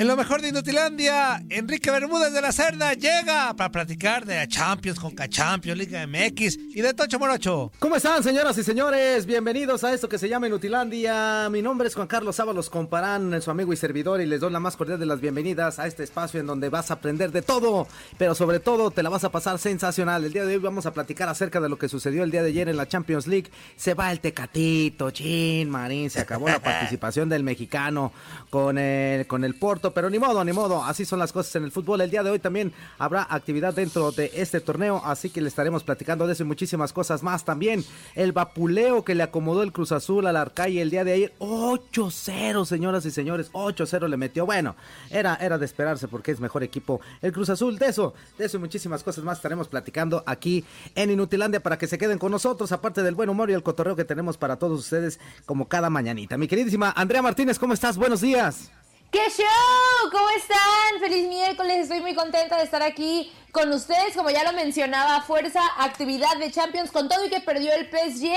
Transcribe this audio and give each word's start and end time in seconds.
En 0.00 0.08
lo 0.08 0.16
mejor 0.16 0.40
de 0.40 0.48
Inutilandia, 0.48 1.42
Enrique 1.50 1.90
Bermúdez 1.90 2.32
de 2.32 2.40
la 2.40 2.52
Cerda 2.52 2.94
llega 2.94 3.52
para 3.52 3.70
platicar 3.70 4.24
de 4.24 4.48
Champions, 4.48 4.98
con 4.98 5.14
Champions, 5.14 5.78
Liga 5.78 6.06
MX 6.06 6.56
y 6.74 6.80
de 6.80 6.94
Tocho 6.94 7.18
Morocho. 7.18 7.70
¿Cómo 7.78 7.96
están, 7.96 8.22
señoras 8.22 8.56
y 8.56 8.64
señores? 8.64 9.26
Bienvenidos 9.26 9.84
a 9.84 9.92
esto 9.92 10.08
que 10.08 10.16
se 10.16 10.26
llama 10.26 10.46
Inutilandia. 10.46 11.50
Mi 11.50 11.60
nombre 11.60 11.86
es 11.86 11.94
Juan 11.94 12.06
Carlos 12.06 12.40
Ábalos 12.40 12.70
Comparán, 12.70 13.42
su 13.42 13.50
amigo 13.50 13.74
y 13.74 13.76
servidor, 13.76 14.22
y 14.22 14.26
les 14.26 14.40
doy 14.40 14.50
la 14.50 14.58
más 14.58 14.74
cordial 14.74 14.98
de 14.98 15.04
las 15.04 15.20
bienvenidas 15.20 15.78
a 15.78 15.86
este 15.86 16.02
espacio 16.02 16.40
en 16.40 16.46
donde 16.46 16.70
vas 16.70 16.90
a 16.90 16.94
aprender 16.94 17.30
de 17.30 17.42
todo, 17.42 17.86
pero 18.16 18.34
sobre 18.34 18.58
todo 18.58 18.90
te 18.90 19.02
la 19.02 19.10
vas 19.10 19.24
a 19.24 19.30
pasar 19.30 19.58
sensacional. 19.58 20.24
El 20.24 20.32
día 20.32 20.46
de 20.46 20.54
hoy 20.54 20.62
vamos 20.62 20.86
a 20.86 20.94
platicar 20.94 21.28
acerca 21.28 21.60
de 21.60 21.68
lo 21.68 21.76
que 21.76 21.90
sucedió 21.90 22.24
el 22.24 22.30
día 22.30 22.42
de 22.42 22.48
ayer 22.48 22.70
en 22.70 22.78
la 22.78 22.88
Champions 22.88 23.26
League. 23.26 23.50
Se 23.76 23.92
va 23.92 24.10
el 24.10 24.20
Tecatito, 24.20 25.10
Chin, 25.10 25.68
Marín, 25.68 26.08
se 26.08 26.20
acabó 26.20 26.48
la 26.48 26.58
participación 26.62 27.28
del 27.28 27.44
mexicano 27.44 28.14
con 28.48 28.78
el, 28.78 29.26
con 29.26 29.44
el 29.44 29.56
Porto 29.56 29.89
pero 29.92 30.10
ni 30.10 30.18
modo, 30.18 30.44
ni 30.44 30.52
modo, 30.52 30.84
así 30.84 31.04
son 31.04 31.18
las 31.18 31.32
cosas 31.32 31.56
en 31.56 31.64
el 31.64 31.72
fútbol. 31.72 32.00
El 32.00 32.10
día 32.10 32.22
de 32.22 32.30
hoy 32.30 32.38
también 32.38 32.72
habrá 32.98 33.26
actividad 33.28 33.74
dentro 33.74 34.12
de 34.12 34.30
este 34.34 34.60
torneo, 34.60 35.02
así 35.04 35.30
que 35.30 35.40
le 35.40 35.48
estaremos 35.48 35.84
platicando 35.84 36.26
de 36.26 36.32
eso 36.32 36.42
y 36.42 36.46
muchísimas 36.46 36.92
cosas 36.92 37.22
más. 37.22 37.44
También 37.44 37.84
el 38.14 38.32
vapuleo 38.32 39.04
que 39.04 39.14
le 39.14 39.22
acomodó 39.22 39.62
el 39.62 39.72
Cruz 39.72 39.92
Azul 39.92 40.26
al 40.26 40.36
Arcay 40.36 40.78
el 40.78 40.90
día 40.90 41.04
de 41.04 41.12
ayer, 41.12 41.32
8-0, 41.38 42.64
señoras 42.64 43.04
y 43.06 43.10
señores, 43.10 43.50
8-0 43.52 44.08
le 44.08 44.16
metió. 44.16 44.46
Bueno, 44.46 44.76
era, 45.10 45.34
era 45.36 45.58
de 45.58 45.66
esperarse 45.66 46.08
porque 46.08 46.32
es 46.32 46.40
mejor 46.40 46.62
equipo 46.62 47.00
el 47.22 47.32
Cruz 47.32 47.50
Azul. 47.50 47.78
De 47.78 47.86
eso, 47.86 48.14
de 48.38 48.46
eso 48.46 48.56
y 48.56 48.60
muchísimas 48.60 49.02
cosas 49.02 49.24
más 49.24 49.38
estaremos 49.38 49.68
platicando 49.68 50.22
aquí 50.26 50.64
en 50.94 51.10
Inutilandia 51.10 51.60
para 51.60 51.78
que 51.78 51.86
se 51.86 51.98
queden 51.98 52.18
con 52.18 52.32
nosotros, 52.32 52.72
aparte 52.72 53.02
del 53.02 53.14
buen 53.14 53.28
humor 53.28 53.50
y 53.50 53.54
el 53.54 53.62
cotorreo 53.62 53.96
que 53.96 54.04
tenemos 54.04 54.36
para 54.36 54.56
todos 54.56 54.80
ustedes 54.80 55.20
como 55.46 55.68
cada 55.68 55.90
mañanita. 55.90 56.36
Mi 56.36 56.48
queridísima 56.48 56.92
Andrea 56.96 57.22
Martínez, 57.22 57.58
¿cómo 57.58 57.74
estás? 57.74 57.96
Buenos 57.96 58.20
días. 58.20 58.70
¡Qué 59.10 59.28
show! 59.36 60.10
¿Cómo 60.12 60.30
están? 60.36 61.00
Feliz 61.00 61.26
miércoles, 61.26 61.78
estoy 61.80 62.00
muy 62.00 62.14
contenta 62.14 62.56
de 62.56 62.62
estar 62.62 62.80
aquí 62.80 63.32
con 63.50 63.72
ustedes. 63.72 64.14
Como 64.14 64.30
ya 64.30 64.44
lo 64.44 64.52
mencionaba, 64.52 65.20
fuerza, 65.22 65.60
actividad 65.78 66.36
de 66.38 66.52
Champions 66.52 66.92
con 66.92 67.08
todo 67.08 67.24
y 67.26 67.28
que 67.28 67.40
perdió 67.40 67.72
el 67.74 67.90
PSG, 67.90 68.30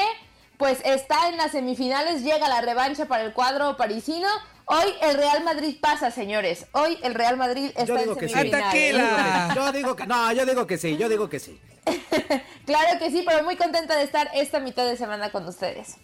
pues 0.57 0.79
está 0.83 1.29
en 1.29 1.37
las 1.37 1.51
semifinales, 1.51 2.23
llega 2.23 2.49
la 2.49 2.61
revancha 2.61 3.05
para 3.05 3.23
el 3.23 3.33
cuadro 3.33 3.77
parisino. 3.77 4.27
Hoy 4.65 4.95
el 5.01 5.15
Real 5.15 5.43
Madrid 5.43 5.77
pasa, 5.79 6.09
señores. 6.09 6.65
Hoy 6.71 6.97
el 7.03 7.13
Real 7.13 7.37
Madrid 7.37 7.69
está 7.75 8.01
en 8.01 8.15
semifinales. 8.15 9.53
Yo 9.55 9.71
digo 9.73 9.95
que 9.95 10.07
no, 10.07 10.31
yo 10.31 10.43
digo 10.43 10.65
que 10.65 10.79
sí, 10.79 10.97
yo 10.97 11.07
digo 11.07 11.29
que 11.29 11.39
sí. 11.39 11.61
claro 12.65 12.97
que 12.97 13.11
sí, 13.11 13.23
pero 13.27 13.43
muy 13.43 13.57
contenta 13.57 13.95
de 13.95 14.03
estar 14.05 14.31
esta 14.33 14.59
mitad 14.59 14.87
de 14.87 14.97
semana 14.97 15.31
con 15.31 15.47
ustedes. 15.47 15.97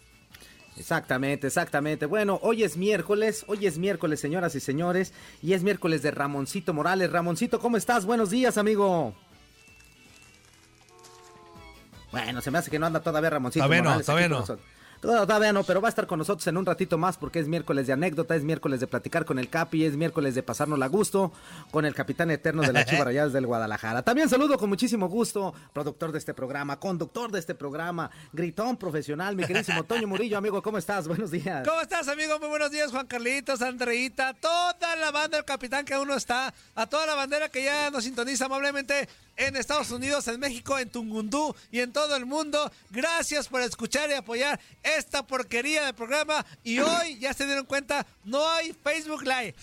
Exactamente, 0.79 1.47
exactamente. 1.47 2.05
Bueno, 2.05 2.39
hoy 2.41 2.63
es 2.63 2.77
miércoles, 2.77 3.43
hoy 3.47 3.67
es 3.67 3.77
miércoles, 3.77 4.19
señoras 4.19 4.55
y 4.55 4.59
señores, 4.59 5.13
y 5.41 5.53
es 5.53 5.63
miércoles 5.63 6.01
de 6.01 6.11
Ramoncito 6.11 6.73
Morales. 6.73 7.11
Ramoncito, 7.11 7.59
¿cómo 7.59 7.77
estás? 7.77 8.05
Buenos 8.05 8.29
días, 8.29 8.57
amigo. 8.57 9.13
Bueno, 12.11 12.41
se 12.41 12.49
me 12.49 12.57
hace 12.57 12.71
que 12.71 12.79
no 12.79 12.85
anda 12.85 13.01
todavía 13.01 13.29
Ramoncito 13.29 13.67
Morales. 13.67 14.05
Todavía 14.05 14.29
no, 14.29 14.45
Todavía 15.01 15.53
no, 15.53 15.63
pero 15.63 15.79
va 15.79 15.87
a 15.87 15.89
estar 15.89 16.07
con 16.07 16.19
nosotros 16.19 16.45
en 16.47 16.57
un 16.57 16.65
ratito 16.65 16.97
más 16.97 17.15
porque 17.15 17.39
es 17.39 17.47
miércoles 17.47 17.87
de 17.87 17.93
anécdota, 17.93 18.35
es 18.35 18.43
miércoles 18.43 18.81
de 18.81 18.87
platicar 18.87 19.23
con 19.23 19.39
el 19.39 19.49
Capi, 19.49 19.85
es 19.85 19.95
miércoles 19.95 20.35
de 20.35 20.43
pasarnos 20.43 20.81
a 20.81 20.87
gusto 20.87 21.31
con 21.71 21.85
el 21.85 21.95
capitán 21.95 22.31
eterno 22.31 22.63
de 22.63 22.73
las 22.73 22.85
Chivas 22.89 23.31
del 23.31 23.45
Guadalajara. 23.45 24.01
También 24.03 24.27
saludo 24.27 24.57
con 24.57 24.67
muchísimo 24.67 25.07
gusto, 25.07 25.53
productor 25.73 26.11
de 26.11 26.19
este 26.19 26.33
programa, 26.33 26.79
conductor 26.79 27.31
de 27.31 27.39
este 27.39 27.55
programa, 27.55 28.11
gritón 28.33 28.75
profesional, 28.75 29.35
mi 29.35 29.45
queridísimo 29.45 29.83
Toño 29.83 30.07
Murillo, 30.09 30.37
amigo, 30.37 30.61
¿cómo 30.61 30.77
estás? 30.77 31.07
Buenos 31.07 31.31
días. 31.31 31.65
¿Cómo 31.65 31.79
estás, 31.79 32.07
amigo? 32.09 32.37
Muy 32.39 32.49
buenos 32.49 32.71
días, 32.71 32.91
Juan 32.91 33.07
Carlitos, 33.07 33.61
Andreita, 33.61 34.33
toda 34.33 34.95
la 34.97 35.11
banda 35.11 35.37
del 35.37 35.45
capitán 35.45 35.85
que 35.85 35.97
uno 35.97 36.15
está, 36.15 36.53
a 36.75 36.87
toda 36.87 37.05
la 37.05 37.15
bandera 37.15 37.47
que 37.47 37.63
ya 37.63 37.89
nos 37.89 38.03
sintoniza 38.03 38.45
amablemente 38.45 39.07
en 39.39 39.55
Estados 39.55 39.89
Unidos, 39.91 40.27
en 40.27 40.39
México, 40.39 40.77
en 40.77 40.89
Tungundú 40.89 41.55
y 41.71 41.79
en 41.79 41.93
todo 41.93 42.15
el 42.15 42.25
mundo. 42.25 42.71
Gracias 42.89 43.47
por 43.47 43.61
escuchar 43.61 44.09
y 44.09 44.13
apoyar 44.13 44.59
esta 44.97 45.25
porquería 45.25 45.85
de 45.85 45.93
programa. 45.93 46.45
Y 46.63 46.79
hoy, 46.79 47.19
ya 47.19 47.33
se 47.33 47.45
dieron 47.45 47.65
cuenta, 47.65 48.05
no 48.23 48.47
hay 48.49 48.73
Facebook 48.83 49.23
Live. 49.23 49.55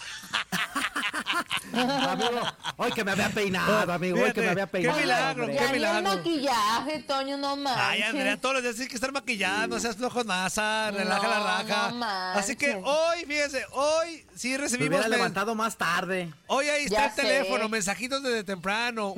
amigo, 1.73 2.41
hoy 2.77 2.93
que 2.93 3.05
me 3.05 3.13
había 3.13 3.29
peinado, 3.31 3.93
amigo, 3.93 4.23
hoy 4.23 4.33
que 4.33 4.41
me 4.41 4.49
había 4.49 4.67
peinado. 4.67 4.97
Qué 4.97 5.03
milagro, 5.03 5.47
qué 5.47 5.69
milagro. 5.73 6.13
el 6.13 6.19
maquillaje, 6.19 7.03
Toño, 7.03 7.37
no 7.37 7.57
más. 7.57 7.77
Ay, 7.79 8.03
Andrea, 8.03 8.41
todos 8.41 8.55
los 8.57 8.63
días 8.63 8.75
tienes 8.77 8.91
que 8.91 8.97
estar 8.97 9.13
maquillando, 9.13 9.79
seas 9.81 9.97
flojo 9.97 10.25
masa, 10.25 10.91
relaja 10.91 11.29
la 11.29 11.41
raja. 11.41 11.91
No 11.93 12.05
Así 12.07 12.57
que 12.57 12.75
hoy, 12.83 13.25
fíjense, 13.27 13.65
hoy 13.73 14.27
sí 14.35 14.57
recibimos... 14.57 15.01
Me 15.01 15.09
levantado 15.09 15.55
más 15.55 15.77
tarde. 15.77 16.33
Hoy 16.47 16.69
ahí 16.69 16.87
está 16.87 17.07
el 17.07 17.15
teléfono, 17.15 17.69
mensajitos 17.69 18.23
desde 18.23 18.45
temprano. 18.45 19.15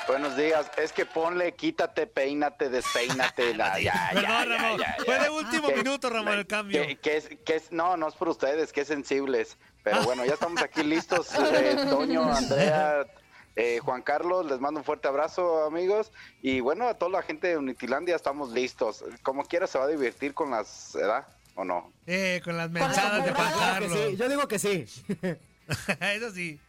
Buenos 0.07 0.35
días. 0.35 0.65
Es 0.77 0.91
que 0.91 1.05
ponle, 1.05 1.53
quítate, 1.53 2.07
peínate, 2.07 2.69
despeínate. 2.69 3.53
ya, 3.57 3.79
ya, 3.79 4.09
Perdón, 4.13 4.49
Ramón. 4.49 4.81
Fue 5.05 5.19
de 5.19 5.29
último 5.29 5.69
minuto, 5.69 6.09
Ramón, 6.09 6.39
el 6.39 6.47
cambio. 6.47 6.81
Que, 7.01 7.17
es, 7.17 7.29
que 7.45 7.55
es, 7.55 7.71
no, 7.71 7.95
no 7.95 8.09
es 8.09 8.15
por 8.15 8.27
ustedes, 8.29 8.73
que 8.73 8.83
sensibles. 8.85 9.57
Pero 9.83 10.01
bueno, 10.03 10.25
ya 10.25 10.33
estamos 10.33 10.61
aquí 10.61 10.83
listos. 10.83 11.27
Eh, 11.35 11.75
Toño, 11.89 12.33
Andrea, 12.33 13.05
eh, 13.55 13.79
Juan 13.79 14.01
Carlos, 14.01 14.45
les 14.45 14.59
mando 14.59 14.79
un 14.79 14.83
fuerte 14.83 15.07
abrazo, 15.07 15.65
amigos. 15.65 16.11
Y 16.41 16.59
bueno, 16.59 16.87
a 16.87 16.95
toda 16.95 17.11
la 17.11 17.21
gente 17.21 17.47
de 17.47 17.57
Unitilandia 17.57 18.15
estamos 18.15 18.51
listos. 18.51 19.03
Como 19.21 19.45
quiera 19.45 19.67
se 19.67 19.77
va 19.77 19.85
a 19.85 19.89
divertir 19.89 20.33
con 20.33 20.51
las, 20.51 20.91
¿verdad? 20.93 21.27
¿O 21.55 21.63
no? 21.63 21.91
Eh, 22.07 22.41
con 22.43 22.57
las 22.57 22.71
mensadas 22.71 23.25
de 23.25 23.31
Juan 23.31 23.53
Carlos. 23.59 24.17
Yo 24.17 24.29
digo 24.29 24.47
que 24.47 24.57
sí. 24.57 24.85
Eso 26.01 26.31
sí. 26.31 26.59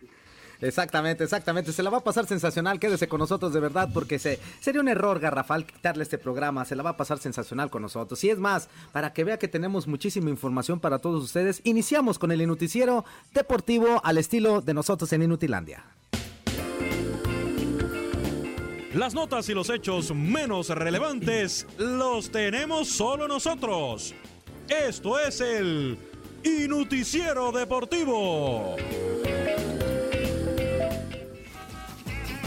Exactamente, 0.60 1.24
exactamente. 1.24 1.72
Se 1.72 1.82
la 1.82 1.90
va 1.90 1.98
a 1.98 2.04
pasar 2.04 2.26
sensacional. 2.26 2.78
Quédese 2.78 3.08
con 3.08 3.18
nosotros 3.18 3.52
de 3.52 3.60
verdad 3.60 3.88
porque 3.92 4.18
se, 4.18 4.38
sería 4.60 4.80
un 4.80 4.88
error 4.88 5.20
garrafal 5.20 5.66
quitarle 5.66 6.02
este 6.02 6.18
programa. 6.18 6.64
Se 6.64 6.76
la 6.76 6.82
va 6.82 6.90
a 6.90 6.96
pasar 6.96 7.18
sensacional 7.18 7.70
con 7.70 7.82
nosotros. 7.82 8.22
Y 8.24 8.30
es 8.30 8.38
más, 8.38 8.68
para 8.92 9.12
que 9.12 9.24
vea 9.24 9.38
que 9.38 9.48
tenemos 9.48 9.86
muchísima 9.86 10.30
información 10.30 10.80
para 10.80 10.98
todos 10.98 11.22
ustedes, 11.22 11.60
iniciamos 11.64 12.18
con 12.18 12.32
el 12.32 12.40
Inuticiero 12.40 13.04
Deportivo 13.32 14.00
al 14.04 14.18
estilo 14.18 14.60
de 14.60 14.74
nosotros 14.74 15.12
en 15.12 15.22
Inutilandia. 15.22 15.84
Las 18.94 19.12
notas 19.12 19.48
y 19.48 19.54
los 19.54 19.70
hechos 19.70 20.14
menos 20.14 20.68
relevantes 20.68 21.66
los 21.78 22.30
tenemos 22.30 22.88
solo 22.88 23.26
nosotros. 23.26 24.14
Esto 24.68 25.18
es 25.18 25.40
el 25.40 25.98
Inuticiero 26.44 27.50
Deportivo. 27.50 28.76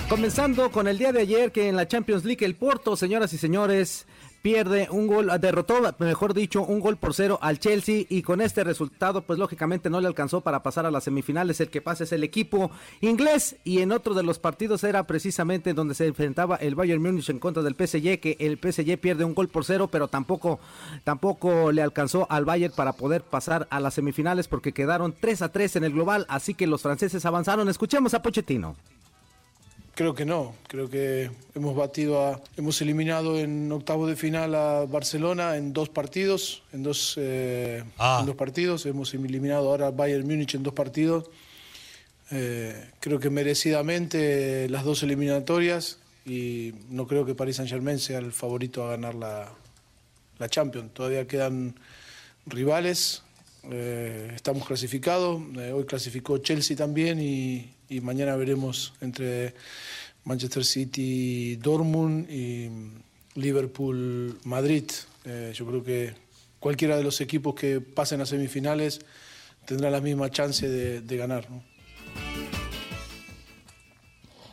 Comenzando 0.08 0.72
con 0.72 0.88
el 0.88 0.98
día 0.98 1.12
de 1.12 1.20
ayer 1.20 1.52
que 1.52 1.68
en 1.68 1.76
la 1.76 1.86
Champions 1.86 2.24
League 2.24 2.46
el 2.46 2.56
Porto, 2.56 2.96
señoras 2.96 3.34
y 3.34 3.38
señores, 3.38 4.07
pierde 4.42 4.88
un 4.92 5.08
gol, 5.08 5.32
derrotó, 5.40 5.82
mejor 6.00 6.34
dicho, 6.34 6.64
un 6.64 6.80
gol 6.80 6.98
por 6.98 7.14
cero 7.14 7.40
al 7.42 7.60
Chelsea 7.60 8.06
y 8.10 8.22
con 8.22 8.42
este 8.42 8.64
resultado, 8.64 9.22
pues 9.22 9.40
lógicamente 9.40 9.90
no 9.90 10.00
le 10.00 10.08
alcanzó 10.08 10.42
para 10.42 10.64
pasar 10.64 10.86
a 10.86 10.92
las 10.92 11.04
semifinales. 11.04 11.60
El 11.60 11.70
que 11.70 11.82
pasa 11.82 12.04
es 12.04 12.12
el 12.12 12.24
equipo 12.24 12.72
inglés 13.02 13.58
y 13.64 13.80
en 13.80 13.92
otro 13.92 14.14
de 14.14 14.24
los 14.24 14.40
partidos 14.40 14.84
era 14.84 15.06
precisamente 15.06 15.74
donde 15.74 15.96
se 15.96 16.08
enfrentaba 16.08 16.56
el 16.58 16.76
Bayern 16.76 17.02
Múnich 17.02 17.30
en 17.30 17.40
contra 17.40 17.64
del 17.64 17.76
PSG, 17.76 18.20
que 18.20 18.38
el 18.40 18.58
PSG 18.58 18.98
pierde 19.00 19.26
un 19.26 19.36
gol 19.36 19.50
por 19.50 19.66
cero, 19.66 19.90
pero 19.92 20.08
tampoco, 20.08 20.60
tampoco 21.04 21.72
le 21.72 21.82
alcanzó 21.82 22.28
al 22.30 22.46
Bayern 22.46 22.74
para 22.74 22.94
poder 22.94 23.24
pasar 23.24 23.68
a 23.70 23.80
las 23.80 23.96
semifinales 23.96 24.48
porque 24.48 24.74
quedaron 24.74 25.14
3 25.20 25.42
a 25.42 25.52
3 25.52 25.78
en 25.78 25.84
el 25.84 25.94
global, 25.94 26.26
así 26.30 26.54
que 26.54 26.68
los 26.68 26.82
franceses 26.82 27.26
avanzaron. 27.26 27.70
Escuchemos 27.70 28.14
a 28.14 28.22
Pochettino. 28.22 28.76
Creo 29.98 30.14
que 30.14 30.26
no, 30.26 30.54
creo 30.68 30.92
que 30.92 31.32
hemos 31.56 31.76
batido 31.76 32.24
a, 32.24 32.40
hemos 32.56 32.80
eliminado 32.84 33.40
en 33.40 33.72
octavo 33.72 34.06
de 34.06 34.16
final 34.16 34.54
a 34.54 34.86
Barcelona 34.86 35.58
en 35.58 35.74
dos 35.74 35.90
partidos, 35.90 36.62
en 36.72 36.84
dos, 36.84 37.16
eh, 37.18 37.84
Ah. 37.98 38.18
en 38.20 38.28
dos 38.28 38.36
partidos, 38.36 38.86
hemos 38.86 39.12
eliminado 39.16 39.70
ahora 39.70 39.88
a 39.88 39.90
Bayern 39.90 40.28
Múnich 40.28 40.54
en 40.54 40.62
dos 40.62 40.76
partidos. 40.76 41.32
Eh, 42.30 42.92
creo 43.00 43.20
que 43.20 43.32
merecidamente 43.32 44.70
las 44.70 44.84
dos 44.84 45.02
eliminatorias 45.02 45.98
y 46.28 46.76
no 46.92 47.08
creo 47.08 47.26
que 47.26 47.34
Paris 47.34 47.56
Saint 47.56 47.72
Germain 47.72 47.98
sea 47.98 48.20
el 48.20 48.34
favorito 48.34 48.86
a 48.86 48.92
ganar 48.92 49.16
la, 49.16 49.52
la 50.38 50.48
Champions. 50.48 50.94
Todavía 50.94 51.26
quedan 51.26 51.74
rivales, 52.46 53.24
eh, 53.72 54.32
estamos 54.36 54.68
clasificados, 54.68 55.42
hoy 55.74 55.86
clasificó 55.86 56.38
Chelsea 56.38 56.78
también 56.78 57.20
y, 57.20 57.72
y 57.90 58.02
mañana 58.02 58.36
veremos 58.36 58.94
entre 59.02 59.54
Manchester 60.24 60.66
City, 60.66 61.56
Dortmund 61.56 62.30
y 62.30 62.70
Liverpool, 63.36 64.40
Madrid. 64.44 64.86
Eh, 65.26 65.54
yo 65.56 65.66
creo 65.66 65.84
que 65.84 66.14
cualquiera 66.60 66.98
de 66.98 67.04
los 67.04 67.22
equipos 67.22 67.56
que 67.56 67.80
pasen 67.80 68.22
a 68.22 68.26
semifinales 68.26 69.00
tendrá 69.66 69.90
la 69.90 70.02
misma 70.02 70.30
chance 70.30 70.68
de, 70.68 71.18
ganar. 71.18 71.48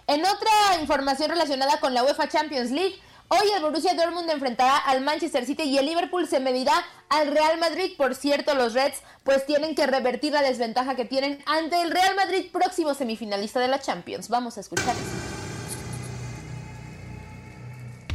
En 0.07 0.21
otra 0.21 0.81
información 0.81 1.31
relacionada 1.31 1.81
con 1.81 1.95
la 1.95 2.03
UEFA 2.05 2.29
Champions 2.29 2.71
League, 2.71 2.97
hoy 3.29 3.51
el 3.57 3.63
Borussia 3.63 3.95
Dortmund 3.95 4.31
enfrentará 4.31 4.77
al 4.77 5.01
Manchester 5.01 5.47
City 5.47 5.65
y 5.65 5.79
el 5.79 5.87
Liverpool 5.87 6.29
se 6.29 6.41
medirá 6.41 6.73
al 7.09 7.29
Real 7.29 7.59
Madrid. 7.59 7.93
Por 7.97 8.15
cierto, 8.15 8.55
los 8.55 8.75
Reds 8.75 9.03
pues 9.23 9.47
tienen 9.47 9.75
que 9.75 9.87
revertir 9.87 10.33
la 10.33 10.43
desventaja 10.43 10.95
que 10.97 11.05
tienen 11.05 11.43
ante 11.47 11.81
el 11.83 11.91
Real 11.91 12.15
Madrid 12.17 12.51
próximo 12.53 12.95
semifinalista 12.95 13.61
de 13.61 13.69
la 13.69 13.81
Champions. 13.81 14.29
Vamos 14.29 14.57
a 14.57 14.61
escuchar. 14.61 14.95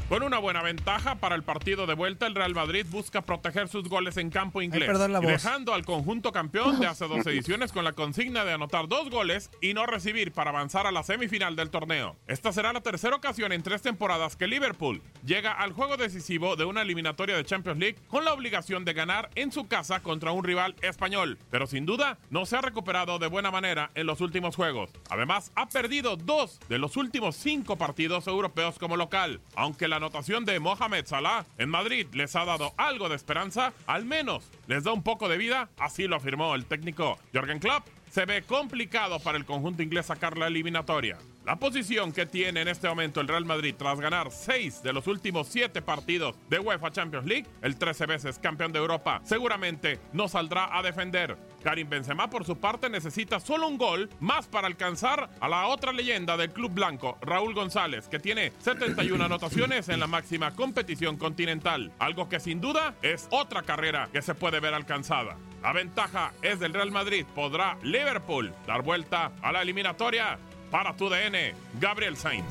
Con 0.10 0.24
una 0.24 0.40
buena 0.40 0.64
ventaja 0.64 1.14
para 1.20 1.36
el 1.36 1.44
partido 1.44 1.86
de 1.86 1.94
vuelta, 1.94 2.26
el 2.26 2.34
Real 2.34 2.56
Madrid 2.56 2.84
busca 2.90 3.22
proteger 3.22 3.68
sus 3.68 3.88
goles 3.88 4.18
en 4.18 4.32
campo 4.32 4.60
inglés, 4.60 4.88
perdón 4.88 5.14
la 5.14 5.20
y 5.20 5.22
voz. 5.22 5.32
dejando 5.34 5.72
al 5.76 5.86
conjunto 5.86 6.32
campeón 6.32 6.80
de 6.80 6.88
hace 6.88 7.08
dos 7.08 7.24
ediciones 7.28 7.72
con 7.72 7.84
la 7.84 7.92
consigna 7.92 8.44
de 8.44 8.54
anotar 8.54 8.88
dos 8.88 9.12
goles 9.12 9.52
y 9.62 9.76
no 9.76 9.86
recibir 9.86 10.32
para 10.32 10.50
avanzar 10.50 10.88
a 10.88 10.92
la 10.92 11.04
semifinal 11.04 11.56
del 11.56 11.70
torneo. 11.70 12.16
Esta 12.26 12.52
será 12.52 12.74
la 12.74 12.82
tercera 12.82 13.16
ocasión 13.18 13.52
en 13.52 13.62
tres 13.62 13.84
temporadas 13.84 14.36
que 14.36 14.48
Liverpool 14.48 15.04
llega 15.24 15.52
al 15.52 15.74
juego 15.74 15.96
decisivo 15.96 16.56
de 16.56 16.66
una 16.66 16.82
eliminatoria 16.82 17.36
de 17.38 17.46
Champions 17.46 17.78
League 17.78 18.00
con 18.08 18.26
la 18.26 18.34
obligación 18.34 18.86
de 18.86 18.94
ganar 18.94 19.30
en 19.36 19.52
su 19.52 19.68
casa 19.68 20.00
contra 20.00 20.32
un 20.32 20.44
rival 20.44 20.74
español, 20.82 21.38
pero 21.52 21.68
sin 21.68 21.86
duda 21.86 22.18
no 22.32 22.48
se 22.48 22.58
ha 22.58 22.62
recuperado 22.62 23.20
de 23.20 23.28
buena 23.28 23.52
manera 23.52 23.92
en 23.94 24.08
los 24.08 24.22
últimos 24.22 24.56
juegos. 24.56 24.90
Además, 25.12 25.52
ha 25.54 25.70
perdido 25.70 26.16
dos 26.18 26.60
de 26.68 26.80
los 26.80 26.98
últimos 26.98 27.36
cinco 27.36 27.76
partidos 27.78 28.26
europeos 28.26 28.80
como 28.80 28.98
local, 28.98 29.40
aunque 29.56 29.88
la 29.88 29.99
anotación 30.00 30.46
de 30.46 30.60
Mohamed 30.60 31.06
Salah 31.06 31.46
en 31.58 31.70
Madrid 31.70 32.08
les 32.14 32.36
ha 32.36 32.46
dado 32.46 32.74
algo 32.78 33.10
de 33.10 33.16
esperanza, 33.16 33.74
al 33.86 34.06
menos 34.06 34.50
les 34.68 34.84
da 34.86 34.94
un 34.94 35.04
poco 35.04 35.28
de 35.28 35.38
vida, 35.38 35.70
así 35.78 36.08
lo 36.08 36.16
afirmó 36.16 36.56
el 36.56 36.66
técnico 36.66 37.20
Jürgen 37.34 37.60
Klopp. 37.60 37.86
Se 38.10 38.26
ve 38.26 38.42
complicado 38.42 39.20
para 39.20 39.38
el 39.38 39.46
conjunto 39.46 39.84
inglés 39.84 40.08
sacar 40.08 40.38
la 40.38 40.48
eliminatoria. 40.48 41.18
La 41.50 41.56
posición 41.56 42.12
que 42.12 42.28
tiene 42.28 42.62
en 42.62 42.68
este 42.68 42.88
momento 42.88 43.22
el 43.22 43.28
Real 43.28 43.44
Madrid 43.44 43.74
tras 43.76 44.00
ganar 44.00 44.32
seis 44.32 44.84
de 44.84 44.94
los 44.94 45.08
últimos 45.08 45.48
siete 45.48 45.82
partidos 45.82 46.36
de 46.48 46.60
UEFA 46.60 46.92
Champions 46.92 47.26
League, 47.26 47.48
el 47.64 47.76
13 47.76 48.06
veces 48.06 48.38
campeón 48.38 48.72
de 48.72 48.78
Europa, 48.78 49.20
seguramente 49.24 50.00
no 50.14 50.28
saldrá 50.28 50.78
a 50.78 50.84
defender. 50.84 51.38
Karim 51.64 51.90
Benzema 51.90 52.30
por 52.30 52.46
su 52.46 52.58
parte 52.58 52.88
necesita 52.88 53.40
solo 53.40 53.68
un 53.68 53.80
gol 53.80 54.12
más 54.20 54.46
para 54.46 54.68
alcanzar 54.68 55.28
a 55.40 55.50
la 55.50 55.66
otra 55.66 55.92
leyenda 55.92 56.38
del 56.38 56.52
club 56.52 56.72
blanco, 56.72 57.18
Raúl 57.20 57.56
González, 57.56 58.08
que 58.08 58.20
tiene 58.20 58.54
71 58.60 59.26
anotaciones 59.26 59.90
en 59.90 60.02
la 60.02 60.06
máxima 60.06 60.54
competición 60.54 61.18
continental, 61.18 61.92
algo 61.98 62.30
que 62.30 62.40
sin 62.40 62.62
duda 62.62 62.94
es 63.02 63.28
otra 63.32 63.64
carrera 63.64 64.08
que 64.14 64.22
se 64.22 64.36
puede 64.36 64.60
ver 64.60 64.76
alcanzada. 64.76 65.36
La 65.64 65.74
ventaja 65.74 66.32
es 66.44 66.60
del 66.60 66.76
Real 66.76 66.92
Madrid, 66.92 67.26
podrá 67.34 67.80
Liverpool 67.82 68.54
dar 68.68 68.84
vuelta 68.84 69.32
a 69.42 69.52
la 69.52 69.64
eliminatoria 69.64 70.38
para 70.72 70.96
tu 70.96 71.10
DN, 71.10 71.54
Gabriel 71.80 72.16
Sainz. 72.18 72.46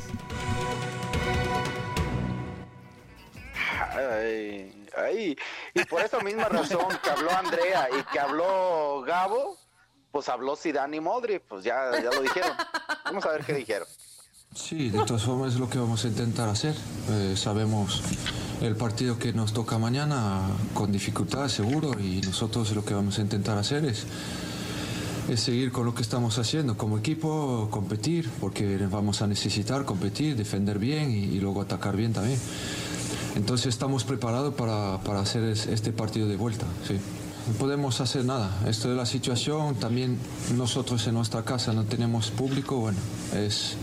Ay, 3.90 4.86
ay. 4.96 5.36
Y 5.74 5.84
por 5.84 6.02
esa 6.02 6.20
misma 6.20 6.44
razón 6.44 6.86
que 7.02 7.10
habló 7.10 7.30
Andrea 7.30 7.88
y 7.98 8.02
que 8.12 8.18
habló 8.18 9.02
Gabo, 9.02 9.56
pues 10.10 10.28
habló 10.28 10.56
Zidane 10.56 10.96
y 10.96 11.00
Modric, 11.00 11.42
pues 11.42 11.64
ya, 11.64 11.92
ya 12.02 12.10
lo 12.10 12.22
dijeron. 12.22 12.52
Vamos 13.04 13.24
a 13.24 13.32
ver 13.32 13.44
qué 13.44 13.54
dijeron. 13.54 13.86
Sí, 14.54 14.90
de 14.90 15.04
todas 15.04 15.22
formas 15.22 15.54
es 15.54 15.60
lo 15.60 15.68
que 15.68 15.78
vamos 15.78 16.04
a 16.04 16.08
intentar 16.08 16.48
hacer. 16.48 16.74
Eh, 17.10 17.34
sabemos 17.36 18.02
el 18.60 18.74
partido 18.76 19.18
que 19.18 19.32
nos 19.32 19.52
toca 19.52 19.78
mañana 19.78 20.40
con 20.74 20.90
dificultad, 20.90 21.48
seguro, 21.48 21.98
y 22.00 22.20
nosotros 22.22 22.72
lo 22.72 22.84
que 22.84 22.94
vamos 22.94 23.18
a 23.18 23.22
intentar 23.22 23.56
hacer 23.58 23.84
es, 23.84 24.06
es 25.28 25.40
seguir 25.40 25.70
con 25.72 25.84
lo 25.84 25.94
que 25.94 26.02
estamos 26.02 26.38
haciendo 26.38 26.76
como 26.76 26.98
equipo, 26.98 27.69
competir, 27.70 28.28
porque 28.40 28.78
vamos 28.90 29.20
a 29.22 29.26
necesitar 29.26 29.84
competir, 29.84 30.36
defender 30.36 30.78
bien 30.78 31.10
y, 31.10 31.38
luego 31.40 31.60
atacar 31.62 31.96
bien 31.96 32.12
también. 32.12 32.38
Entonces 33.36 33.66
estamos 33.66 34.04
preparados 34.04 34.54
para, 34.54 35.00
para 35.04 35.20
hacer 35.20 35.44
es- 35.44 35.66
este 35.66 35.92
partido 35.92 36.26
de 36.28 36.36
vuelta. 36.36 36.66
Sí. 36.86 36.94
No 37.46 37.54
podemos 37.54 38.00
hacer 38.00 38.25
nada. 38.25 38.50
Esto 38.66 38.90
es 38.90 38.96
la 38.96 39.06
situación. 39.06 39.75
También 39.76 40.19
nosotros 40.56 41.06
en 41.06 41.14
nuestra 41.14 41.42
casa 41.44 41.72
no 41.72 41.84
tenemos 41.84 42.30
público. 42.30 42.76
Bueno, 42.78 42.98
es, 43.34 43.75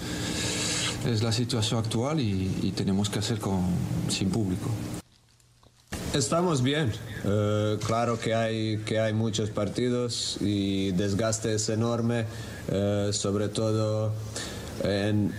es 1.07 1.23
la 1.23 1.31
situación 1.31 1.79
actual 1.79 2.19
y, 2.19 2.59
y 2.61 2.71
tenemos 2.73 3.09
que 3.09 3.19
hacer 3.19 3.39
con, 3.39 3.61
sin 4.09 4.29
público. 4.29 4.69
Estamos 6.15 6.63
bien. 6.63 6.93
Eh, 7.25 7.77
claro 7.85 8.17
que 8.17 8.33
hay, 8.33 8.77
que 8.85 9.01
hay 9.01 9.11
muchos 9.11 9.49
partidos 9.49 10.37
y 10.39 10.91
desgaste 10.91 11.55
es 11.55 11.67
enorme, 11.67 12.23
eh, 12.69 13.09
sobre 13.11 13.49
todo 13.49 14.13
en, 14.85 15.33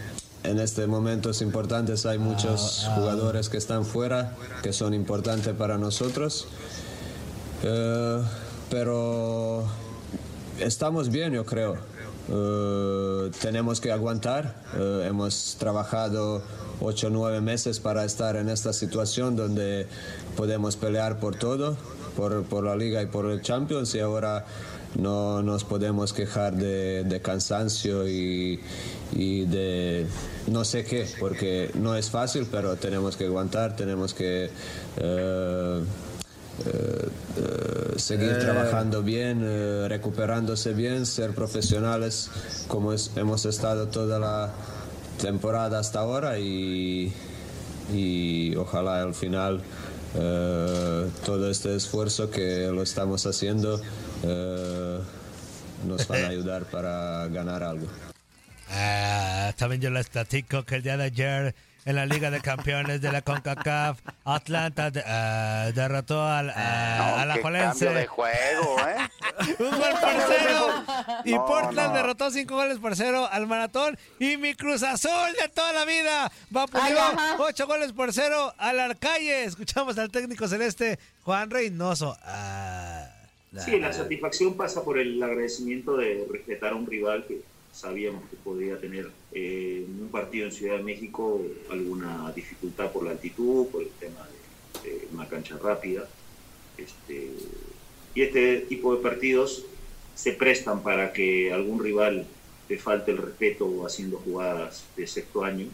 en 0.45 0.59
estos 0.61 0.87
momentos 0.87 1.41
importantes 1.41 2.05
hay 2.05 2.19
muchos 2.19 2.87
jugadores 2.95 3.49
que 3.49 3.57
están 3.57 3.87
fuera, 3.87 4.37
que 4.63 4.75
son 4.75 4.93
importantes 4.93 5.55
para 5.55 5.79
nosotros. 5.79 6.47
Eh, 7.63 8.23
pero 8.69 9.65
estamos 10.61 11.09
bien, 11.09 11.33
yo 11.33 11.47
creo. 11.47 11.79
Eh, 12.29 13.31
tenemos 13.41 13.81
que 13.81 13.93
aguantar. 13.93 14.55
Eh, 14.77 15.07
hemos 15.09 15.57
trabajado 15.59 16.43
8 16.81 17.07
o 17.07 17.11
9 17.11 17.41
meses 17.41 17.81
para 17.81 18.05
estar 18.05 18.37
en 18.37 18.49
esta 18.49 18.73
situación 18.73 19.37
donde 19.37 19.87
podemos 20.37 20.77
pelear 20.77 21.19
por 21.21 21.37
todo, 21.37 21.77
por, 22.17 22.45
por 22.45 22.65
la 22.65 22.77
liga 22.77 23.03
y 23.03 23.07
por 23.07 23.31
el 23.31 23.43
Champions 23.43 23.95
y 23.95 24.01
ahora 24.01 24.45
no 24.97 25.43
nos 25.43 25.65
podemos 25.65 26.13
quejar 26.13 26.57
de, 26.57 27.05
de 27.05 27.21
cansancio 27.21 28.09
y, 28.09 28.61
y 29.13 29.45
de 29.45 30.07
no 30.47 30.65
sé 30.65 30.85
qué, 30.85 31.07
porque 31.21 31.71
no 31.75 31.97
es 31.97 32.11
fácil, 32.11 32.47
pero 32.51 32.77
tenemos 32.77 33.17
que 33.17 33.27
aguantar, 33.27 33.77
tenemos 33.77 34.15
que... 34.15 34.51
eh, 34.97 35.81
eh, 36.65 37.09
eh, 37.39 37.99
seguir 37.99 38.39
trabajando 38.39 39.03
bien, 39.03 39.41
eh, 39.45 39.87
recuperándose 39.89 40.73
bien, 40.73 41.05
ser 41.07 41.33
profesionales 41.33 42.31
como 42.69 42.93
es- 42.93 43.11
hemos 43.17 43.45
estado 43.45 43.89
toda 43.89 44.19
la 44.19 44.53
temporada 45.21 45.79
hasta 45.79 46.01
ahora 46.01 46.39
y, 46.39 47.13
y 47.93 48.55
ojalá 48.57 49.03
al 49.03 49.15
final 49.15 49.61
eh, 50.15 51.09
todo 51.25 51.51
este 51.51 51.75
esfuerzo 51.77 52.31
que 52.31 52.69
lo 52.73 52.83
estamos 52.83 53.27
haciendo 53.27 53.81
eh, 54.23 54.99
nos 55.87 56.09
van 56.09 56.25
a 56.25 56.29
ayudar 56.29 56.65
para 56.65 57.27
ganar 57.29 57.63
algo. 57.63 57.87
Ah, 58.71 59.53
también 59.57 59.81
yo 59.81 59.91
les 59.91 60.09
platico 60.09 60.65
que 60.65 60.77
el 60.77 60.83
día 60.83 60.97
de 60.97 61.05
ayer 61.05 61.55
en 61.87 61.97
la 61.97 62.05
Liga 62.05 62.31
de 62.31 62.41
Campeones 62.41 63.01
de 63.01 63.11
la 63.13 63.23
CONCACAF, 63.23 64.01
Atlanta 64.25 64.91
ah, 65.07 65.71
derrotó 65.75 66.23
al, 66.27 66.51
ah, 66.55 66.97
No, 67.15 67.21
a 67.23 67.27
la 67.27 67.35
qué 67.37 67.43
Jolense. 67.43 67.85
cambio 67.87 68.01
de 68.01 68.07
juego, 68.07 68.77
¿eh? 68.89 68.97
Un 69.61 69.71
gol 69.71 69.95
por 70.01 70.13
cero. 70.29 70.85
Y 71.25 71.33
No, 71.35 71.47
Portland 71.47 71.91
no. 71.91 71.95
derrotó 71.97 72.31
cinco 72.31 72.57
goles 72.57 72.79
por 72.79 72.97
cero 72.97 73.29
al 73.31 73.47
Maratón. 73.47 73.97
Y 74.19 74.37
mi 74.37 74.55
Cruz 74.55 74.83
Azul 74.83 75.33
de 75.41 75.49
toda 75.49 75.73
la 75.73 75.85
vida 75.85 76.31
vapuleó 76.51 77.01
ocho 77.39 77.67
goles 77.67 77.93
por 77.93 78.13
cero 78.13 78.53
al 78.59 78.81
Arcalle. 78.81 79.45
Escuchamos 79.45 79.97
al 79.97 80.11
técnico 80.11 80.49
celeste 80.49 80.99
Juan 81.23 81.49
Reynoso. 81.51 82.17
Ah, 82.25 83.07
Sí, 83.65 83.79
la 83.79 83.91
satisfacción 83.91 84.55
pasa 84.55 84.83
por 84.85 84.99
el 84.99 85.23
agradecimiento 85.23 85.97
de 85.97 86.27
respetar 86.31 86.73
a 86.73 86.77
un 86.77 86.87
rival 86.87 87.25
que 87.27 87.41
sabíamos 87.77 88.29
que 88.31 88.37
podría 88.37 88.81
tener 88.81 89.11
eh, 89.33 89.85
un 89.87 90.09
partido 90.09 90.47
en 90.47 90.53
Ciudad 90.53 90.79
de 90.79 90.83
México 90.83 91.43
alguna 91.71 92.33
dificultad 92.35 92.91
por 92.91 93.05
la 93.05 93.11
altitud, 93.11 93.67
por 93.67 93.83
el 93.83 93.91
tema 94.01 94.27
de, 94.83 94.91
de 94.91 95.09
una 95.13 95.29
cancha 95.29 95.59
rápida. 95.59 96.09
Este, 96.79 97.31
y 98.15 98.23
este 98.23 98.61
tipo 98.61 98.97
de 98.97 99.03
partidos 99.03 99.67
se 100.15 100.33
prestan 100.33 100.83
para 100.83 101.13
que 101.13 101.53
algún 101.53 101.85
rival 101.85 102.27
te 102.67 102.79
falte 102.79 103.11
el 103.11 103.19
respeto 103.19 103.87
haciendo 103.87 104.17
jugadas 104.19 104.85
de 104.97 105.07
sexto 105.07 105.45
año. 105.45 105.67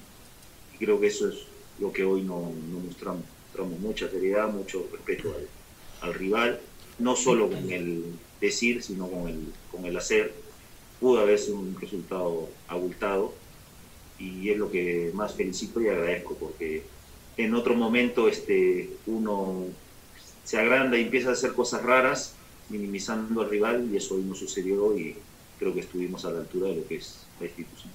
Y 0.75 0.79
creo 0.79 1.01
que 1.01 1.07
eso 1.07 1.29
es 1.29 1.37
lo 1.79 1.93
que 1.93 2.05
hoy 2.05 2.23
no, 2.23 2.53
no 2.71 2.81
mostramos. 2.81 3.23
Mostramos 3.47 3.81
mucha 3.81 4.09
seriedad, 4.09 4.49
mucho 4.49 4.89
respeto 4.91 5.35
al, 5.37 6.09
al, 6.09 6.15
rival, 6.15 6.59
no 6.99 7.15
solo 7.15 7.49
con 7.49 7.71
el 7.71 8.05
decir, 8.41 8.83
sino 8.83 9.09
con 9.09 9.29
el, 9.29 9.53
con 9.71 9.85
el 9.85 9.97
hacer. 9.97 10.33
Pudo 11.03 11.21
haber 11.21 11.37
sido 11.37 11.59
un 11.59 11.77
resultado 11.81 12.49
abultado 12.69 13.35
y 14.21 14.51
es 14.51 14.57
lo 14.57 14.71
que 14.71 15.11
más 15.15 15.35
felicito 15.35 15.81
y 15.81 15.89
agradezco 15.89 16.37
porque 16.37 16.85
en 17.37 17.55
otro 17.57 17.75
momento 17.75 18.29
este, 18.29 18.89
uno 19.09 19.65
se 20.45 20.59
agranda 20.59 20.97
y 20.97 21.03
empieza 21.03 21.31
a 21.31 21.33
hacer 21.33 21.55
cosas 21.55 21.83
raras 21.83 22.37
minimizando 22.69 23.41
al 23.41 23.51
rival 23.51 23.89
y 23.93 23.97
eso 23.97 24.15
hoy 24.15 24.23
no 24.23 24.37
sucedió 24.37 24.97
y 24.97 25.17
creo 25.59 25.75
que 25.75 25.81
estuvimos 25.81 26.25
a 26.25 26.31
la 26.31 26.39
altura 26.39 26.69
de 26.69 26.77
lo 26.77 26.87
que 26.87 26.99
es 26.99 27.27
la 27.41 27.47
institución. 27.47 27.91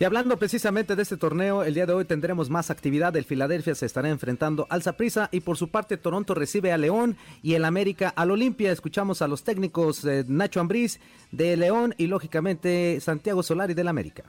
Y 0.00 0.04
hablando 0.06 0.38
precisamente 0.38 0.96
de 0.96 1.02
este 1.02 1.18
torneo, 1.18 1.62
el 1.62 1.74
día 1.74 1.84
de 1.84 1.92
hoy 1.92 2.06
tendremos 2.06 2.48
más 2.48 2.70
actividad. 2.70 3.14
El 3.16 3.26
Filadelfia 3.26 3.74
se 3.74 3.84
estará 3.84 4.08
enfrentando 4.08 4.66
al 4.70 4.80
Saprissa 4.80 5.28
y 5.30 5.40
por 5.40 5.58
su 5.58 5.68
parte 5.68 5.98
Toronto 5.98 6.32
recibe 6.34 6.72
a 6.72 6.78
León 6.78 7.18
y 7.42 7.52
el 7.52 7.66
América 7.66 8.08
al 8.16 8.30
Olimpia. 8.30 8.72
Escuchamos 8.72 9.20
a 9.20 9.28
los 9.28 9.44
técnicos 9.44 10.02
eh, 10.06 10.24
Nacho 10.26 10.58
Ambriz 10.58 11.00
de 11.32 11.54
León 11.58 11.94
y 11.98 12.06
lógicamente 12.06 12.98
Santiago 13.00 13.42
Solari 13.42 13.74
del 13.74 13.88
América. 13.88 14.24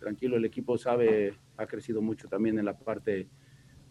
Tranquilo, 0.00 0.38
el 0.38 0.46
equipo 0.46 0.78
sabe, 0.78 1.34
ha 1.58 1.66
crecido 1.66 2.00
mucho 2.00 2.26
también 2.26 2.58
en 2.58 2.64
la 2.64 2.78
parte 2.78 3.28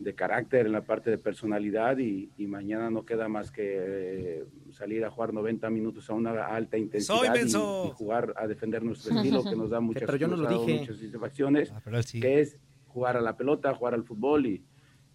de 0.03 0.15
carácter, 0.15 0.65
en 0.65 0.71
la 0.71 0.83
parte 0.83 1.09
de 1.09 1.17
personalidad 1.17 1.97
y, 1.97 2.29
mañana 2.47 2.89
no 2.89 3.05
queda 3.05 3.29
más 3.29 3.51
que 3.51 3.63
eh, 3.63 4.45
salir 4.71 5.05
a 5.05 5.09
jugar 5.09 5.33
90 5.33 5.69
minutos 5.69 6.09
a 6.09 6.13
una 6.13 6.47
alta 6.47 6.77
intensidad 6.77 7.33
y, 7.35 7.91
jugar 7.93 8.33
a 8.35 8.47
defender 8.47 8.83
nuestro 8.83 9.15
estilo 9.15 9.43
que 9.43 9.55
nos 9.55 9.69
da 9.69 9.79
muchas, 9.79 10.03
pero 10.03 10.17
yo 10.17 10.27
no 10.27 10.35
lo 10.35 10.49
dije. 10.49 10.79
muchas 10.79 10.97
satisfacciones, 10.97 11.71
ah, 11.71 11.81
que 12.11 12.41
es 12.41 12.57
jugar 12.87 13.15
a 13.15 13.21
la 13.21 13.37
pelota, 13.37 13.73
jugar 13.73 13.93
al 13.93 14.03
fútbol 14.03 14.47
y, 14.47 14.65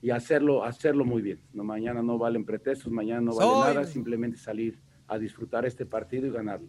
y 0.00 0.10
hacerlo, 0.10 0.64
hacerlo 0.64 1.04
muy 1.04 1.20
bien. 1.20 1.40
No, 1.52 1.64
mañana 1.64 2.02
no 2.02 2.16
valen 2.16 2.44
pretextos, 2.44 2.90
mañana 2.90 3.20
no 3.20 3.34
vale 3.34 3.74
nada, 3.74 3.84
simplemente 3.84 4.38
salir 4.38 4.78
a 5.08 5.18
disfrutar 5.18 5.66
este 5.66 5.84
partido 5.84 6.26
y 6.26 6.30
ganarlo 6.30 6.68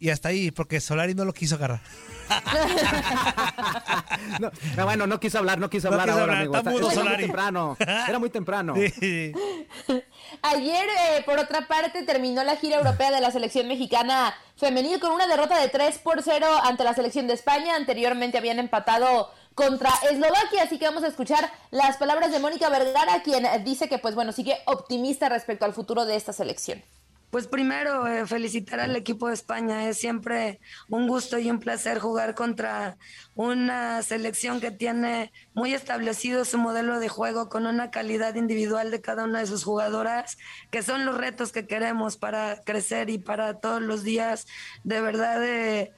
y 0.00 0.08
hasta 0.08 0.30
ahí, 0.30 0.50
porque 0.50 0.80
Solari 0.80 1.14
no 1.14 1.26
lo 1.26 1.34
quiso 1.34 1.56
agarrar. 1.56 1.82
no, 4.40 4.50
bueno, 4.84 5.06
no 5.06 5.20
quiso 5.20 5.36
hablar, 5.38 5.58
no 5.58 5.68
quiso 5.68 5.88
hablar 5.88 6.08
ahora, 6.08 6.38
amigo. 6.38 6.56
Está 6.56 6.70
era, 6.70 6.80
muy 6.80 7.16
temprano, 7.18 7.76
era 7.78 8.18
muy 8.18 8.30
temprano. 8.30 8.74
Ayer, 10.42 10.42
eh, 10.42 11.22
por 11.26 11.38
otra 11.38 11.68
parte, 11.68 12.02
terminó 12.04 12.42
la 12.44 12.56
gira 12.56 12.78
europea 12.78 13.10
de 13.10 13.20
la 13.20 13.30
selección 13.30 13.68
mexicana 13.68 14.34
femenil 14.56 15.00
con 15.00 15.12
una 15.12 15.26
derrota 15.26 15.60
de 15.60 15.68
3 15.68 15.98
por 15.98 16.22
0 16.22 16.46
ante 16.64 16.82
la 16.82 16.94
selección 16.94 17.26
de 17.26 17.34
España. 17.34 17.76
Anteriormente 17.76 18.38
habían 18.38 18.58
empatado 18.58 19.30
contra 19.54 19.90
Eslovaquia, 20.10 20.62
así 20.62 20.78
que 20.78 20.86
vamos 20.86 21.04
a 21.04 21.08
escuchar 21.08 21.52
las 21.70 21.98
palabras 21.98 22.32
de 22.32 22.38
Mónica 22.38 22.70
Vergara, 22.70 23.22
quien 23.22 23.46
dice 23.64 23.90
que, 23.90 23.98
pues 23.98 24.14
bueno, 24.14 24.32
sigue 24.32 24.56
optimista 24.64 25.28
respecto 25.28 25.66
al 25.66 25.74
futuro 25.74 26.06
de 26.06 26.16
esta 26.16 26.32
selección. 26.32 26.82
Pues 27.30 27.46
primero, 27.46 28.08
eh, 28.08 28.26
felicitar 28.26 28.80
al 28.80 28.96
equipo 28.96 29.28
de 29.28 29.34
España. 29.34 29.88
Es 29.88 29.98
siempre 29.98 30.58
un 30.88 31.06
gusto 31.06 31.38
y 31.38 31.48
un 31.48 31.60
placer 31.60 32.00
jugar 32.00 32.34
contra 32.34 32.98
una 33.36 34.02
selección 34.02 34.60
que 34.60 34.72
tiene 34.72 35.32
muy 35.54 35.72
establecido 35.72 36.44
su 36.44 36.58
modelo 36.58 36.98
de 36.98 37.08
juego 37.08 37.48
con 37.48 37.66
una 37.66 37.92
calidad 37.92 38.34
individual 38.34 38.90
de 38.90 39.00
cada 39.00 39.24
una 39.24 39.38
de 39.38 39.46
sus 39.46 39.62
jugadoras, 39.62 40.38
que 40.72 40.82
son 40.82 41.04
los 41.06 41.16
retos 41.16 41.52
que 41.52 41.68
queremos 41.68 42.16
para 42.16 42.62
crecer 42.64 43.10
y 43.10 43.18
para 43.18 43.60
todos 43.60 43.80
los 43.80 44.02
días 44.02 44.48
de 44.82 45.00
verdad 45.00 45.38
de 45.38 45.92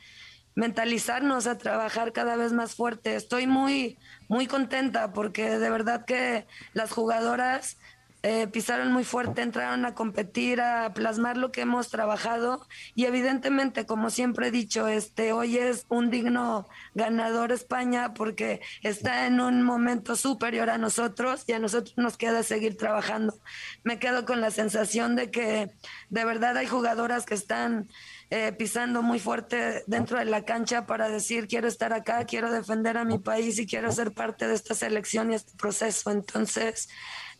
mentalizarnos 0.55 1.47
a 1.47 1.57
trabajar 1.57 2.13
cada 2.13 2.37
vez 2.37 2.53
más 2.53 2.75
fuerte. 2.75 3.17
Estoy 3.17 3.47
muy, 3.47 3.99
muy 4.29 4.47
contenta 4.47 5.15
porque 5.15 5.59
de 5.59 5.71
verdad 5.71 6.05
que 6.05 6.47
las 6.75 6.91
jugadoras 6.91 7.79
eh, 8.25 8.47
pisaron 8.47 8.93
muy 8.93 9.03
fuerte, 9.03 9.43
entraron 9.43 9.85
a 9.85 9.95
competir, 9.95 10.61
a 10.61 10.95
plasmar 10.95 11.37
lo 11.37 11.51
que 11.51 11.63
hemos 11.63 11.89
trabajado 11.89 12.67
y 12.95 13.07
evidentemente, 13.07 13.85
como 13.85 14.11
siempre 14.11 14.49
he 14.49 14.51
dicho, 14.53 14.87
este 14.87 15.33
hoy 15.33 15.59
es 15.59 15.87
un 15.89 16.09
digno 16.11 16.69
ganador 16.95 17.51
España 17.51 18.15
porque 18.15 18.61
está 18.83 19.27
en 19.27 19.41
un 19.41 19.65
momento 19.65 20.15
superior 20.15 20.71
a 20.71 20.79
nosotros 20.79 21.45
y 21.49 21.53
a 21.53 21.59
nosotros 21.59 21.95
nos 21.97 22.17
queda 22.17 22.45
seguir 22.45 22.77
trabajando. 22.77 23.35
Me 23.83 23.99
quedo 23.99 24.25
con 24.25 24.41
la 24.41 24.53
sensación 24.53 25.17
de 25.17 25.31
que 25.33 25.73
de 26.09 26.25
verdad 26.25 26.57
hay 26.57 26.69
jugadoras 26.69 27.27
que 27.27 27.35
están 27.35 27.89
eh, 28.31 28.53
pisando 28.53 29.03
muy 29.03 29.19
fuerte 29.19 29.83
dentro 29.87 30.19
de 30.19 30.27
la 30.27 30.45
cancha 30.45 30.87
para 30.87 31.09
decir 31.09 31.49
quiero 31.49 31.67
estar 31.67 31.93
acá, 31.93 32.25
quiero 32.25 32.53
defender 32.53 32.97
a 32.97 33.05
mi 33.05 33.19
país 33.19 33.59
y 33.59 33.67
quiero 33.67 33.91
ser 33.91 34.13
parte 34.13 34.47
de 34.47 34.55
esta 34.55 34.75
selección 34.75 35.33
y 35.33 35.35
este 35.35 35.53
proceso. 35.57 36.11
Entonces, 36.11 36.89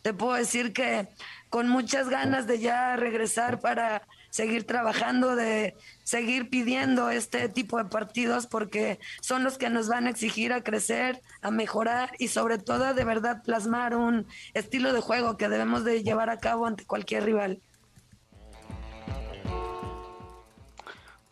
te 0.03 0.13
puedo 0.13 0.33
decir 0.33 0.73
que 0.73 1.07
con 1.49 1.69
muchas 1.69 2.09
ganas 2.09 2.45
de 2.45 2.59
ya 2.59 2.95
regresar 2.97 3.59
para 3.59 4.03
seguir 4.29 4.65
trabajando, 4.65 5.35
de 5.35 5.75
seguir 6.03 6.49
pidiendo 6.49 7.09
este 7.09 7.47
tipo 7.47 7.77
de 7.77 7.85
partidos 7.85 8.45
porque 8.45 8.99
son 9.21 9.43
los 9.43 9.57
que 9.57 9.69
nos 9.69 9.87
van 9.87 10.07
a 10.07 10.09
exigir 10.09 10.51
a 10.51 10.63
crecer, 10.63 11.21
a 11.41 11.51
mejorar 11.51 12.11
y 12.19 12.27
sobre 12.27 12.57
todo 12.57 12.93
de 12.93 13.05
verdad 13.05 13.43
plasmar 13.43 13.95
un 13.95 14.27
estilo 14.53 14.91
de 14.91 14.99
juego 14.99 15.37
que 15.37 15.47
debemos 15.49 15.85
de 15.85 16.03
llevar 16.03 16.29
a 16.29 16.39
cabo 16.39 16.65
ante 16.65 16.85
cualquier 16.85 17.23
rival. 17.23 17.61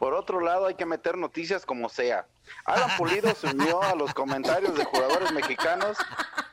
Por 0.02 0.16
otro 0.16 0.40
lado, 0.40 0.66
hay 0.66 0.74
que 0.74 0.88
meter 0.88 1.16
noticias 1.16 1.64
como 1.64 1.88
sea. 1.88 2.26
Alan 2.66 2.90
Pulido 2.98 3.36
se 3.36 3.46
unió 3.46 3.84
a 3.84 3.94
los 3.94 4.16
comentarios 4.16 4.76
de 4.76 4.84
jugadores 4.84 5.32
mexicanos 5.32 5.96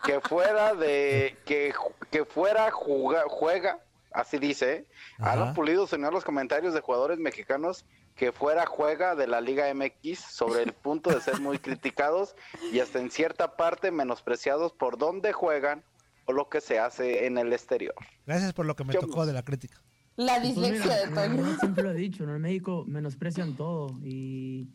que 0.04 0.20
fuera 0.20 0.74
de 0.74 1.34
que, 1.46 1.72
que 2.10 2.26
fuera 2.26 2.70
juega, 2.70 3.24
juega, 3.26 3.78
así 4.12 4.36
dice. 4.36 4.72
¿eh? 4.74 4.86
Alan 5.18 5.54
Pulido 5.54 5.86
se 5.86 5.96
unió 5.96 6.08
a 6.08 6.10
los 6.10 6.26
comentarios 6.26 6.74
de 6.74 6.82
jugadores 6.82 7.18
mexicanos 7.20 7.86
que 8.16 8.32
fuera 8.32 8.66
juega 8.66 9.14
de 9.14 9.26
la 9.26 9.40
Liga 9.40 9.72
MX 9.72 10.18
sobre 10.18 10.62
el 10.62 10.74
punto 10.74 11.08
de 11.08 11.22
ser 11.22 11.40
muy 11.40 11.58
criticados 11.58 12.36
y 12.70 12.80
hasta 12.80 12.98
en 12.98 13.10
cierta 13.10 13.56
parte 13.56 13.90
menospreciados 13.90 14.74
por 14.74 14.98
dónde 14.98 15.32
juegan 15.32 15.82
o 16.26 16.34
lo 16.34 16.50
que 16.50 16.60
se 16.60 16.80
hace 16.80 17.24
en 17.24 17.38
el 17.38 17.54
exterior. 17.54 17.94
Gracias 18.26 18.52
por 18.52 18.66
lo 18.66 18.76
que 18.76 18.84
me 18.84 18.92
tocó 18.92 19.24
de 19.24 19.32
la 19.32 19.42
crítica. 19.42 19.80
La 20.18 20.36
pues 20.42 20.54
dislexia 20.54 21.06
de 21.06 21.14
Toño. 21.14 21.58
Siempre 21.58 21.82
lo 21.82 21.92
he 21.92 21.94
dicho, 22.06 22.24
en 22.24 22.42
México 22.42 22.84
menosprecian 22.86 23.56
todo 23.56 23.98
y 24.04 24.68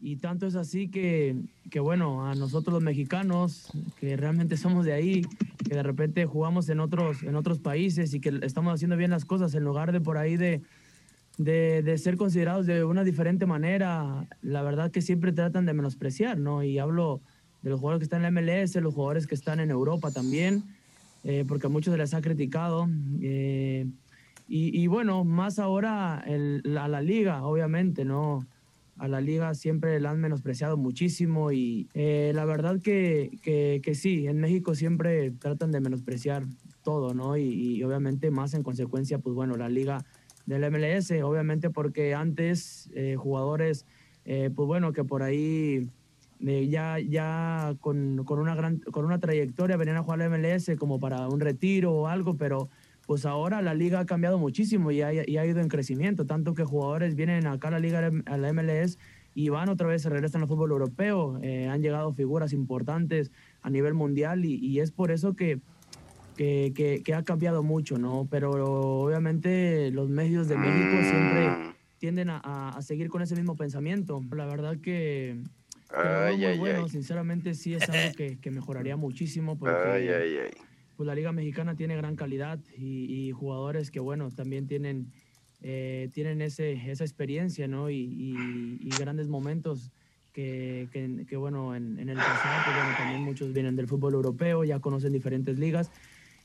y 0.00 0.16
tanto 0.16 0.46
es 0.46 0.56
así 0.56 0.88
que, 0.88 1.36
que, 1.70 1.80
bueno, 1.80 2.26
a 2.26 2.34
nosotros 2.34 2.74
los 2.74 2.82
mexicanos, 2.82 3.72
que 3.98 4.16
realmente 4.16 4.56
somos 4.56 4.84
de 4.84 4.92
ahí, 4.92 5.22
que 5.66 5.74
de 5.74 5.82
repente 5.82 6.26
jugamos 6.26 6.68
en 6.68 6.80
otros, 6.80 7.22
en 7.22 7.34
otros 7.34 7.58
países 7.60 8.12
y 8.12 8.20
que 8.20 8.38
estamos 8.42 8.74
haciendo 8.74 8.96
bien 8.96 9.10
las 9.10 9.24
cosas 9.24 9.54
en 9.54 9.64
lugar 9.64 9.92
de 9.92 10.00
por 10.00 10.18
ahí 10.18 10.36
de, 10.36 10.60
de, 11.38 11.82
de 11.82 11.98
ser 11.98 12.16
considerados 12.16 12.66
de 12.66 12.84
una 12.84 13.04
diferente 13.04 13.46
manera, 13.46 14.26
la 14.42 14.62
verdad 14.62 14.90
que 14.90 15.00
siempre 15.00 15.32
tratan 15.32 15.64
de 15.64 15.72
menospreciar, 15.72 16.38
¿no? 16.38 16.62
Y 16.62 16.78
hablo 16.78 17.22
de 17.62 17.70
los 17.70 17.80
jugadores 17.80 18.00
que 18.00 18.04
están 18.04 18.24
en 18.24 18.34
la 18.34 18.40
MLS, 18.40 18.76
los 18.76 18.94
jugadores 18.94 19.26
que 19.26 19.34
están 19.34 19.60
en 19.60 19.70
Europa 19.70 20.10
también, 20.10 20.62
eh, 21.24 21.44
porque 21.48 21.66
a 21.66 21.70
muchos 21.70 21.92
se 21.92 21.98
les 21.98 22.12
ha 22.12 22.20
criticado. 22.20 22.86
Eh, 23.22 23.86
y, 24.48 24.80
y, 24.80 24.86
bueno, 24.86 25.24
más 25.24 25.58
ahora 25.58 26.18
a 26.18 26.88
la 26.88 27.02
liga, 27.02 27.44
obviamente, 27.44 28.04
¿no? 28.04 28.46
a 28.98 29.08
la 29.08 29.20
liga 29.20 29.54
siempre 29.54 30.00
la 30.00 30.10
han 30.10 30.20
menospreciado 30.20 30.76
muchísimo 30.76 31.52
y 31.52 31.88
eh, 31.94 32.32
la 32.34 32.44
verdad 32.44 32.80
que, 32.80 33.38
que, 33.42 33.94
sí, 33.94 34.26
en 34.26 34.40
México 34.40 34.74
siempre 34.74 35.32
tratan 35.32 35.70
de 35.70 35.80
menospreciar 35.80 36.44
todo, 36.82 37.12
¿no? 37.12 37.36
Y, 37.36 37.82
obviamente 37.82 38.30
más 38.30 38.54
en 38.54 38.62
consecuencia, 38.62 39.18
pues 39.18 39.34
bueno, 39.34 39.56
la 39.56 39.68
liga 39.68 40.04
del 40.46 40.70
MLS, 40.70 41.10
obviamente 41.22 41.70
porque 41.70 42.14
antes 42.14 42.88
eh, 42.94 43.16
jugadores, 43.16 43.84
eh, 44.24 44.50
pues 44.54 44.66
bueno, 44.66 44.92
que 44.92 45.04
por 45.04 45.22
ahí 45.22 45.90
ya, 46.38 46.98
ya 46.98 47.74
con, 47.80 48.24
con, 48.24 48.38
una 48.38 48.54
gran, 48.54 48.78
con 48.78 49.04
una 49.04 49.18
trayectoria 49.18 49.76
venían 49.76 49.96
a 49.96 50.02
jugar 50.02 50.22
al 50.22 50.30
MLS 50.30 50.70
como 50.78 51.00
para 51.00 51.28
un 51.28 51.40
retiro 51.40 51.92
o 51.92 52.06
algo, 52.06 52.36
pero 52.36 52.68
pues 53.06 53.24
ahora 53.24 53.62
la 53.62 53.74
liga 53.74 54.00
ha 54.00 54.06
cambiado 54.06 54.38
muchísimo 54.38 54.90
y 54.90 55.00
ha, 55.00 55.12
ido 55.14 55.60
en 55.60 55.68
crecimiento, 55.68 56.26
tanto 56.26 56.54
que 56.54 56.64
jugadores 56.64 57.14
vienen 57.14 57.46
acá 57.46 57.68
a 57.68 57.70
la 57.70 57.78
liga, 57.78 58.10
a 58.26 58.36
la 58.36 58.52
MLS 58.52 58.98
y 59.34 59.48
van 59.48 59.68
otra 59.68 59.86
vez, 59.86 60.02
se 60.02 60.10
regresan 60.10 60.42
al 60.42 60.48
fútbol 60.48 60.72
europeo, 60.72 61.38
eh, 61.42 61.68
han 61.68 61.82
llegado 61.82 62.12
figuras 62.12 62.52
importantes 62.52 63.30
a 63.62 63.70
nivel 63.70 63.94
mundial 63.94 64.44
y, 64.44 64.80
es 64.80 64.90
por 64.90 65.10
eso 65.10 65.36
que, 65.36 65.60
que, 66.36 67.14
ha 67.14 67.22
cambiado 67.22 67.62
mucho, 67.62 67.98
¿no? 67.98 68.26
Pero 68.30 68.50
obviamente 69.02 69.90
los 69.92 70.08
medios 70.08 70.48
de 70.48 70.56
México 70.56 70.96
siempre 71.02 71.74
tienden 71.98 72.30
a, 72.30 72.78
seguir 72.80 73.08
con 73.08 73.22
ese 73.22 73.36
mismo 73.36 73.56
pensamiento. 73.56 74.22
La 74.34 74.46
verdad 74.46 74.78
que... 74.78 75.42
muy 75.94 76.58
bueno, 76.58 76.88
sinceramente 76.88 77.54
sí 77.54 77.74
es 77.74 77.88
algo 77.88 78.14
que, 78.16 78.50
mejoraría 78.50 78.96
muchísimo 78.96 79.58
porque 79.58 80.50
pues 80.96 81.06
la 81.06 81.14
Liga 81.14 81.32
Mexicana 81.32 81.76
tiene 81.76 81.96
gran 81.96 82.16
calidad 82.16 82.60
y, 82.76 83.30
jugadores 83.32 83.90
que, 83.90 84.00
bueno, 84.00 84.30
también 84.30 84.66
tienen 84.66 85.12
eh, 85.60 86.10
tienen 86.12 86.42
ese, 86.42 86.72
esa 86.90 87.04
experiencia, 87.04 87.66
¿no? 87.68 87.88
Y, 87.90 87.96
y- 87.96 88.78
y 88.80 88.96
grandes 88.96 89.28
momentos 89.28 89.90
que, 90.32 90.88
que- 90.92 91.24
que, 91.26 91.36
bueno, 91.36 91.74
en, 91.74 91.98
en 91.98 92.08
el 92.10 92.22
pasado, 92.22 92.62
pues, 92.62 92.74
bueno, 92.74 92.94
también 92.94 93.22
muchos 93.22 93.52
vienen 93.54 93.74
del 93.76 93.88
fútbol 93.88 94.14
europeo, 94.14 94.64
ya 94.64 94.80
conocen 94.80 95.12
diferentes 95.12 95.58
ligas. 95.58 95.90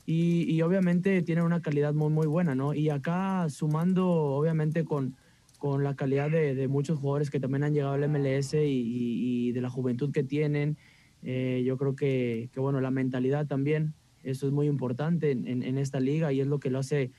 Y, 0.04 0.50
y 0.52 0.62
obviamente 0.62 1.22
tienen 1.22 1.44
una 1.44 1.62
calidad 1.62 1.94
muy, 1.94 2.10
muy 2.10 2.26
buena, 2.26 2.54
¿no? 2.54 2.74
Y 2.74 2.88
acá 2.90 3.48
sumando, 3.50 4.08
obviamente, 4.08 4.84
con, 4.84 5.16
con 5.58 5.84
la 5.84 5.94
calidad 5.94 6.30
de, 6.30 6.54
de 6.54 6.68
muchos 6.68 6.98
jugadores 6.98 7.30
que 7.30 7.38
también 7.40 7.62
han 7.64 7.72
llegado 7.74 7.92
al 7.94 8.02
MLS 8.04 8.54
y, 8.54 8.80
y- 8.80 9.48
y 9.48 9.52
de 9.52 9.60
la 9.60 9.70
juventud 9.70 10.10
que 10.12 10.24
tienen, 10.24 10.78
eh, 11.22 11.62
yo 11.64 11.76
creo 11.76 11.94
que, 11.94 12.50
que, 12.52 12.58
bueno, 12.60 12.80
la 12.80 12.90
mentalidad 12.90 13.46
también, 13.46 13.94
eso 14.22 14.46
es 14.46 14.52
muy 14.52 14.66
importante 14.66 15.30
en, 15.30 15.46
en- 15.46 15.78
esta 15.78 16.00
liga 16.00 16.32
y 16.32 16.40
es 16.40 16.46
lo 16.46 16.58
que 16.60 16.70
lo 16.70 16.78
hace 16.78 17.10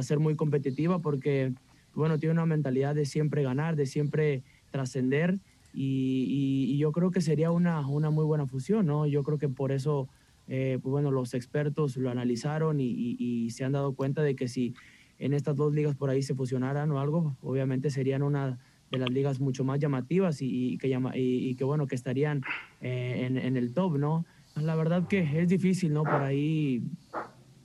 ser 0.00 0.18
muy 0.18 0.36
competitiva 0.36 0.98
porque, 1.00 1.52
bueno, 1.94 2.18
tiene 2.18 2.32
una 2.32 2.46
mentalidad 2.46 2.94
de 2.94 3.04
siempre 3.04 3.42
ganar, 3.42 3.76
de 3.76 3.86
siempre 3.86 4.42
trascender 4.70 5.38
y, 5.72 6.76
yo 6.78 6.92
creo 6.92 7.10
que 7.10 7.20
sería 7.20 7.50
una, 7.50 7.86
una 7.86 8.10
muy 8.10 8.24
buena 8.24 8.46
fusión, 8.46 8.86
¿no? 8.86 9.06
Yo 9.06 9.22
creo 9.22 9.38
que 9.38 9.48
por 9.48 9.70
eso, 9.70 10.08
eh, 10.48 10.78
pues 10.82 10.90
bueno, 10.90 11.10
los 11.10 11.34
expertos 11.34 11.96
lo 11.96 12.10
analizaron 12.10 12.78
y, 12.80 13.50
se 13.50 13.64
han 13.64 13.72
dado 13.72 13.92
cuenta 13.94 14.22
de 14.22 14.34
que 14.34 14.48
si 14.48 14.74
en 15.18 15.34
estas 15.34 15.54
dos 15.56 15.74
ligas 15.74 15.94
por 15.94 16.08
ahí 16.08 16.22
se 16.22 16.34
fusionaran 16.34 16.90
o 16.90 16.98
algo, 16.98 17.36
obviamente 17.42 17.90
serían 17.90 18.22
una 18.22 18.58
de 18.90 18.98
las 18.98 19.10
ligas 19.10 19.38
mucho 19.38 19.62
más 19.62 19.78
llamativas 19.78 20.38
y 20.40 20.78
que 20.78 21.64
bueno, 21.64 21.86
que 21.86 21.94
estarían 21.94 22.42
eh, 22.80 23.26
en, 23.26 23.36
en 23.36 23.56
el 23.56 23.72
top, 23.74 23.98
¿no? 23.98 24.24
La 24.56 24.74
verdad 24.74 25.06
que 25.08 25.40
es 25.40 25.48
difícil, 25.48 25.92
¿no? 25.92 26.02
Por 26.02 26.22
ahí 26.22 26.82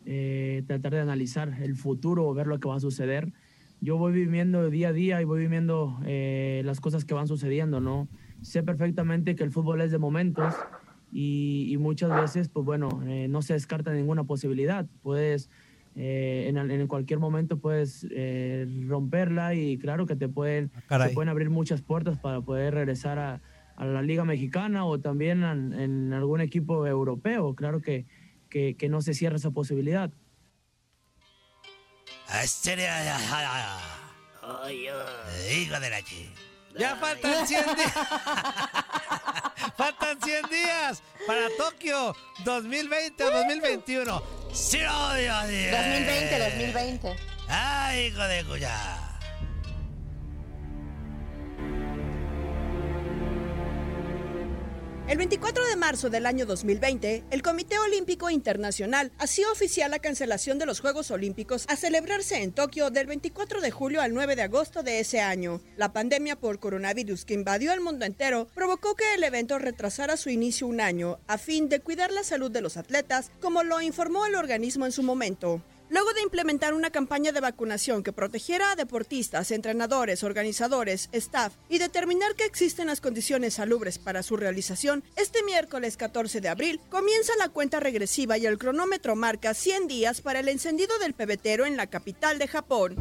eh, 0.06 0.63
tratar 0.68 0.94
de 0.94 1.00
analizar 1.00 1.62
el 1.62 1.75
futuro 1.75 2.27
o 2.27 2.34
ver 2.34 2.48
lo 2.48 2.60
que 2.60 2.68
va 2.68 2.75
a 2.75 2.80
suceder. 2.80 3.34
Yo 3.82 3.98
voy 3.98 4.13
viviendo 4.13 4.70
día 4.70 4.89
a 4.89 4.94
día 4.94 5.22
y 5.22 5.25
voy 5.25 5.39
viviendo 5.42 6.00
eh, 6.06 6.62
las 6.65 6.80
cosas 6.80 7.06
que 7.06 7.13
van 7.13 7.27
sucediendo, 7.27 7.82
¿no? 7.82 8.08
Sé 8.42 8.63
perfectamente 8.63 9.36
que 9.36 9.44
el 9.44 9.51
fútbol 9.51 9.82
es 9.82 9.92
de 9.92 9.98
momentos 9.98 10.54
y, 11.12 11.68
y 11.70 11.77
muchas 11.77 12.10
veces, 12.22 12.50
pues 12.50 12.65
bueno, 12.65 12.89
eh, 13.06 13.27
no 13.30 13.42
se 13.42 13.54
descarta 13.54 13.92
ninguna 13.92 14.24
posibilidad. 14.24 14.86
Puedes, 15.01 15.50
eh, 15.96 16.46
en, 16.48 16.58
en 16.58 16.88
cualquier 16.88 17.20
momento 17.20 17.60
puedes 17.60 18.08
eh, 18.12 18.68
romperla 18.88 19.56
y 19.56 19.77
claro 19.77 20.06
que 20.06 20.15
te 20.15 20.30
pueden, 20.30 20.72
caray. 20.88 21.10
te 21.10 21.13
pueden 21.13 21.30
abrir 21.30 21.50
muchas 21.50 21.82
puertas 21.82 22.18
para 22.18 22.42
poder 22.42 22.74
regresar 22.74 23.20
a, 23.20 23.42
a 23.75 23.86
la 23.86 24.01
Liga 24.01 24.24
Mexicana 24.24 24.86
o 24.86 25.00
también 25.00 25.44
en, 25.44 25.74
en 25.74 26.13
algún 26.13 26.41
equipo 26.41 26.86
europeo. 26.88 27.55
Claro 27.55 27.82
que, 27.82 28.05
que, 28.50 28.75
que 28.75 28.89
no 28.89 29.01
se 29.01 29.13
cierra 29.13 29.38
esa 29.38 29.51
posibilidad. 29.51 30.12
Hijo 35.53 35.79
de 35.79 35.89
la 35.89 36.01
chi. 36.01 36.32
Ya 36.77 36.96
faltan 36.98 37.48
100 37.48 37.65
días. 37.75 37.94
faltan 39.77 40.22
100 40.22 40.50
días 40.50 41.03
para 41.25 41.48
Tokio 41.58 42.15
2020 42.44 43.24
o 43.24 43.32
2021. 43.32 44.24
Sí, 44.53 44.79
no, 44.79 45.13
Dios, 45.15 45.48
Dios. 45.48 45.72
2020, 45.72 46.39
2020. 46.39 47.15
Ay, 47.48 48.08
hijo 48.08 48.24
de 48.24 48.44
cuya. 48.44 49.04
El 55.07 55.19
24 55.19 55.67
de 55.67 55.75
marzo 55.75 56.09
del 56.09 56.25
año 56.25 56.47
2020, 56.47 57.25
el 57.29 57.43
Comité 57.43 57.77
Olímpico 57.77 58.31
Internacional 58.31 59.12
hacía 59.19 59.51
oficial 59.51 59.91
la 59.91 60.00
cancelación 60.00 60.57
de 60.57 60.65
los 60.65 60.79
Juegos 60.79 61.12
Olímpicos 61.12 61.65
a 61.67 61.75
celebrarse 61.75 62.41
en 62.41 62.51
Tokio 62.51 62.89
del 62.89 63.05
24 63.05 63.62
de 63.62 63.69
julio 63.69 64.01
al 64.01 64.15
9 64.15 64.35
de 64.35 64.41
agosto 64.41 64.81
de 64.81 65.00
ese 65.00 65.21
año. 65.21 65.62
La 65.77 65.93
pandemia 65.93 66.35
por 66.35 66.59
coronavirus 66.59 67.24
que 67.24 67.35
invadió 67.35 67.71
el 67.71 67.81
mundo 67.81 68.03
entero 68.03 68.47
provocó 68.55 68.95
que 68.95 69.13
el 69.13 69.24
evento 69.24 69.59
retrasara 69.59 70.17
su 70.17 70.31
inicio 70.31 70.65
un 70.65 70.81
año 70.81 71.19
a 71.27 71.38
fin 71.38 71.69
de 71.69 71.81
cuidar 71.81 72.12
la 72.12 72.24
salud 72.24 72.50
de 72.50 72.62
los 72.62 72.75
atletas, 72.75 73.29
como 73.41 73.62
lo 73.62 73.81
informó 73.81 74.25
el 74.25 74.33
organismo 74.33 74.88
en 74.88 74.91
su 74.91 75.03
momento. 75.03 75.62
Luego 75.89 76.13
de 76.13 76.22
implementar 76.22 76.74
una 76.74 76.89
campaña 76.89 77.32
de 77.32 77.42
vacunación 77.42 78.01
que 78.01 78.12
protegiera 78.12 78.72
a 78.72 78.75
deportistas, 78.75 79.51
entrenadores, 79.51 80.24
organizadores, 80.24 81.10
staff 81.12 81.54
y 81.69 81.78
determinar 81.78 82.36
que 82.36 82.45
existen 82.45 82.88
las 82.88 83.02
condiciones 83.02 83.56
salubres 83.56 84.00
para 84.00 84.24
su 84.24 84.36
realización, 84.36 85.04
este 85.15 85.43
miércoles 85.43 85.95
14 85.95 86.41
de 86.41 86.50
abril 86.50 86.82
comienza 86.89 87.34
la 87.38 87.50
cuenta 87.50 87.80
regresiva 87.80 88.38
y 88.38 88.48
el 88.48 88.58
cronómetro 88.58 89.15
marca 89.15 89.54
100 89.54 89.88
días 89.88 90.21
para 90.21 90.39
el 90.39 90.50
encendido 90.50 90.98
del 90.98 91.13
pebetero 91.13 91.65
en 91.65 91.78
la 91.78 91.88
capital 91.88 92.39
de 92.39 92.48
Japón. 92.48 92.95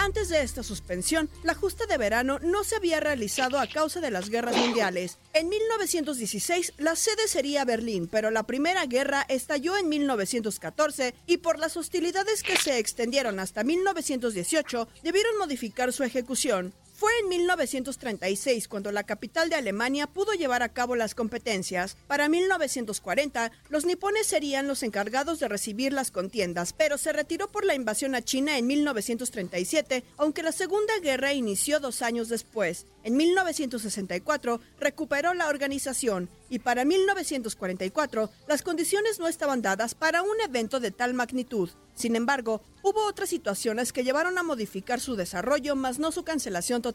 Antes 0.00 0.28
de 0.28 0.42
esta 0.42 0.62
suspensión, 0.62 1.28
la 1.42 1.54
justa 1.54 1.84
de 1.86 1.98
verano 1.98 2.38
no 2.38 2.62
se 2.62 2.76
había 2.76 3.00
realizado 3.00 3.58
a 3.58 3.66
causa 3.66 4.00
de 4.00 4.12
las 4.12 4.30
guerras 4.30 4.56
mundiales. 4.56 5.18
En 5.32 5.48
1916, 5.48 6.74
la 6.78 6.94
sede 6.94 7.26
sería 7.26 7.64
Berlín, 7.64 8.06
pero 8.06 8.30
la 8.30 8.44
Primera 8.44 8.86
Guerra 8.86 9.26
estalló 9.28 9.76
en 9.76 9.88
1914 9.88 11.16
y 11.26 11.38
por 11.38 11.58
las 11.58 11.76
hostilidades 11.76 12.44
que 12.44 12.56
se 12.56 12.78
extendieron 12.78 13.40
hasta 13.40 13.64
1918, 13.64 14.88
debieron 15.02 15.36
modificar 15.36 15.92
su 15.92 16.04
ejecución. 16.04 16.72
Fue 16.98 17.12
en 17.22 17.28
1936 17.28 18.66
cuando 18.66 18.90
la 18.90 19.04
capital 19.04 19.48
de 19.48 19.54
Alemania 19.54 20.08
pudo 20.08 20.32
llevar 20.32 20.64
a 20.64 20.70
cabo 20.70 20.96
las 20.96 21.14
competencias. 21.14 21.96
Para 22.08 22.28
1940, 22.28 23.52
los 23.68 23.84
nipones 23.84 24.26
serían 24.26 24.66
los 24.66 24.82
encargados 24.82 25.38
de 25.38 25.46
recibir 25.46 25.92
las 25.92 26.10
contiendas, 26.10 26.72
pero 26.72 26.98
se 26.98 27.12
retiró 27.12 27.46
por 27.52 27.64
la 27.64 27.76
invasión 27.76 28.16
a 28.16 28.22
China 28.22 28.58
en 28.58 28.66
1937, 28.66 30.02
aunque 30.16 30.42
la 30.42 30.50
Segunda 30.50 30.92
Guerra 31.00 31.32
inició 31.32 31.78
dos 31.78 32.02
años 32.02 32.28
después. 32.28 32.84
En 33.04 33.16
1964 33.16 34.60
recuperó 34.80 35.34
la 35.34 35.46
organización 35.46 36.28
y 36.50 36.58
para 36.58 36.84
1944 36.84 38.28
las 38.48 38.62
condiciones 38.62 39.20
no 39.20 39.28
estaban 39.28 39.62
dadas 39.62 39.94
para 39.94 40.22
un 40.22 40.40
evento 40.44 40.80
de 40.80 40.90
tal 40.90 41.14
magnitud. 41.14 41.70
Sin 41.94 42.14
embargo, 42.14 42.60
hubo 42.82 43.06
otras 43.06 43.28
situaciones 43.28 43.92
que 43.92 44.04
llevaron 44.04 44.38
a 44.38 44.44
modificar 44.44 45.00
su 45.00 45.16
desarrollo, 45.16 45.74
más 45.74 45.98
no 45.98 46.12
su 46.12 46.22
cancelación 46.22 46.80
total. 46.80 46.87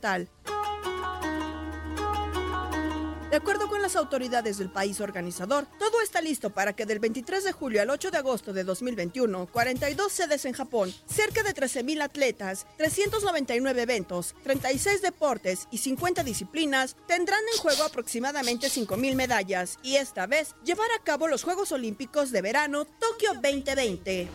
De 3.34 3.38
acuerdo 3.38 3.68
con 3.68 3.82
las 3.82 3.96
autoridades 3.96 4.60
del 4.60 4.70
país 4.70 5.02
organizador, 5.02 5.66
todo 5.80 6.02
está 6.02 6.22
listo 6.22 6.52
para 6.52 6.74
que 6.74 6.86
del 6.86 7.00
23 7.00 7.44
de 7.44 7.52
julio 7.52 7.82
al 7.82 7.90
8 7.90 8.12
de 8.12 8.20
agosto 8.20 8.54
de 8.54 8.64
2021, 8.64 9.48
42 9.48 10.12
sedes 10.12 10.46
en 10.46 10.54
Japón, 10.54 10.94
cerca 11.08 11.42
de 11.42 11.56
13.000 11.56 12.04
atletas, 12.04 12.68
399 12.78 13.82
eventos, 13.82 14.36
36 14.44 15.02
deportes 15.02 15.68
y 15.72 15.80
50 15.80 16.24
disciplinas 16.24 16.96
tendrán 17.08 17.42
en 17.52 17.60
juego 17.60 17.82
aproximadamente 17.82 18.68
5.000 18.68 19.16
medallas 19.16 19.80
y 19.82 19.96
esta 19.96 20.28
vez 20.28 20.54
llevar 20.64 20.92
a 20.92 21.04
cabo 21.04 21.28
los 21.28 21.42
Juegos 21.42 21.72
Olímpicos 21.72 22.30
de 22.30 22.44
Verano 22.44 22.86
Tokio 22.86 23.34
2020. 23.34 24.30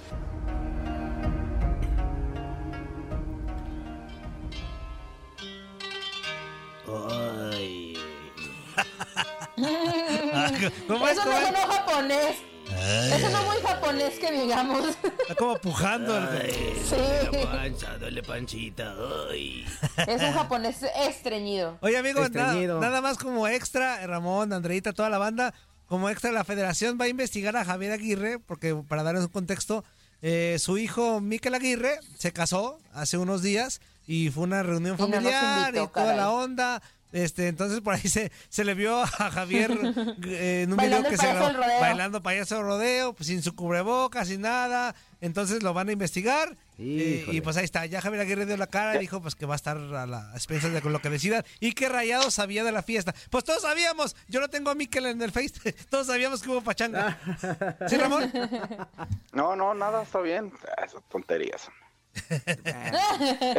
Ay. 7.53 7.95
¿Cómo 10.87 11.07
es? 11.09 11.13
Eso 11.19 11.25
no 11.25 11.33
¿Cómo 11.33 11.39
es? 11.39 11.45
sonó 11.47 11.73
japonés. 11.73 12.37
Eso 12.69 13.31
no 13.31 13.43
muy 13.45 13.57
japonés 13.67 14.19
que 14.19 14.31
digamos. 14.33 14.87
Está 15.21 15.35
como 15.37 15.57
pujando. 15.59 16.17
el- 16.19 16.75
Sí. 16.89 16.97
Pancha, 17.45 17.97
duele 17.99 18.23
panchita. 18.23 18.95
Ay. 19.31 19.65
Es 20.07 20.23
un 20.23 20.33
japonés 20.33 20.77
estreñido. 21.09 21.79
Oye, 21.81 21.97
amigos, 21.97 22.31
nada, 22.31 22.49
Estreñido. 22.49 22.81
nada 22.81 23.01
más 23.01 23.19
como 23.19 23.49
extra, 23.49 24.07
Ramón, 24.07 24.53
Andreita, 24.53 24.93
toda 24.93 25.09
la 25.09 25.19
banda, 25.19 25.55
como 25.87 26.09
extra, 26.11 26.31
la 26.31 26.45
federación 26.45 26.99
va 27.01 27.07
a 27.07 27.09
investigar 27.09 27.57
a 27.57 27.65
Javier 27.65 27.93
Aguirre, 27.93 28.39
porque 28.39 28.75
para 28.87 29.03
darles 29.03 29.25
un 29.25 29.31
contexto, 29.31 29.85
eh, 30.23 30.57
su 30.59 30.77
hijo 30.79 31.21
Miquel 31.21 31.55
Aguirre 31.55 31.99
se 32.19 32.33
casó 32.33 32.79
hace 32.93 33.17
unos 33.19 33.43
días 33.43 33.81
y 34.09 34.31
fue 34.31 34.43
una 34.45 34.65
reunión 34.65 34.97
Y 34.99 35.03
no 35.03 35.07
nos 35.07 35.15
familiar 35.17 35.69
invitó, 35.69 35.85
y 35.85 35.89
toda 35.89 36.05
caray. 36.07 36.17
la 36.17 36.31
onda. 36.33 36.83
Este, 37.11 37.49
entonces 37.49 37.81
por 37.81 37.95
ahí 37.95 38.03
se, 38.03 38.31
se 38.51 38.65
le 38.65 38.75
vio 38.75 39.01
a 39.01 39.07
Javier 39.07 39.71
eh, 40.27 40.63
en 40.65 40.73
un 40.73 40.77
video 40.77 41.01
Bailando 41.03 41.09
que 41.09 41.17
se 41.17 41.23
payaso 41.27 41.53
grabó 41.55 41.81
bailando 41.81 42.23
payaso 42.23 42.63
rodeo, 42.63 43.15
pues, 43.15 43.29
sin 43.29 43.43
su 43.43 43.55
cubrebocas, 43.55 44.29
sin 44.29 44.43
nada. 44.43 44.95
Entonces 45.23 45.63
lo 45.63 45.73
van 45.73 45.89
a 45.89 45.93
investigar. 45.93 46.55
eh, 46.77 47.25
y 47.33 47.41
pues 47.41 47.57
ahí 47.57 47.65
está, 47.65 47.87
ya 47.87 48.03
Javier 48.03 48.21
Aguirre 48.23 48.45
dio 48.45 48.57
la 48.59 48.67
cara 48.67 48.95
y 48.97 48.99
dijo 48.99 49.23
pues 49.23 49.35
que 49.35 49.47
va 49.47 49.55
a 49.55 49.57
estar 49.57 49.79
a 49.79 50.07
la 50.07 50.31
expensas 50.35 50.71
de 50.71 50.81
lo 50.83 51.01
que 51.01 51.09
decidan 51.11 51.45
y 51.61 51.73
que 51.73 51.89
Rayado 51.89 52.31
sabía 52.31 52.63
de 52.63 52.73
la 52.73 52.83
fiesta. 52.83 53.15
Pues 53.31 53.43
todos 53.43 53.63
sabíamos, 53.63 54.15
yo 54.29 54.41
no 54.41 54.49
tengo 54.49 54.71
a 54.71 54.75
Miquel 54.75 55.07
en 55.07 55.23
el 55.23 55.33
Face, 55.33 55.73
todos 55.91 56.07
sabíamos 56.09 56.43
que 56.43 56.51
hubo 56.51 56.61
pachanga. 56.61 57.19
¿Sí, 57.89 57.97
Ramón? 57.97 58.31
No, 59.33 59.57
no, 59.57 59.73
nada, 59.75 60.03
está 60.03 60.21
bien. 60.21 60.53
Esas 60.85 61.03
tonterías. 61.11 61.69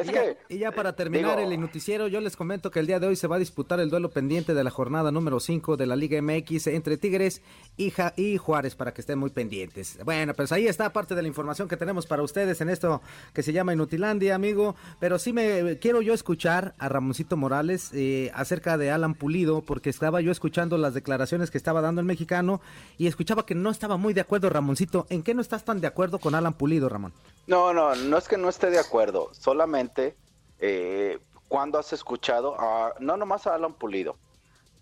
Y, 0.03 0.11
ya, 0.11 0.23
y 0.49 0.57
ya 0.57 0.71
para 0.71 0.93
terminar 0.95 1.37
digo- 1.37 1.47
el 1.47 1.53
inuticiero, 1.53 2.07
yo 2.07 2.21
les 2.21 2.35
comento 2.35 2.71
que 2.71 2.79
el 2.79 2.87
día 2.87 2.99
de 2.99 3.07
hoy 3.07 3.15
se 3.15 3.27
va 3.27 3.35
a 3.37 3.39
disputar 3.39 3.79
el 3.79 3.89
duelo 3.89 4.09
pendiente 4.11 4.53
de 4.53 4.63
la 4.63 4.69
jornada 4.69 5.11
número 5.11 5.39
5 5.39 5.77
de 5.77 5.85
la 5.85 5.95
Liga 5.95 6.21
MX 6.21 6.67
entre 6.67 6.97
Tigres 6.97 7.41
y, 7.77 7.91
Ja- 7.91 8.13
y 8.15 8.37
Juárez 8.37 8.75
para 8.75 8.93
que 8.93 9.01
estén 9.01 9.19
muy 9.19 9.29
pendientes. 9.29 9.97
Bueno, 10.03 10.33
pues 10.33 10.51
ahí 10.51 10.67
está 10.67 10.91
parte 10.91 11.15
de 11.15 11.21
la 11.21 11.27
información 11.27 11.67
que 11.67 11.77
tenemos 11.77 12.05
para 12.05 12.23
ustedes 12.23 12.59
en 12.61 12.69
esto 12.69 13.01
que 13.33 13.43
se 13.43 13.53
llama 13.53 13.73
Inutilandia, 13.73 14.35
amigo. 14.35 14.75
Pero 14.99 15.19
sí 15.19 15.33
me 15.33 15.77
quiero 15.79 16.01
yo 16.01 16.13
escuchar 16.13 16.75
a 16.77 16.89
Ramoncito 16.89 17.37
Morales 17.37 17.91
eh, 17.93 18.31
acerca 18.33 18.77
de 18.77 18.91
Alan 18.91 19.13
Pulido, 19.13 19.61
porque 19.61 19.89
estaba 19.89 20.21
yo 20.21 20.31
escuchando 20.31 20.77
las 20.77 20.93
declaraciones 20.93 21.51
que 21.51 21.57
estaba 21.57 21.81
dando 21.81 22.01
el 22.01 22.07
mexicano 22.07 22.61
y 22.97 23.07
escuchaba 23.07 23.45
que 23.45 23.55
no 23.55 23.69
estaba 23.69 23.97
muy 23.97 24.13
de 24.13 24.21
acuerdo, 24.21 24.49
Ramoncito. 24.49 25.05
¿En 25.09 25.23
qué 25.23 25.33
no 25.33 25.41
estás 25.41 25.63
tan 25.65 25.81
de 25.81 25.87
acuerdo 25.87 26.19
con 26.19 26.35
Alan 26.35 26.53
Pulido, 26.53 26.89
Ramón? 26.89 27.13
No, 27.47 27.73
no, 27.73 27.95
no 27.95 28.17
es 28.17 28.27
que 28.27 28.37
no 28.37 28.48
esté 28.49 28.69
de 28.69 28.79
acuerdo, 28.79 29.29
solamente 29.33 30.15
eh, 30.59 31.19
cuando 31.47 31.79
has 31.79 31.93
escuchado, 31.93 32.59
a, 32.59 32.93
no 32.99 33.17
nomás 33.17 33.47
a 33.47 33.55
Alan 33.55 33.73
Pulido, 33.73 34.17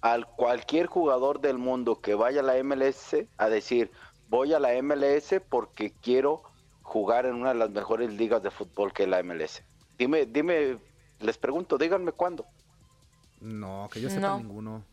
al 0.01 0.27
cualquier 0.27 0.88
jugador 0.88 1.39
del 1.41 1.58
mundo 1.58 2.01
que 2.01 2.15
vaya 2.15 2.41
a 2.41 2.43
la 2.43 2.62
MLS 2.63 3.15
a 3.38 3.49
decir, 3.49 3.91
voy 4.30 4.53
a 4.53 4.60
la 4.60 4.69
MLS 4.82 5.36
porque 5.49 5.91
quiero 6.01 6.43
jugar 6.84 7.25
en 7.25 7.36
una 7.36 7.49
de 7.49 7.56
las 7.60 7.69
mejores 7.69 8.12
ligas 8.13 8.41
de 8.43 8.51
fútbol 8.51 8.93
que 8.93 9.03
es 9.03 9.10
la 9.10 9.21
MLS. 9.23 9.63
Dime, 9.97 10.25
dime, 10.25 10.77
les 11.19 11.38
pregunto, 11.38 11.77
díganme 11.77 12.12
cuándo. 12.12 12.45
No, 13.41 13.89
que 13.91 14.01
yo 14.01 14.10
sepa 14.10 14.30
No. 14.30 14.38
ninguno. 14.38 14.84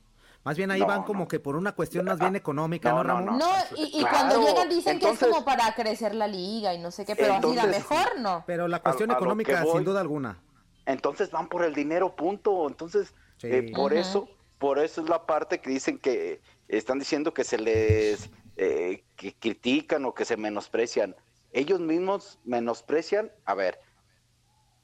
Más 0.44 0.56
bien 0.58 0.70
ahí 0.70 0.80
No, 0.80 0.86
van 0.86 1.00
no. 1.00 1.06
como 1.06 1.26
que 1.26 1.40
por 1.40 1.56
una 1.56 1.72
cuestión 1.72 2.04
más 2.04 2.18
bien 2.18 2.36
económica, 2.36 2.90
¿no, 2.90 3.02
no, 3.02 3.20
no, 3.20 3.26
Ramón? 3.26 3.38
No, 3.38 3.50
y, 3.76 3.84
y 3.98 4.00
Claro, 4.00 4.10
cuando 4.28 4.46
llegan 4.46 4.68
dicen 4.68 4.98
que 4.98 5.06
es 5.06 5.12
entonces- 5.12 5.28
como 5.30 5.44
para 5.44 5.74
crecer 5.74 6.14
la 6.14 6.26
liga 6.28 6.74
y 6.74 6.78
no 6.78 6.90
sé 6.90 7.06
qué, 7.06 7.16
pero 7.16 7.34
así 7.34 7.54
la 7.54 7.64
Entonces- 7.64 7.90
mejor 7.90 8.20
no. 8.20 8.44
Pero 8.46 8.68
la 8.68 8.80
cuestión 8.82 9.10
a 9.10 9.14
económica, 9.14 9.62
voy- 9.64 9.72
sin 9.76 9.84
duda 9.84 10.00
alguna. 10.00 10.38
entonces 10.86 11.30
van 11.30 11.48
por 11.48 11.64
el 11.64 11.74
dinero, 11.74 12.14
punto. 12.14 12.68
Entonces, 12.68 13.14
Sí. 13.38 13.46
eh, 13.50 13.72
por 13.74 13.94
eso, 13.94 14.28
por 14.58 14.78
eso 14.78 15.00
es 15.00 15.08
la 15.08 15.24
parte 15.26 15.60
que 15.60 15.70
dicen 15.70 15.98
que 15.98 16.42
están 16.68 16.98
diciendo 16.98 17.32
que 17.32 17.42
se 17.44 17.56
les 17.58 18.28
eh, 18.56 19.02
que 19.16 19.34
critican 19.34 20.04
o 20.04 20.14
que 20.14 20.24
se 20.24 20.36
menosprecian. 20.36 21.16
Ellos 21.52 21.80
mismos 21.80 22.38
menosprecian, 22.44 23.32
a 23.46 23.54
ver, 23.54 23.80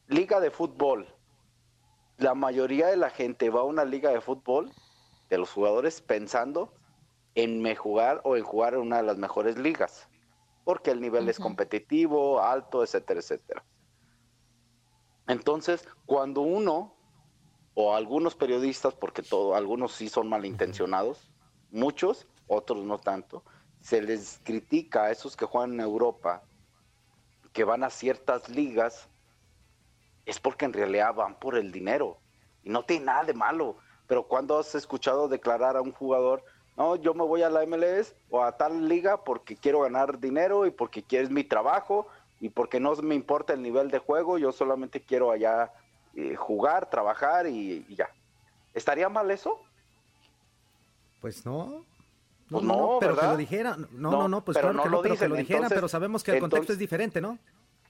liga 0.08 0.40
de 0.40 0.50
fútbol. 0.50 1.06
La 2.16 2.34
mayoría 2.34 2.88
de 2.88 2.96
la 2.96 3.10
gente 3.10 3.48
va 3.50 3.60
a 3.60 3.64
una 3.64 3.84
liga 3.84 4.10
de 4.10 4.20
fútbol, 4.20 4.72
de 5.30 5.38
los 5.38 5.50
jugadores, 5.50 6.02
pensando 6.02 6.74
en 7.34 7.62
me 7.62 7.76
jugar 7.76 8.20
o 8.24 8.36
en 8.36 8.44
jugar 8.44 8.74
en 8.74 8.80
una 8.80 8.98
de 8.98 9.04
las 9.04 9.16
mejores 9.16 9.56
ligas, 9.56 10.08
porque 10.64 10.90
el 10.90 11.00
nivel 11.00 11.28
es 11.28 11.38
competitivo, 11.38 12.42
alto, 12.42 12.82
etcétera, 12.82 13.20
etcétera. 13.20 13.64
Entonces, 15.28 15.88
cuando 16.06 16.40
uno 16.40 16.94
o 17.74 17.94
algunos 17.94 18.34
periodistas, 18.34 18.94
porque 18.94 19.22
todo, 19.22 19.54
algunos 19.54 19.92
sí 19.92 20.08
son 20.08 20.28
malintencionados, 20.28 21.30
muchos, 21.70 22.26
otros 22.48 22.84
no 22.84 22.98
tanto, 22.98 23.44
se 23.80 24.02
les 24.02 24.40
critica 24.42 25.04
a 25.04 25.10
esos 25.12 25.36
que 25.36 25.46
juegan 25.46 25.74
en 25.74 25.80
Europa, 25.80 26.42
que 27.52 27.64
van 27.64 27.84
a 27.84 27.90
ciertas 27.90 28.48
ligas, 28.48 29.08
es 30.26 30.40
porque 30.40 30.64
en 30.64 30.72
realidad 30.72 31.14
van 31.14 31.38
por 31.38 31.56
el 31.56 31.72
dinero. 31.72 32.18
Y 32.62 32.70
no 32.70 32.84
tiene 32.84 33.06
nada 33.06 33.24
de 33.24 33.34
malo. 33.34 33.76
Pero 34.10 34.24
cuando 34.24 34.58
has 34.58 34.74
escuchado 34.74 35.28
declarar 35.28 35.76
a 35.76 35.82
un 35.82 35.92
jugador, 35.92 36.42
no, 36.76 36.96
yo 36.96 37.14
me 37.14 37.22
voy 37.22 37.44
a 37.44 37.48
la 37.48 37.64
MLS 37.64 38.12
o 38.28 38.42
a 38.42 38.50
tal 38.56 38.88
liga 38.88 39.22
porque 39.22 39.54
quiero 39.54 39.82
ganar 39.82 40.18
dinero 40.18 40.66
y 40.66 40.72
porque 40.72 41.04
quieres 41.04 41.30
mi 41.30 41.44
trabajo 41.44 42.08
y 42.40 42.48
porque 42.48 42.80
no 42.80 42.92
me 42.96 43.14
importa 43.14 43.52
el 43.52 43.62
nivel 43.62 43.88
de 43.88 44.00
juego, 44.00 44.36
yo 44.36 44.50
solamente 44.50 45.00
quiero 45.00 45.30
allá 45.30 45.70
eh, 46.16 46.34
jugar, 46.34 46.90
trabajar 46.90 47.46
y, 47.46 47.86
y 47.88 47.94
ya. 47.94 48.10
¿Estaría 48.74 49.08
mal 49.08 49.30
eso? 49.30 49.60
Pues 51.20 51.46
no. 51.46 51.84
Pues 52.50 52.64
no, 52.64 52.96
pero 52.98 53.16
que 53.16 53.26
lo 53.26 53.36
dijera. 53.36 53.76
No, 53.76 53.86
no, 53.92 54.10
No, 54.10 54.28
no, 54.28 54.44
pues 54.44 54.56
pero 54.58 54.72
claro 54.72 54.76
no 54.78 54.82
que 54.82 54.88
no, 54.90 54.96
lo 54.96 55.02
pero 55.02 55.14
que 55.16 55.28
lo 55.28 55.36
dijera, 55.36 55.58
entonces- 55.58 55.76
pero 55.76 55.88
sabemos 55.88 56.24
que 56.24 56.32
el 56.32 56.40
contexto 56.40 56.72
es 56.72 56.80
diferente, 56.80 57.20
¿no? 57.20 57.38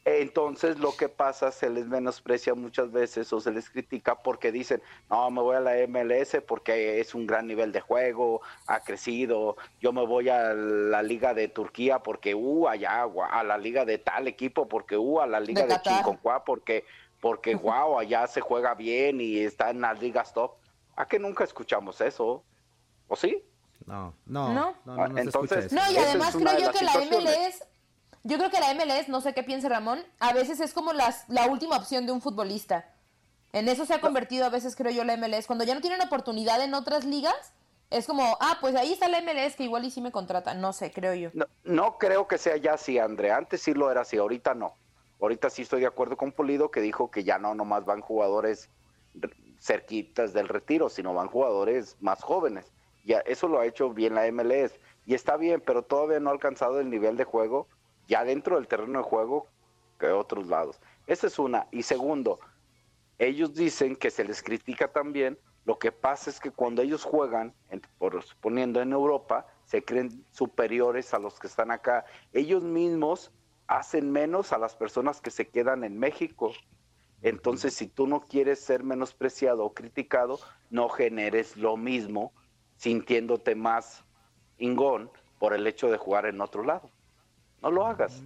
Entonces 0.06 0.78
lo 0.78 0.96
que 0.96 1.10
pasa, 1.10 1.52
se 1.52 1.68
les 1.68 1.86
menosprecia 1.86 2.54
muchas 2.54 2.90
veces 2.90 3.30
o 3.34 3.40
se 3.40 3.50
les 3.52 3.68
critica 3.68 4.22
porque 4.22 4.50
dicen, 4.50 4.82
no, 5.10 5.30
me 5.30 5.42
voy 5.42 5.56
a 5.56 5.60
la 5.60 5.72
MLS 5.86 6.38
porque 6.46 7.00
es 7.00 7.14
un 7.14 7.26
gran 7.26 7.46
nivel 7.46 7.70
de 7.70 7.80
juego, 7.82 8.40
ha 8.66 8.80
crecido, 8.80 9.56
yo 9.80 9.92
me 9.92 10.04
voy 10.06 10.30
a 10.30 10.54
la 10.54 11.02
liga 11.02 11.34
de 11.34 11.48
Turquía 11.48 11.98
porque, 11.98 12.34
uh, 12.34 12.68
allá, 12.68 13.06
a 13.30 13.44
la 13.44 13.58
liga 13.58 13.84
de 13.84 13.98
tal 13.98 14.26
equipo 14.26 14.66
porque, 14.68 14.96
uh, 14.96 15.20
a 15.20 15.26
la 15.26 15.38
liga 15.38 15.62
De 15.66 15.74
de. 15.74 15.82
Chinconcuá 15.82 16.44
porque, 16.44 16.84
porque, 17.20 17.54
wow, 17.54 17.98
allá 17.98 18.26
se 18.26 18.40
juega 18.40 18.74
bien 18.74 19.20
y 19.20 19.38
está 19.40 19.68
en 19.68 19.82
las 19.82 20.00
ligas 20.00 20.32
top. 20.32 20.52
¿A 20.96 21.06
que 21.06 21.18
nunca 21.18 21.44
escuchamos 21.44 22.00
eso? 22.00 22.42
¿O 23.06 23.16
sí? 23.16 23.44
No, 23.86 24.14
no, 24.26 24.48
¿No? 24.52 24.74
no, 24.84 24.96
no, 24.96 25.08
no, 25.08 25.14
se 25.14 25.20
Entonces- 25.20 25.64
escucha 25.66 25.82
eso. 25.82 25.92
No, 25.92 25.92
y 25.92 25.96
además 26.04 26.36
creo 26.36 26.58
yo 26.58 26.72
que 26.72 26.84
la. 26.84 26.92
MLS, 26.94 27.64
yo 28.22 28.36
creo 28.36 28.50
que 28.50 28.60
la 28.60 28.74
MLS, 28.74 29.08
no 29.08 29.20
sé 29.20 29.32
qué 29.32 29.42
piense 29.42 29.68
Ramón, 29.68 30.04
a 30.18 30.32
veces 30.32 30.60
es 30.60 30.74
como 30.74 30.92
las, 30.92 31.28
la 31.28 31.46
última 31.46 31.76
opción 31.76 32.06
de 32.06 32.12
un 32.12 32.20
futbolista. 32.20 32.92
En 33.52 33.68
eso 33.68 33.86
se 33.86 33.94
ha 33.94 34.00
convertido 34.00 34.44
a 34.44 34.50
veces, 34.50 34.76
creo 34.76 34.92
yo, 34.92 35.04
la 35.04 35.16
MLS. 35.16 35.46
Cuando 35.46 35.64
ya 35.64 35.74
no 35.74 35.80
tienen 35.80 36.00
oportunidad 36.02 36.62
en 36.62 36.74
otras 36.74 37.04
ligas, 37.04 37.52
es 37.90 38.06
como, 38.06 38.36
ah, 38.40 38.58
pues 38.60 38.76
ahí 38.76 38.92
está 38.92 39.08
la 39.08 39.20
MLS 39.20 39.56
que 39.56 39.64
igual 39.64 39.84
y 39.84 39.90
sí 39.90 40.00
me 40.00 40.12
contrata. 40.12 40.54
No 40.54 40.72
sé, 40.72 40.92
creo 40.92 41.14
yo. 41.14 41.30
No, 41.64 41.98
creo 41.98 42.28
que 42.28 42.38
sea 42.38 42.56
ya 42.56 42.74
así, 42.74 42.98
André. 42.98 43.32
Antes 43.32 43.62
sí 43.62 43.74
lo 43.74 43.90
era 43.90 44.02
así, 44.02 44.16
ahorita 44.16 44.54
no. 44.54 44.74
Ahorita 45.20 45.50
sí 45.50 45.62
estoy 45.62 45.80
de 45.80 45.86
acuerdo 45.86 46.16
con 46.16 46.32
Pulido 46.32 46.70
que 46.70 46.80
dijo 46.80 47.10
que 47.10 47.24
ya 47.24 47.38
no 47.38 47.54
nomás 47.54 47.84
van 47.84 48.00
jugadores 48.00 48.70
cerquitas 49.58 50.32
del 50.32 50.48
retiro, 50.48 50.88
sino 50.88 51.12
van 51.12 51.28
jugadores 51.28 51.96
más 52.00 52.22
jóvenes. 52.22 52.72
Ya 53.04 53.18
eso 53.20 53.48
lo 53.48 53.58
ha 53.58 53.66
hecho 53.66 53.90
bien 53.90 54.14
la 54.14 54.30
MLS 54.30 54.78
y 55.04 55.14
está 55.14 55.36
bien, 55.36 55.60
pero 55.60 55.82
todavía 55.82 56.20
no 56.20 56.30
ha 56.30 56.32
alcanzado 56.32 56.80
el 56.80 56.88
nivel 56.88 57.16
de 57.16 57.24
juego 57.24 57.66
ya 58.10 58.24
dentro 58.24 58.56
del 58.56 58.66
terreno 58.66 58.98
de 58.98 59.04
juego 59.04 59.46
que 59.98 60.08
otros 60.08 60.48
lados. 60.48 60.80
Esa 61.06 61.28
es 61.28 61.38
una. 61.38 61.68
Y 61.70 61.84
segundo, 61.84 62.40
ellos 63.18 63.54
dicen 63.54 63.94
que 63.94 64.10
se 64.10 64.24
les 64.24 64.42
critica 64.42 64.88
también. 64.88 65.38
Lo 65.64 65.78
que 65.78 65.92
pasa 65.92 66.28
es 66.28 66.40
que 66.40 66.50
cuando 66.50 66.82
ellos 66.82 67.04
juegan, 67.04 67.54
en- 67.68 67.82
por 67.98 68.20
suponiendo 68.24 68.80
en 68.82 68.92
Europa, 68.92 69.46
se 69.64 69.84
creen 69.84 70.24
superiores 70.32 71.14
a 71.14 71.20
los 71.20 71.38
que 71.38 71.46
están 71.46 71.70
acá. 71.70 72.04
Ellos 72.32 72.64
mismos 72.64 73.30
hacen 73.68 74.10
menos 74.10 74.52
a 74.52 74.58
las 74.58 74.74
personas 74.74 75.20
que 75.20 75.30
se 75.30 75.48
quedan 75.48 75.84
en 75.84 75.96
México. 75.96 76.52
Entonces, 77.22 77.74
si 77.74 77.86
tú 77.86 78.08
no 78.08 78.22
quieres 78.22 78.58
ser 78.58 78.82
menospreciado 78.82 79.64
o 79.64 79.72
criticado, 79.72 80.40
no 80.70 80.88
generes 80.88 81.56
lo 81.56 81.76
mismo 81.76 82.32
sintiéndote 82.76 83.54
más 83.54 84.04
ingón 84.58 85.10
por 85.38 85.54
el 85.54 85.66
hecho 85.66 85.88
de 85.90 85.98
jugar 85.98 86.26
en 86.26 86.40
otro 86.40 86.64
lado. 86.64 86.90
No 87.62 87.70
lo 87.70 87.86
hagas. 87.86 88.22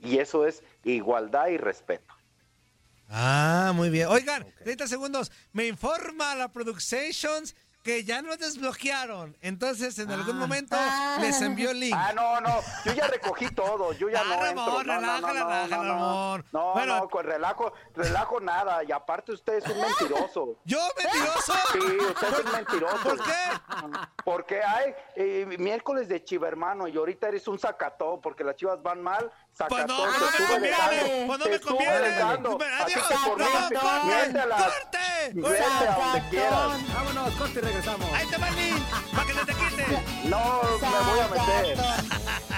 Y 0.00 0.18
eso 0.18 0.46
es 0.46 0.62
igualdad 0.84 1.48
y 1.48 1.56
respeto. 1.56 2.14
Ah, 3.08 3.72
muy 3.74 3.90
bien. 3.90 4.08
Oigan, 4.08 4.46
30 4.64 4.86
segundos. 4.88 5.30
Me 5.52 5.66
informa 5.66 6.34
la 6.34 6.48
Productions 6.48 7.54
que 7.86 8.02
ya 8.02 8.20
nos 8.20 8.36
desbloquearon. 8.36 9.36
Entonces, 9.42 9.96
en 10.00 10.10
algún 10.10 10.36
momento 10.36 10.76
les 11.20 11.40
envió 11.40 11.70
el 11.70 11.78
link. 11.78 11.94
Ah, 11.96 12.12
no, 12.12 12.40
no, 12.40 12.58
yo 12.84 12.92
ya 12.94 13.06
recogí 13.06 13.46
todo, 13.50 13.92
yo 13.92 14.08
ya 14.08 14.22
Ah, 14.22 14.24
no 14.26 14.44
entro. 14.44 14.82
Ramón, 14.82 14.86
No, 14.88 14.94
no, 14.94 15.00
relaja, 15.00 15.20
no, 15.20 15.26
no, 15.28 15.32
relaja, 15.34 15.68
no, 15.68 15.82
no. 15.84 15.92
Ramón. 15.92 16.44
No, 16.50 16.72
Bueno. 16.72 16.96
no, 16.98 17.08
con 17.08 17.24
relajo, 17.24 17.72
relajo 17.94 18.40
nada, 18.40 18.82
y 18.82 18.90
aparte 18.90 19.30
usted 19.30 19.58
es 19.58 19.66
un 19.68 19.80
mentiroso. 19.80 20.56
¿Yo 20.64 20.80
mentiroso? 21.00 21.52
Sí, 21.72 21.78
usted 21.78 22.28
es 22.32 22.44
un 22.44 22.52
mentiroso. 22.52 22.96
¿Por 23.04 23.22
qué? 23.22 24.02
Porque 24.24 24.60
hay 24.64 24.92
eh, 25.14 25.46
miércoles 25.56 26.08
de 26.08 26.24
chiva, 26.24 26.48
hermano, 26.48 26.88
y 26.88 26.96
ahorita 26.96 27.28
eres 27.28 27.46
un 27.46 27.60
sacatón, 27.60 28.20
porque 28.20 28.42
las 28.42 28.56
chivas 28.56 28.82
van 28.82 29.00
mal, 29.00 29.30
Pues 29.56 29.86
no, 29.86 30.06
no 30.06 30.12
me 30.12 30.46
conviene, 30.46 31.24
pues 31.26 31.38
no 31.38 31.46
me 31.46 31.60
conviene. 31.60 32.20
Adiós, 32.20 33.06
por 33.24 33.38
mí, 33.38 33.44
no, 33.72 33.80
corte, 33.80 34.98
corte. 35.32 36.40
Vámonos, 36.94 37.34
corte 37.34 37.58
y 37.58 37.62
regresamos. 37.62 38.12
Ahí 38.12 38.26
te 38.26 38.36
va 38.36 38.48
el 38.48 38.56
link, 38.56 38.82
para 39.14 39.26
que 39.26 39.34
no 39.34 39.46
te 39.46 39.54
quite. 39.54 39.86
No, 40.24 40.62
me 40.80 41.10
voy 41.10 41.20
a 41.20 41.28
meter. 41.28 41.78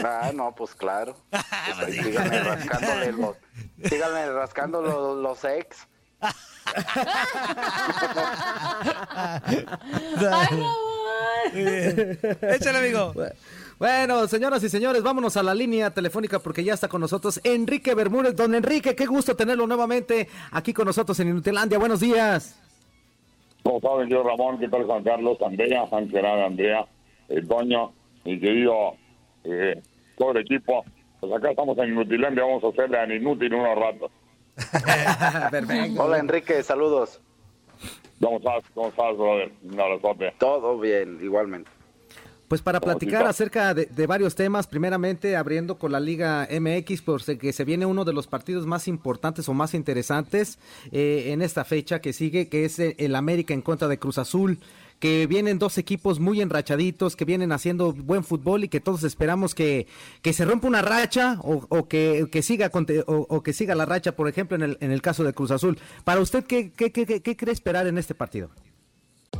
ah, 0.04 0.32
no, 0.34 0.54
pues 0.54 0.76
claro. 0.76 1.16
Pues 1.32 1.80
ahí 1.88 2.04
síganme 2.04 2.40
rascándole 2.42 3.12
los, 3.14 3.36
síganme 3.90 4.26
rascando 4.32 4.82
los, 4.82 5.18
los 5.18 5.44
ex. 5.46 5.88
Échale, 12.42 12.78
amigo. 12.78 13.14
Bueno, 13.80 14.28
señoras 14.28 14.64
y 14.64 14.70
señores, 14.70 15.04
vámonos 15.04 15.36
a 15.36 15.44
la 15.44 15.54
línea 15.54 15.92
telefónica 15.92 16.40
porque 16.40 16.64
ya 16.64 16.74
está 16.74 16.88
con 16.88 17.02
nosotros 17.02 17.42
Enrique 17.44 17.94
Bermúdez. 17.96 18.36
Don 18.36 18.56
Enrique, 18.56 18.96
qué 18.96 19.06
gusto 19.06 19.36
tenerlo 19.36 19.68
nuevamente 19.68 20.30
aquí 20.52 20.74
con 20.74 20.86
nosotros 20.86 21.20
en 21.20 21.30
Inutilandia. 21.30 21.78
Buenos 21.78 22.00
días. 22.00 22.60
Como 23.64 23.80
saben, 23.82 24.10
yo 24.10 24.24
Ramón, 24.24 24.60
¿qué 24.60 24.68
tal 24.68 24.84
Juan 24.84 25.04
Carlos, 25.04 25.38
Andrea, 25.42 25.86
Juan 25.88 26.10
Gerardo, 26.10 26.46
Andrea, 26.46 26.86
el 27.30 27.48
Toño, 27.48 27.94
mi 28.26 28.40
querido 28.40 28.96
eh, 29.44 29.82
todo 30.18 30.32
el 30.32 30.38
equipo? 30.38 30.86
Pues 31.20 31.34
acá 31.34 31.52
estamos 31.52 31.78
en 31.78 31.90
Inutilandia, 31.90 32.44
vamos 32.44 32.64
a 32.64 32.68
hacerle 32.68 32.98
a 32.98 33.16
Inútil 33.16 33.54
unos 33.54 33.78
ratos. 33.78 34.12
Hola 35.98 36.20
Enrique, 36.20 36.62
saludos. 36.64 37.20
¿Cómo 38.22 38.38
estás? 38.38 38.64
¿Cómo 38.74 38.90
estás, 38.90 39.18
brother? 39.18 39.52
Un 39.64 39.80
abrazote. 39.80 40.34
Todo 40.40 40.80
bien, 40.80 41.20
igualmente. 41.22 41.70
Pues 42.48 42.62
para 42.62 42.80
¿Cómo 42.80 42.92
platicar 42.92 43.26
acerca 43.26 43.74
de, 43.74 43.88
de 43.88 44.08
varios 44.08 44.36
temas, 44.36 44.68
primeramente 44.68 45.36
abriendo 45.36 45.80
con 45.80 45.92
la 45.92 46.00
Liga 46.00 46.48
MX, 46.52 47.02
porque 47.02 47.52
se 47.52 47.66
viene 47.66 47.86
uno 47.86 48.06
de 48.06 48.14
los 48.14 48.28
partidos 48.28 48.68
más 48.68 48.88
importantes 48.88 49.50
o 49.50 49.54
más 49.54 49.74
interesantes 49.74 50.60
eh, 50.92 51.32
en 51.32 51.42
esta 51.42 51.66
fecha 51.66 52.00
que 52.00 52.14
sigue, 52.14 52.50
que 52.50 52.66
es 52.66 52.78
el 52.80 53.16
América 53.16 53.54
en 53.54 53.62
contra 53.64 53.88
de 53.88 53.98
Cruz 53.98 54.20
Azul, 54.20 54.60
que 55.04 55.28
vienen 55.28 55.60
dos 55.60 55.78
equipos 55.78 56.22
muy 56.22 56.40
enrachaditos, 56.40 57.18
que 57.18 57.26
vienen 57.26 57.52
haciendo 57.52 57.92
buen 57.92 58.24
fútbol 58.24 58.64
y 58.64 58.70
que 58.70 58.80
todos 58.80 59.04
esperamos 59.04 59.54
que, 59.54 59.86
que 60.22 60.32
se 60.32 60.46
rompa 60.46 60.66
una 60.66 60.82
racha 60.82 61.40
o, 61.42 61.66
o 61.68 61.90
que, 61.90 62.30
que 62.32 62.42
siga 62.42 62.70
conte- 62.72 63.04
o, 63.06 63.26
o 63.30 63.44
que 63.44 63.52
siga 63.52 63.76
la 63.76 63.86
racha, 63.86 64.16
por 64.16 64.30
ejemplo, 64.30 64.56
en 64.56 64.64
el, 64.64 64.78
en 64.80 64.92
el 64.94 65.02
caso 65.02 65.26
de 65.26 65.34
Cruz 65.34 65.52
Azul. 65.52 65.78
Para 66.06 66.22
usted, 66.22 66.46
¿qué, 66.46 66.72
qué, 66.72 66.94
qué, 66.94 67.06
qué- 67.06 67.22
qué 67.22 67.36
cree 67.36 67.52
esperar 67.52 67.86
en 67.86 67.98
este 67.98 68.16
partido? 68.16 68.50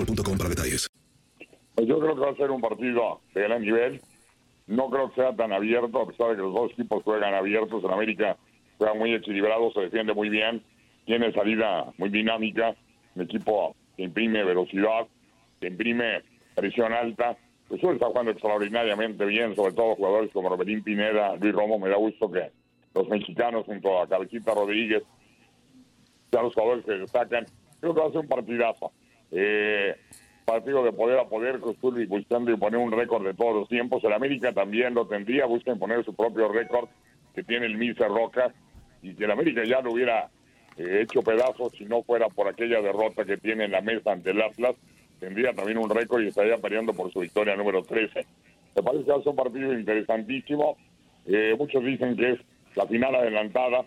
boostmobile.com 0.00 0.38
para 0.38 0.50
detalles. 0.50 0.88
Pues 1.74 1.86
yo 1.86 1.98
creo 1.98 2.14
que 2.14 2.20
va 2.20 2.30
a 2.30 2.36
ser 2.36 2.50
un 2.50 2.60
partido 2.60 3.20
de 3.34 3.42
gran 3.42 3.62
nivel. 3.62 4.00
No 4.66 4.88
creo 4.90 5.08
que 5.08 5.16
sea 5.16 5.34
tan 5.34 5.52
abierto, 5.52 6.00
a 6.00 6.06
pesar 6.06 6.30
de 6.30 6.36
que 6.36 6.42
los 6.42 6.54
dos 6.54 6.72
equipos 6.72 7.02
juegan 7.02 7.34
abiertos. 7.34 7.82
En 7.82 7.90
América 7.90 8.36
juega 8.78 8.94
muy 8.94 9.14
equilibrado, 9.14 9.72
se 9.72 9.80
defiende 9.80 10.14
muy 10.14 10.28
bien, 10.28 10.62
tiene 11.06 11.32
salida 11.32 11.92
muy 11.98 12.08
dinámica. 12.08 12.74
Un 13.14 13.22
equipo 13.22 13.74
que 13.96 14.04
imprime 14.04 14.44
velocidad, 14.44 15.06
que 15.60 15.68
imprime 15.68 16.22
presión 16.54 16.92
alta. 16.92 17.36
Pues 17.68 17.82
está 17.82 18.06
jugando 18.06 18.32
extraordinariamente 18.32 19.24
bien, 19.24 19.54
sobre 19.54 19.72
todo 19.72 19.94
jugadores 19.94 20.30
como 20.32 20.48
Roberín 20.48 20.82
Pineda, 20.82 21.36
Luis 21.36 21.54
Romo. 21.54 21.78
Me 21.78 21.88
da 21.88 21.96
gusto 21.96 22.30
que 22.30 22.50
los 22.94 23.08
mexicanos, 23.08 23.64
junto 23.64 24.00
a 24.00 24.08
Cabecita 24.08 24.54
Rodríguez, 24.54 25.02
sean 26.30 26.44
los 26.44 26.54
jugadores 26.54 26.84
que 26.84 26.92
destacan. 26.92 27.46
Creo 27.80 27.94
que 27.94 28.00
va 28.00 28.06
a 28.06 28.10
ser 28.10 28.20
un 28.20 28.28
partidazo. 28.28 28.92
Eh, 29.32 29.96
partido 30.44 30.82
de 30.82 30.92
poder 30.92 31.18
a 31.18 31.28
poder, 31.28 31.60
y 31.96 32.06
buscando 32.06 32.50
imponer 32.50 32.80
un 32.80 32.90
récord 32.90 33.24
de 33.24 33.34
todos 33.34 33.54
los 33.54 33.68
tiempos. 33.68 34.02
El 34.02 34.12
América 34.12 34.52
también 34.52 34.94
lo 34.94 35.06
tendría, 35.06 35.46
busca 35.46 35.70
imponer 35.70 36.04
su 36.04 36.14
propio 36.14 36.48
récord 36.48 36.88
que 37.34 37.44
tiene 37.44 37.66
el 37.66 37.78
Mister 37.78 38.08
Roca 38.08 38.52
y 39.02 39.14
que 39.14 39.24
el 39.24 39.30
América 39.30 39.62
ya 39.64 39.80
lo 39.80 39.92
hubiera 39.92 40.28
eh, 40.76 41.02
hecho 41.02 41.22
pedazos 41.22 41.72
si 41.78 41.84
no 41.84 42.02
fuera 42.02 42.28
por 42.28 42.48
aquella 42.48 42.80
derrota 42.82 43.24
que 43.24 43.36
tiene 43.36 43.66
en 43.66 43.72
la 43.72 43.80
mesa 43.80 44.12
ante 44.12 44.30
el 44.30 44.42
Atlas. 44.42 44.74
Tendría 45.20 45.52
también 45.52 45.78
un 45.78 45.88
récord 45.88 46.22
y 46.22 46.28
estaría 46.28 46.56
peleando 46.56 46.94
por 46.94 47.12
su 47.12 47.20
victoria 47.20 47.54
número 47.54 47.82
13. 47.82 48.26
Me 48.74 48.82
parece 48.82 49.04
que 49.04 49.12
ser 49.12 49.28
un 49.28 49.36
partido 49.36 49.72
interesantísimo. 49.72 50.76
Eh, 51.26 51.54
muchos 51.58 51.84
dicen 51.84 52.16
que 52.16 52.32
es 52.32 52.40
la 52.74 52.86
final 52.86 53.14
adelantada. 53.14 53.84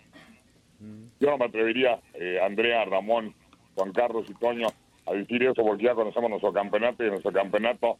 Yo 1.20 1.30
no 1.30 1.38
me 1.38 1.46
atrevería, 1.46 1.98
eh, 2.14 2.38
Andrea, 2.42 2.84
Ramón, 2.84 3.34
Juan 3.74 3.92
Carlos 3.92 4.26
y 4.28 4.34
Toño, 4.34 4.68
a 5.06 5.12
decir 5.12 5.42
eso 5.42 5.62
porque 5.64 5.84
ya 5.84 5.94
conocemos 5.94 6.30
nuestro 6.30 6.52
campeonato 6.52 7.04
y 7.04 7.10
nuestro 7.10 7.32
campeonato 7.32 7.98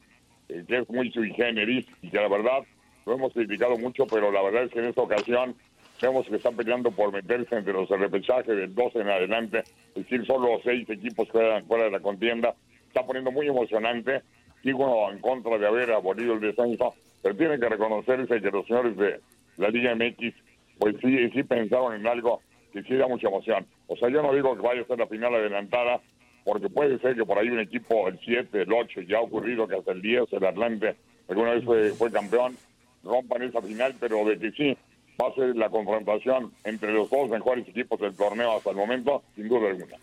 eh, 0.49 0.65
que 0.67 0.79
es 0.79 0.91
muy 0.91 1.11
sui 1.11 1.33
generis 1.33 1.87
y 2.03 2.11
que 2.11 2.17
la 2.17 2.29
verdad 2.29 2.65
lo 3.07 3.15
hemos 3.15 3.33
criticado 3.33 3.77
mucho, 3.77 4.07
pero 4.07 4.31
la 4.31 4.43
verdad 4.43 4.65
es 4.65 4.73
que 4.73 4.79
en 4.79 4.87
esta 4.87 5.03
ocasión 5.03 5.55
vemos 6.01 6.27
que 6.27 6.37
están 6.37 6.57
peleando 6.57 6.91
por 6.91 7.13
meterse 7.13 7.57
entre 7.57 7.73
los 7.73 7.89
repechajes 7.89 8.47
del 8.47 8.75
12 8.75 9.01
en 9.01 9.09
adelante, 9.09 9.59
es 9.59 9.95
decir, 9.95 10.27
solo 10.27 10.61
seis 10.63 10.89
equipos 10.89 11.29
quedan 11.31 11.65
fuera 11.67 11.85
de 11.85 11.91
la 11.91 12.01
contienda. 12.01 12.55
Está 12.89 13.05
poniendo 13.05 13.31
muy 13.31 13.47
emocionante. 13.49 14.23
Sigo 14.63 15.11
en 15.11 15.19
contra 15.19 15.59
de 15.59 15.67
haber 15.67 15.93
abolido 15.93 16.35
el 16.35 16.41
descenso, 16.41 16.95
pero 17.23 17.37
tienen 17.37 17.61
que 17.61 17.69
reconocerse 17.69 18.41
que 18.41 18.51
los 18.51 18.67
señores 18.67 18.97
de 18.97 19.21
la 19.59 19.69
Liga 19.69 19.95
MX, 19.95 20.35
pues 20.79 20.97
sí, 21.03 21.31
sí 21.31 21.43
pensaron 21.43 21.95
en 21.95 22.07
algo 22.07 22.41
que 22.73 22.83
sí 22.83 22.95
da 22.97 23.07
mucha 23.07 23.29
emoción. 23.29 23.67
O 23.87 23.97
sea, 23.97 24.09
yo 24.09 24.23
no 24.23 24.33
digo 24.33 24.57
que 24.57 24.63
vaya 24.63 24.83
a 24.83 24.87
ser 24.87 24.99
la 24.99 25.07
final 25.07 25.35
adelantada, 25.35 26.01
porque 26.45 26.69
puede 26.69 26.99
ser 26.99 27.17
que 27.17 27.25
por 27.25 27.39
ahí 27.39 27.49
un 27.49 27.61
equipo, 27.61 28.07
el 28.09 28.19
7, 28.25 28.63
el 28.63 28.73
8, 28.73 29.01
ya 29.03 29.19
ha 29.19 29.23
ocurrido 29.23 29.67
que 29.67 29.77
hasta 29.77 29.93
el 29.93 30.03
10, 30.03 30.33
el 30.33 30.45
Atlante, 30.45 30.97
alguna 31.29 31.53
vez 31.53 31.65
fue, 31.65 31.91
fue 31.91 32.13
campeón, 32.13 32.57
rompan 33.03 33.43
esa 33.43 33.63
final, 33.63 33.95
pero 33.99 34.25
de 34.25 34.39
que 34.39 34.51
sí 34.53 34.77
va 35.21 35.29
a 35.29 35.35
ser 35.35 35.57
la 35.57 35.71
confrontación 35.71 36.53
entre 36.65 36.93
los 36.93 37.09
dos 37.11 37.29
mejores 37.29 37.67
equipos 37.69 38.01
del 38.01 38.17
torneo 38.17 38.57
hasta 38.57 38.71
el 38.71 38.77
momento, 38.77 39.23
sin 39.35 39.49
duda 39.49 39.71
alguna. 39.71 39.97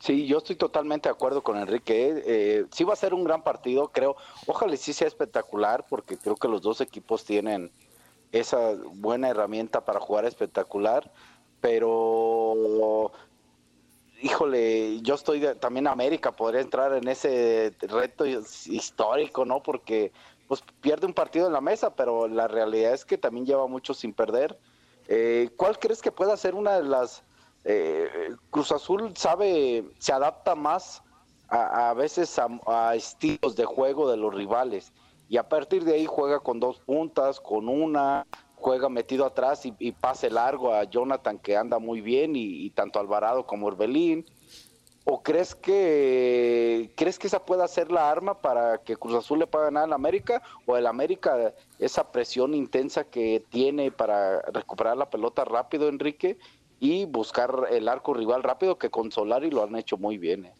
Sí, 0.00 0.26
yo 0.26 0.38
estoy 0.38 0.56
totalmente 0.56 1.08
de 1.08 1.12
acuerdo 1.12 1.42
con 1.42 1.58
Enrique. 1.58 2.08
¿eh? 2.08 2.22
Eh, 2.26 2.64
sí 2.70 2.84
va 2.84 2.92
a 2.92 2.96
ser 2.96 3.12
un 3.12 3.24
gran 3.24 3.42
partido, 3.42 3.88
creo. 3.88 4.16
Ojalá 4.46 4.76
sí 4.76 4.92
sea 4.92 5.08
espectacular, 5.08 5.84
porque 5.88 6.16
creo 6.16 6.36
que 6.36 6.48
los 6.48 6.62
dos 6.62 6.80
equipos 6.80 7.24
tienen 7.24 7.70
esa 8.32 8.74
buena 8.94 9.28
herramienta 9.28 9.84
para 9.84 10.00
jugar 10.00 10.24
espectacular. 10.24 11.12
Pero, 11.60 13.10
híjole, 14.20 15.00
yo 15.02 15.14
estoy 15.14 15.40
de- 15.40 15.54
también 15.54 15.86
América, 15.86 16.32
podría 16.32 16.60
entrar 16.60 16.92
en 16.92 17.08
ese 17.08 17.74
reto 17.80 18.26
histórico, 18.26 19.44
¿no? 19.44 19.62
Porque 19.62 20.12
pues 20.46 20.62
pierde 20.80 21.06
un 21.06 21.12
partido 21.14 21.46
en 21.46 21.52
la 21.52 21.60
mesa, 21.60 21.94
pero 21.94 22.26
la 22.26 22.48
realidad 22.48 22.94
es 22.94 23.04
que 23.04 23.18
también 23.18 23.44
lleva 23.46 23.66
mucho 23.66 23.92
sin 23.92 24.14
perder. 24.14 24.58
Eh, 25.06 25.50
¿Cuál 25.56 25.78
crees 25.78 26.00
que 26.00 26.10
pueda 26.12 26.36
ser 26.36 26.54
una 26.54 26.76
de 26.76 26.84
las 26.84 27.22
eh, 27.64 28.30
Cruz 28.50 28.72
Azul 28.72 29.14
sabe, 29.16 29.84
se 29.98 30.12
adapta 30.12 30.54
más 30.54 31.02
a, 31.48 31.90
a 31.90 31.94
veces 31.94 32.38
a, 32.38 32.48
a 32.66 32.94
estilos 32.94 33.56
de 33.56 33.64
juego 33.64 34.10
de 34.10 34.16
los 34.16 34.34
rivales 34.34 34.92
y 35.28 35.36
a 35.36 35.48
partir 35.48 35.84
de 35.84 35.94
ahí 35.94 36.06
juega 36.06 36.40
con 36.40 36.60
dos 36.60 36.80
puntas, 36.80 37.40
con 37.40 37.68
una, 37.68 38.26
juega 38.60 38.88
metido 38.88 39.24
atrás 39.24 39.64
y, 39.64 39.92
pase 39.92 40.30
largo 40.30 40.72
a 40.72 40.84
Jonathan 40.84 41.38
que 41.38 41.56
anda 41.56 41.78
muy 41.78 42.00
bien 42.00 42.36
y, 42.36 42.64
y 42.66 42.70
tanto 42.70 43.00
Alvarado 43.00 43.46
como 43.46 43.66
Orbelín. 43.66 44.24
¿O 45.10 45.22
crees 45.22 45.54
que 45.54 46.90
crees 46.94 47.18
que 47.18 47.28
esa 47.28 47.46
pueda 47.46 47.66
ser 47.66 47.90
la 47.90 48.10
arma 48.10 48.42
para 48.42 48.76
que 48.76 48.94
Cruz 48.94 49.14
Azul 49.14 49.38
le 49.38 49.46
pueda 49.46 49.64
ganar 49.64 49.84
al 49.84 49.94
América? 49.94 50.42
¿O 50.66 50.76
el 50.76 50.86
América, 50.86 51.54
esa 51.78 52.12
presión 52.12 52.52
intensa 52.52 53.04
que 53.04 53.42
tiene 53.48 53.90
para 53.90 54.42
recuperar 54.52 54.98
la 54.98 55.08
pelota 55.08 55.46
rápido, 55.46 55.88
Enrique, 55.88 56.36
y 56.78 57.06
buscar 57.06 57.68
el 57.70 57.88
arco 57.88 58.12
rival 58.12 58.42
rápido, 58.42 58.76
que 58.76 58.90
con 58.90 59.10
Solari 59.10 59.50
lo 59.50 59.62
han 59.62 59.76
hecho 59.76 59.96
muy 59.96 60.18
bien? 60.18 60.44
eh? 60.44 60.52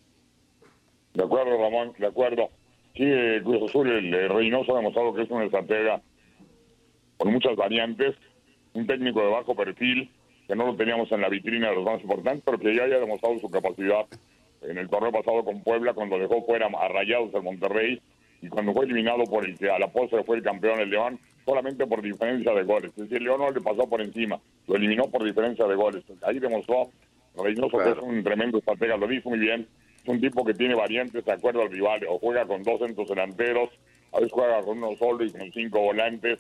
De 1.13 1.25
acuerdo, 1.25 1.59
Ramón, 1.59 1.93
de 1.99 2.07
acuerdo. 2.07 2.49
Sí, 2.95 3.05
eh, 3.05 3.43
Cruz 3.45 3.69
Azul, 3.69 3.91
el, 3.91 4.15
eh, 4.15 4.29
Reynoso 4.29 4.73
ha 4.73 4.79
demostrado 4.79 5.13
que 5.13 5.25
es 5.25 5.31
una 5.31 5.45
estratega 5.45 6.01
con 7.19 7.33
muchas 7.33 7.57
variantes, 7.57 8.15
un 8.73 8.87
técnico 8.87 9.21
de 9.21 9.31
bajo 9.31 9.55
perfil, 9.55 10.11
que 10.47 10.57
no 10.57 10.67
lo 10.67 10.77
teníamos 10.77 11.11
en 11.13 11.21
la 11.21 11.29
vitrina 11.29 11.69
de 11.69 11.75
los 11.75 11.85
más 11.85 12.01
importantes, 12.01 12.43
pero 12.45 12.59
que 12.59 12.75
ya 12.75 12.85
haya 12.85 13.01
demostrado 13.01 13.39
su 13.39 13.51
capacidad 13.51 14.07
en 14.63 14.79
el 14.79 14.89
torneo 14.89 15.13
pasado 15.13 15.45
con 15.45 15.63
Puebla, 15.63 15.93
cuando 15.93 16.19
dejó 16.19 16.43
fuera 16.45 16.67
a 16.67 16.89
Rayados 16.89 17.35
al 17.35 17.43
Monterrey, 17.43 18.01
y 18.41 18.49
cuando 18.49 18.73
fue 18.73 18.85
eliminado 18.85 19.25
por 19.25 19.45
el 19.45 19.59
que 19.59 19.69
a 19.69 19.79
la 19.79 19.89
postre 19.89 20.23
fue 20.23 20.37
el 20.37 20.43
campeón 20.43 20.81
el 20.81 20.91
León, 20.91 21.19
solamente 21.45 21.87
por 21.87 22.03
diferencia 22.03 22.53
de 22.55 22.63
goles. 22.63 22.91
Es 22.91 22.97
decir, 22.97 23.19
el 23.19 23.25
León 23.25 23.41
no 23.41 23.51
le 23.51 23.61
pasó 23.61 23.89
por 23.89 24.01
encima, 24.01 24.39
lo 24.67 24.77
eliminó 24.77 25.05
por 25.05 25.25
diferencia 25.25 25.67
de 25.67 25.75
goles. 25.75 26.05
Ahí 26.23 26.39
demostró 26.39 26.89
Reynoso 27.37 27.79
que 27.79 27.91
es 27.91 27.99
un 27.99 28.23
tremendo 28.23 28.59
estratega, 28.59 28.97
lo 28.97 29.07
dijo 29.07 29.31
muy 29.31 29.39
bien. 29.39 29.67
Es 30.03 30.09
un 30.09 30.21
tipo 30.21 30.45
que 30.45 30.55
tiene 30.55 30.75
variantes 30.75 31.25
de 31.25 31.33
acuerdo 31.33 31.63
al 31.63 31.71
rival, 31.71 32.01
o 32.09 32.19
juega 32.19 32.47
con 32.47 32.63
dos 32.63 32.79
centros 32.81 33.09
delanteros, 33.09 33.71
a 34.13 34.19
veces 34.19 34.33
juega 34.33 34.63
con 34.63 34.79
uno 34.79 34.97
solo 34.97 35.25
y 35.25 35.31
con 35.31 35.53
cinco 35.53 35.81
volantes, 35.81 36.39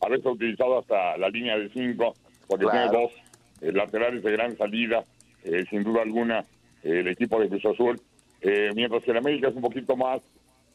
a 0.00 0.08
veces 0.08 0.26
ha 0.26 0.30
utilizado 0.30 0.78
hasta 0.78 1.16
la 1.16 1.28
línea 1.28 1.56
de 1.58 1.68
cinco, 1.70 2.14
porque 2.46 2.66
Claro. 2.66 2.90
tiene 2.90 3.02
dos 3.04 3.12
eh, 3.60 3.72
laterales 3.72 4.22
de 4.22 4.32
gran 4.32 4.56
salida, 4.56 5.04
eh, 5.44 5.64
sin 5.70 5.82
duda 5.84 6.02
alguna, 6.02 6.40
eh, 6.82 7.00
el 7.00 7.08
equipo 7.08 7.40
de 7.40 7.48
Cruz 7.48 7.64
Azul. 7.66 8.00
Eh, 8.40 8.70
mientras 8.74 9.02
que 9.02 9.10
el 9.12 9.16
América 9.18 9.48
es 9.48 9.54
un 9.54 9.62
poquito 9.62 9.96
más, 9.96 10.20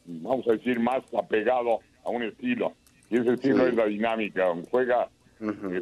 vamos 0.06 0.46
a 0.48 0.52
decir, 0.52 0.80
más 0.80 1.02
apegado 1.14 1.80
a 2.04 2.10
un 2.10 2.22
estilo. 2.24 2.72
Y 3.10 3.18
ese 3.20 3.34
estilo 3.34 3.58
Sí. 3.64 3.70
es 3.70 3.74
la 3.74 3.86
dinámica. 3.86 4.46
Juega, 4.70 5.08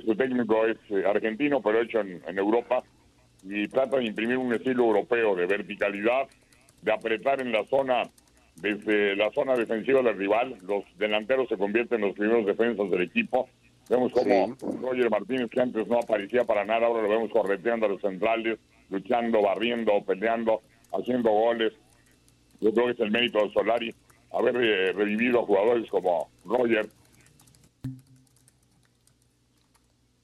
su 0.05 0.15
técnico 0.15 0.67
es 0.67 0.77
argentino, 1.07 1.61
pero 1.63 1.81
hecho 1.81 2.01
en, 2.01 2.21
en 2.27 2.39
Europa, 2.39 2.83
y 3.45 3.67
trata 3.69 3.99
de 3.99 4.05
imprimir 4.07 4.37
un 4.37 4.53
estilo 4.53 4.85
europeo 4.85 5.35
de 5.35 5.47
verticalidad, 5.47 6.27
de 6.83 6.93
apretar 6.93 7.41
en 7.41 7.53
la 7.53 7.65
zona, 7.65 8.03
desde 8.61 9.17
la 9.17 9.31
zona 9.33 9.55
defensiva 9.57 10.03
del 10.03 10.17
rival. 10.17 10.57
Los 10.63 10.85
delanteros 10.99 11.49
se 11.49 11.57
convierten 11.57 12.01
en 12.03 12.09
los 12.09 12.17
primeros 12.17 12.47
defensas 12.47 12.91
del 12.91 13.03
equipo. 13.03 13.49
Vemos 13.89 14.13
como 14.13 14.55
Roger 14.83 15.09
Martínez, 15.11 15.49
que 15.51 15.61
antes 15.61 15.87
no 15.89 15.99
aparecía 15.99 16.45
para 16.45 16.65
nada, 16.65 16.87
ahora 16.87 17.03
lo 17.03 17.09
vemos 17.09 17.31
correteando 17.31 17.87
a 17.87 17.89
los 17.89 18.01
centrales, 18.03 18.59
luchando, 18.91 19.41
barriendo, 19.43 19.93
peleando, 20.05 20.61
haciendo 20.93 21.31
goles. 21.31 21.73
Yo 22.61 22.73
creo 22.73 22.87
que 22.87 22.93
es 22.93 23.01
el 23.01 23.11
mérito 23.11 23.39
de 23.43 23.53
Solari 23.53 23.95
haber 24.33 24.57
eh, 24.57 24.93
revivido 24.93 25.41
a 25.41 25.47
jugadores 25.47 25.89
como 25.91 26.29
Roger. 26.45 26.89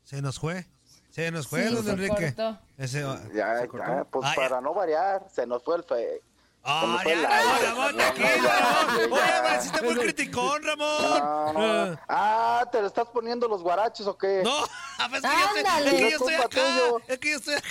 Se 0.02 0.20
nos 0.20 0.38
fue. 0.38 0.66
Se 1.10 1.30
nos 1.30 1.46
fue, 1.46 1.62
Sí, 1.68 1.74
don 1.74 1.84
se 1.84 1.90
Enrique. 1.92 2.34
Ese, 2.76 3.00
Ya, 3.34 3.62
ya, 3.64 4.04
pues 4.10 4.24
Ah, 4.26 4.32
ya. 4.34 4.42
para 4.42 4.60
no 4.60 4.74
variar, 4.74 5.22
se 5.30 5.46
nos 5.46 5.62
fue 5.62 5.76
el 5.76 5.84
fe. 5.84 6.20
Ah, 6.66 6.98
el 7.04 7.20
ya. 7.20 7.58
Ramón, 7.62 7.94
tranquilo, 7.96 8.48
Ramón. 8.48 8.98
ya. 8.98 9.14
Oye, 9.14 9.50
me 9.50 9.56
hiciste 9.58 9.82
muy 9.82 9.94
criticón, 9.96 10.62
Ramón. 10.62 11.18
No, 11.20 11.52
no. 11.90 12.00
Ah, 12.08 12.66
¿te 12.72 12.80
le 12.80 12.86
estás 12.86 13.06
poniendo 13.08 13.46
los 13.48 13.62
guaraches 13.62 14.06
o 14.06 14.16
qué? 14.16 14.40
No, 14.42 14.64
es 14.64 15.20
que 15.20 15.20
yo 15.20 15.28
estoy- 15.28 15.60
Ándale. 15.60 15.88
es 15.90 15.94
que 15.94 16.10
yo 16.10 16.16
estoy 16.16 16.34
acá. 16.34 16.48
tuyo. 16.48 17.00
Es 17.06 17.18
que 17.18 17.30
yo 17.30 17.36
estoy 17.36 17.54
acá. 17.54 17.68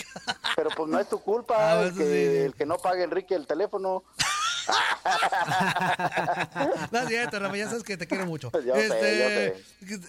Pero 0.56 0.70
pues 0.78 0.90
no 0.90 1.00
es 1.00 1.10
tu 1.10 1.20
culpa 1.22 1.56
Ah, 1.58 1.82
el, 1.82 1.88
eso 1.88 1.98
que, 1.98 2.04
sí. 2.04 2.38
el 2.46 2.54
que 2.56 2.66
no 2.68 2.78
pague 2.78 3.04
Enrique 3.04 3.34
el 3.36 3.48
teléfono. 3.48 4.04
No 6.92 7.00
es 7.00 7.08
cierto, 7.08 7.38
Ramón, 7.40 7.58
ya 7.58 7.68
sabes 7.68 7.84
que 7.84 7.98
te 7.98 8.08
quiero 8.08 8.26
mucho. 8.26 8.50
Yo 8.66 8.74
sé, 8.76 9.56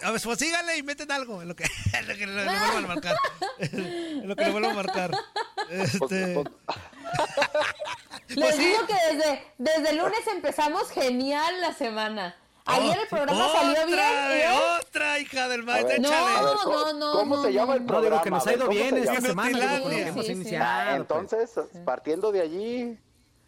A 0.03 0.11
ver, 0.13 0.21
pues 0.23 0.39
síganle 0.39 0.77
y 0.77 0.83
meten 0.85 1.11
algo 1.11 1.43
en 1.43 1.49
lo 1.49 1.57
que, 1.57 1.65
en 1.93 2.07
lo 2.07 2.15
que 2.15 2.25
le, 2.27 2.45
vuelvan 2.45 2.85
a 2.85 2.87
marcar. 2.87 3.17
En 3.59 4.29
lo 4.29 4.37
que 4.37 4.45
le 4.45 4.51
vuelvan 4.53 4.71
a 4.71 4.75
marcar. 4.75 5.11
Este... 5.71 6.45
Les 8.29 8.39
Pues 8.39 8.57
sí. 8.57 8.65
digo 8.65 8.87
que 8.87 8.95
desde, 9.15 9.43
desde 9.59 9.91
el 9.91 9.97
lunes 9.99 10.27
empezamos 10.33 10.91
genial 10.91 11.61
la 11.61 11.73
semana. 11.73 12.37
Ayer 12.67 12.99
el 12.99 13.09
programa 13.09 13.47
otra, 13.47 13.61
salió 13.61 13.87
bien. 13.87 13.99
¿eh? 14.01 14.47
Otra 14.81 15.19
hija 15.19 15.49
del 15.49 15.65
maestro, 15.65 15.89
ver, 15.91 16.01
No, 16.01 16.11
¿cómo, 16.65 16.93
no, 16.95 17.13
cómo 17.13 17.37
no, 17.37 17.43
se 17.43 17.53
llama 17.53 17.67
no. 17.67 17.75
el 17.75 17.81
No, 17.83 17.87
programa? 17.89 18.11
digo 18.11 18.23
que 18.25 18.31
nos 18.31 18.47
ha 18.47 18.53
ido 18.55 18.67
¿cómo 18.67 18.71
bien 18.79 18.97
esta 18.97 19.21
semana, 19.21 19.49
digo, 19.51 19.61
con 19.61 19.69
lo 19.69 19.89
que 19.91 20.03
Inutilandia. 20.03 20.09
hemos 20.09 20.25
Sí, 20.25 20.33
sí. 20.35 20.41
iniciado. 20.41 20.65
Ah, 20.67 20.85
pues. 20.87 20.97
entonces, 21.01 21.61
partiendo 21.85 22.33
de 22.33 22.41
allí. 22.41 22.99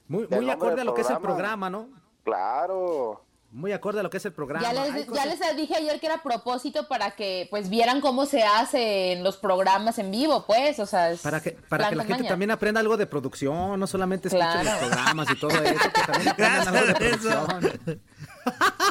Muy, 0.08 0.28
muy 0.28 0.50
acorde 0.50 0.82
a 0.82 0.84
lo 0.84 0.92
que 0.92 1.00
es 1.00 1.08
el 1.10 1.16
programa. 1.18 1.68
programa, 1.68 1.70
¿no? 1.70 1.88
Claro. 2.24 3.25
Muy 3.52 3.72
acorde 3.72 4.00
a 4.00 4.02
lo 4.02 4.10
que 4.10 4.18
es 4.18 4.24
el 4.26 4.32
programa. 4.32 4.66
Ya 4.66 4.72
les, 4.74 5.06
cosas- 5.06 5.24
ya 5.24 5.26
les 5.48 5.56
dije 5.56 5.76
ayer 5.76 5.98
que 5.98 6.06
era 6.06 6.16
a 6.16 6.22
propósito 6.22 6.86
para 6.88 7.12
que 7.12 7.46
pues 7.48 7.70
vieran 7.70 8.02
cómo 8.02 8.26
se 8.26 8.42
hace 8.42 9.12
en 9.12 9.24
los 9.24 9.38
programas 9.38 9.98
en 9.98 10.10
vivo, 10.10 10.44
pues, 10.46 10.78
o 10.78 10.84
sea, 10.84 11.10
es 11.12 11.20
Para 11.22 11.40
que, 11.40 11.52
para 11.52 11.88
que 11.88 11.96
la 11.96 12.02
gente 12.04 12.18
maña. 12.24 12.28
también 12.28 12.50
aprenda 12.50 12.80
algo 12.80 12.98
de 12.98 13.06
producción, 13.06 13.80
no 13.80 13.86
solamente 13.86 14.28
escuche 14.28 14.44
Claro. 14.44 14.64
los 14.68 14.78
programas 14.78 15.30
y 15.30 15.36
todo 15.36 15.50
eso, 15.50 15.90
que 15.94 16.12
también 16.12 16.28
aprendan 16.28 16.68
algo 16.76 16.86
de 16.86 16.94
producción. 16.94 18.06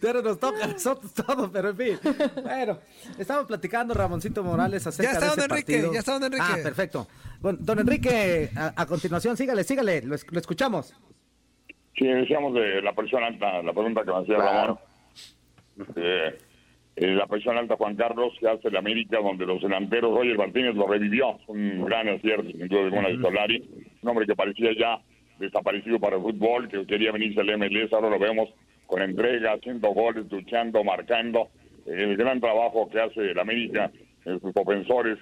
Pero 0.00 0.22
nos 0.22 0.38
toca 0.40 0.64
a 0.64 0.68
nosotros 0.68 1.12
todo, 1.12 1.50
pero 1.50 1.70
en 1.70 1.76
fin. 1.76 1.98
Bueno, 2.42 2.78
estamos 3.18 3.46
platicando 3.46 3.94
Ramoncito 3.94 4.42
Morales 4.42 4.86
acerca 4.86 5.12
Ya 5.12 5.18
está 5.18 5.24
de 5.24 5.30
don 5.30 5.38
ese 5.38 5.46
Enrique, 5.52 5.72
partido. 5.74 5.92
ya 5.92 5.98
está 6.00 6.12
don 6.14 6.24
Enrique. 6.24 6.44
Ah, 6.46 6.56
perfecto. 6.62 7.08
Bueno, 7.40 7.58
don 7.60 7.78
Enrique, 7.78 8.50
a, 8.56 8.72
a 8.76 8.86
continuación, 8.86 9.36
sígale, 9.36 9.64
sígale, 9.64 10.02
lo 10.02 10.14
escuchamos. 10.16 10.94
Sí, 11.98 12.06
decíamos 12.06 12.54
de 12.54 12.80
la 12.82 12.92
presión 12.92 13.22
alta, 13.24 13.62
la 13.62 13.72
pregunta 13.72 14.04
que 14.04 14.10
me 14.12 14.18
hacía 14.18 14.36
Ramón. 14.38 14.78
Eh, 15.96 16.38
eh, 16.96 17.06
la 17.14 17.26
presión 17.26 17.56
alta 17.56 17.76
Juan 17.76 17.96
Carlos 17.96 18.32
que 18.40 18.48
hace 18.48 18.68
el 18.68 18.76
América, 18.76 19.18
donde 19.20 19.46
los 19.46 19.62
delanteros, 19.62 20.14
Roger 20.16 20.36
Martínez 20.36 20.74
lo 20.74 20.86
revivió, 20.86 21.38
un 21.46 21.84
gran 21.84 22.08
acierto, 22.08 22.50
sin 22.50 22.66
duda 22.68 22.84
alguna, 22.84 23.08
de 23.08 23.14
Solari, 23.22 23.68
un 24.02 24.08
hombre 24.08 24.26
que 24.26 24.34
parecía 24.34 24.70
ya 24.78 24.98
desaparecido 25.38 26.00
para 26.00 26.16
el 26.16 26.22
fútbol, 26.22 26.68
que 26.68 26.84
quería 26.86 27.12
venirse 27.12 27.40
al 27.40 27.56
MLS, 27.58 27.92
ahora 27.92 28.10
lo 28.10 28.18
vemos 28.18 28.48
con 28.86 29.02
entrega, 29.02 29.52
haciendo 29.52 29.88
goles, 29.90 30.24
luchando, 30.30 30.82
marcando, 30.84 31.48
Eh, 31.86 32.02
el 32.04 32.16
gran 32.18 32.38
trabajo 32.38 32.86
que 32.90 33.00
hace 33.00 33.30
el 33.30 33.38
América 33.38 33.90
en 34.26 34.38
sus 34.40 34.52
ofensores 34.54 35.16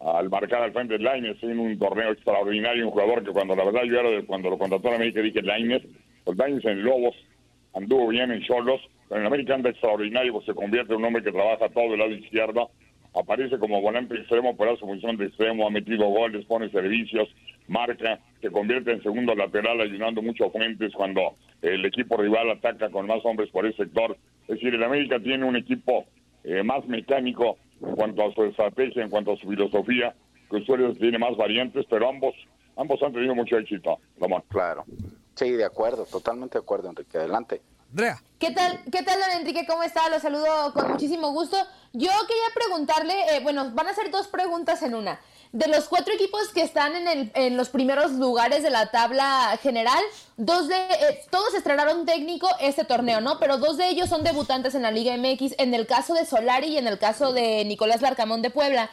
al 0.00 0.30
marcar 0.30 0.62
al 0.62 0.72
frente 0.72 0.96
de 0.96 1.04
Lainez 1.04 1.36
en 1.42 1.58
un 1.58 1.78
torneo 1.78 2.10
extraordinario, 2.12 2.86
un 2.86 2.90
jugador 2.92 3.22
que 3.22 3.32
cuando 3.32 3.54
la 3.54 3.64
verdad 3.64 3.82
yo 3.84 4.00
era 4.00 4.08
de- 4.10 4.24
cuando 4.24 4.48
lo 4.48 4.56
contrató 4.56 4.88
la 4.88 4.96
América 4.96 5.20
dije 5.20 5.42
Lainez, 5.42 5.82
Lainez 6.34 6.64
en 6.64 6.82
Lobos 6.82 7.14
anduvo 7.74 8.08
bien 8.08 8.30
en 8.32 8.42
Cholos, 8.42 8.80
pero 9.08 9.20
en 9.20 9.26
América 9.26 9.54
anda 9.54 9.70
extraordinario, 9.70 10.32
pues 10.32 10.46
se 10.46 10.54
convierte 10.54 10.92
en 10.92 11.00
un 11.00 11.04
hombre 11.04 11.22
que 11.22 11.32
trabaja 11.32 11.68
todo 11.68 11.92
el 11.92 11.98
lado 11.98 12.12
izquierdo, 12.12 12.70
aparece 13.14 13.58
como 13.58 13.80
volante 13.80 14.14
extremo, 14.14 14.56
pero 14.56 14.72
hace 14.72 14.80
función 14.80 15.16
de 15.16 15.26
extremo, 15.26 15.66
ha 15.66 15.70
metido 15.70 16.06
goles, 16.06 16.44
pone 16.46 16.70
servicios, 16.70 17.28
marca, 17.68 18.18
se 18.40 18.50
convierte 18.50 18.92
en 18.92 19.02
segundo 19.02 19.34
lateral 19.34 19.80
ayudando 19.80 20.22
mucho 20.22 20.46
a 20.46 20.50
Fuentes 20.50 20.92
cuando 20.94 21.36
el 21.62 21.84
equipo 21.84 22.16
rival 22.16 22.50
ataca 22.50 22.90
con 22.90 23.06
más 23.06 23.24
hombres 23.24 23.50
por 23.50 23.66
ese 23.66 23.84
sector. 23.84 24.16
Es 24.42 24.56
decir, 24.56 24.74
el 24.74 24.82
América 24.82 25.18
tiene 25.18 25.44
un 25.44 25.56
equipo 25.56 26.04
eh, 26.44 26.62
más 26.62 26.86
mecánico 26.86 27.58
en 27.82 27.94
cuanto 27.94 28.24
a 28.24 28.32
su 28.32 28.44
estrategia, 28.44 29.02
en 29.02 29.10
cuanto 29.10 29.32
a 29.32 29.36
su 29.36 29.48
filosofía, 29.48 30.14
que 30.50 30.60
Suárez 30.62 30.98
tiene 30.98 31.18
más 31.18 31.36
variantes, 31.36 31.84
pero 31.90 32.08
ambos 32.08 32.34
ambos 32.76 33.02
han 33.02 33.12
tenido 33.12 33.34
mucho 33.34 33.58
éxito, 33.58 33.98
Ramón. 34.20 34.42
Claro. 34.48 34.84
Sí, 35.36 35.52
de 35.52 35.64
acuerdo, 35.64 36.04
totalmente 36.06 36.58
de 36.58 36.62
acuerdo, 36.62 36.88
Enrique. 36.88 37.18
Adelante. 37.18 37.60
Andrea. 37.90 38.22
¿Qué 38.38 38.50
tal, 38.50 38.80
¿Qué 38.90 39.02
tal, 39.02 39.20
don 39.20 39.40
Enrique? 39.40 39.66
¿Cómo 39.66 39.82
está? 39.82 40.08
Lo 40.08 40.18
saludo 40.18 40.72
con 40.72 40.90
muchísimo 40.90 41.30
gusto. 41.32 41.56
Yo 41.92 42.10
quería 42.26 42.54
preguntarle, 42.54 43.14
eh, 43.36 43.40
bueno, 43.42 43.70
van 43.72 43.88
a 43.88 43.94
ser 43.94 44.10
dos 44.10 44.28
preguntas 44.28 44.82
en 44.82 44.94
una. 44.94 45.20
De 45.52 45.68
los 45.68 45.88
cuatro 45.88 46.12
equipos 46.12 46.48
que 46.48 46.62
están 46.62 46.96
en, 46.96 47.08
el, 47.08 47.32
en 47.34 47.56
los 47.56 47.68
primeros 47.68 48.12
lugares 48.12 48.62
de 48.62 48.70
la 48.70 48.90
tabla 48.90 49.58
general, 49.62 50.02
dos 50.36 50.68
de, 50.68 50.76
eh, 50.76 51.24
todos 51.30 51.54
estrenaron 51.54 52.04
técnico 52.04 52.48
este 52.60 52.84
torneo, 52.84 53.20
¿no? 53.20 53.38
Pero 53.38 53.58
dos 53.58 53.76
de 53.76 53.88
ellos 53.88 54.08
son 54.08 54.24
debutantes 54.24 54.74
en 54.74 54.82
la 54.82 54.90
Liga 54.90 55.16
MX, 55.16 55.54
en 55.58 55.72
el 55.72 55.86
caso 55.86 56.14
de 56.14 56.26
Solari 56.26 56.68
y 56.68 56.78
en 56.78 56.88
el 56.88 56.98
caso 56.98 57.32
de 57.32 57.64
Nicolás 57.64 58.02
Larcamón 58.02 58.42
de 58.42 58.50
Puebla. 58.50 58.90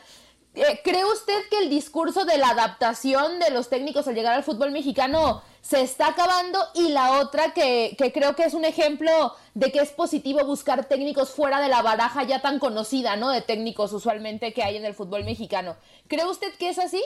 Eh, 0.55 0.81
¿Cree 0.83 1.03
usted 1.05 1.49
que 1.49 1.63
el 1.63 1.69
discurso 1.69 2.25
de 2.25 2.37
la 2.37 2.49
adaptación 2.49 3.39
de 3.39 3.49
los 3.49 3.69
técnicos 3.69 4.07
al 4.07 4.13
llegar 4.13 4.35
al 4.35 4.43
fútbol 4.43 4.71
mexicano 4.71 5.41
se 5.61 5.81
está 5.81 6.09
acabando? 6.09 6.59
Y 6.75 6.89
la 6.89 7.19
otra 7.19 7.53
que, 7.53 7.95
que 7.97 8.11
creo 8.11 8.35
que 8.35 8.43
es 8.43 8.53
un 8.53 8.63
ejemplo 8.63 9.09
de 9.55 9.71
que 9.71 9.79
es 9.79 9.91
positivo 9.91 10.45
buscar 10.45 10.85
técnicos 10.85 11.31
fuera 11.31 11.59
de 11.59 11.69
la 11.69 11.81
baraja 11.81 12.23
ya 12.23 12.41
tan 12.41 12.59
conocida, 12.59 13.15
¿no? 13.15 13.31
De 13.31 13.41
técnicos 13.41 13.93
usualmente 13.93 14.53
que 14.53 14.63
hay 14.63 14.77
en 14.77 14.85
el 14.85 14.93
fútbol 14.93 15.23
mexicano. 15.23 15.75
¿Cree 16.07 16.25
usted 16.25 16.53
que 16.59 16.69
es 16.69 16.77
así? 16.77 17.01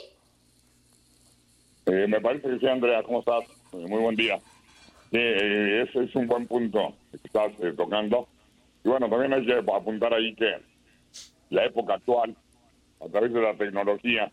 Eh, 1.85 2.05
me 2.07 2.19
parece 2.19 2.49
que 2.49 2.59
sí, 2.59 2.67
Andrea, 2.67 3.01
¿cómo 3.03 3.19
estás? 3.19 3.45
Eh, 3.71 3.87
Muy 3.87 4.01
buen 4.01 4.15
día. 4.17 4.39
Sí, 5.09 5.17
eh, 5.19 5.83
ese 5.87 6.03
es 6.03 6.15
un 6.15 6.27
buen 6.27 6.47
punto 6.47 6.93
que 7.11 7.27
estás 7.27 7.53
eh, 7.61 7.73
tocando. 7.77 8.27
Y 8.83 8.89
bueno, 8.89 9.09
también 9.09 9.33
hay 9.33 9.45
que 9.45 9.53
apuntar 9.73 10.13
ahí 10.13 10.35
que 10.35 10.53
la 11.49 11.63
época 11.63 11.93
actual, 11.93 12.35
a 12.99 13.09
través 13.09 13.33
de 13.33 13.41
la 13.41 13.53
tecnología, 13.55 14.31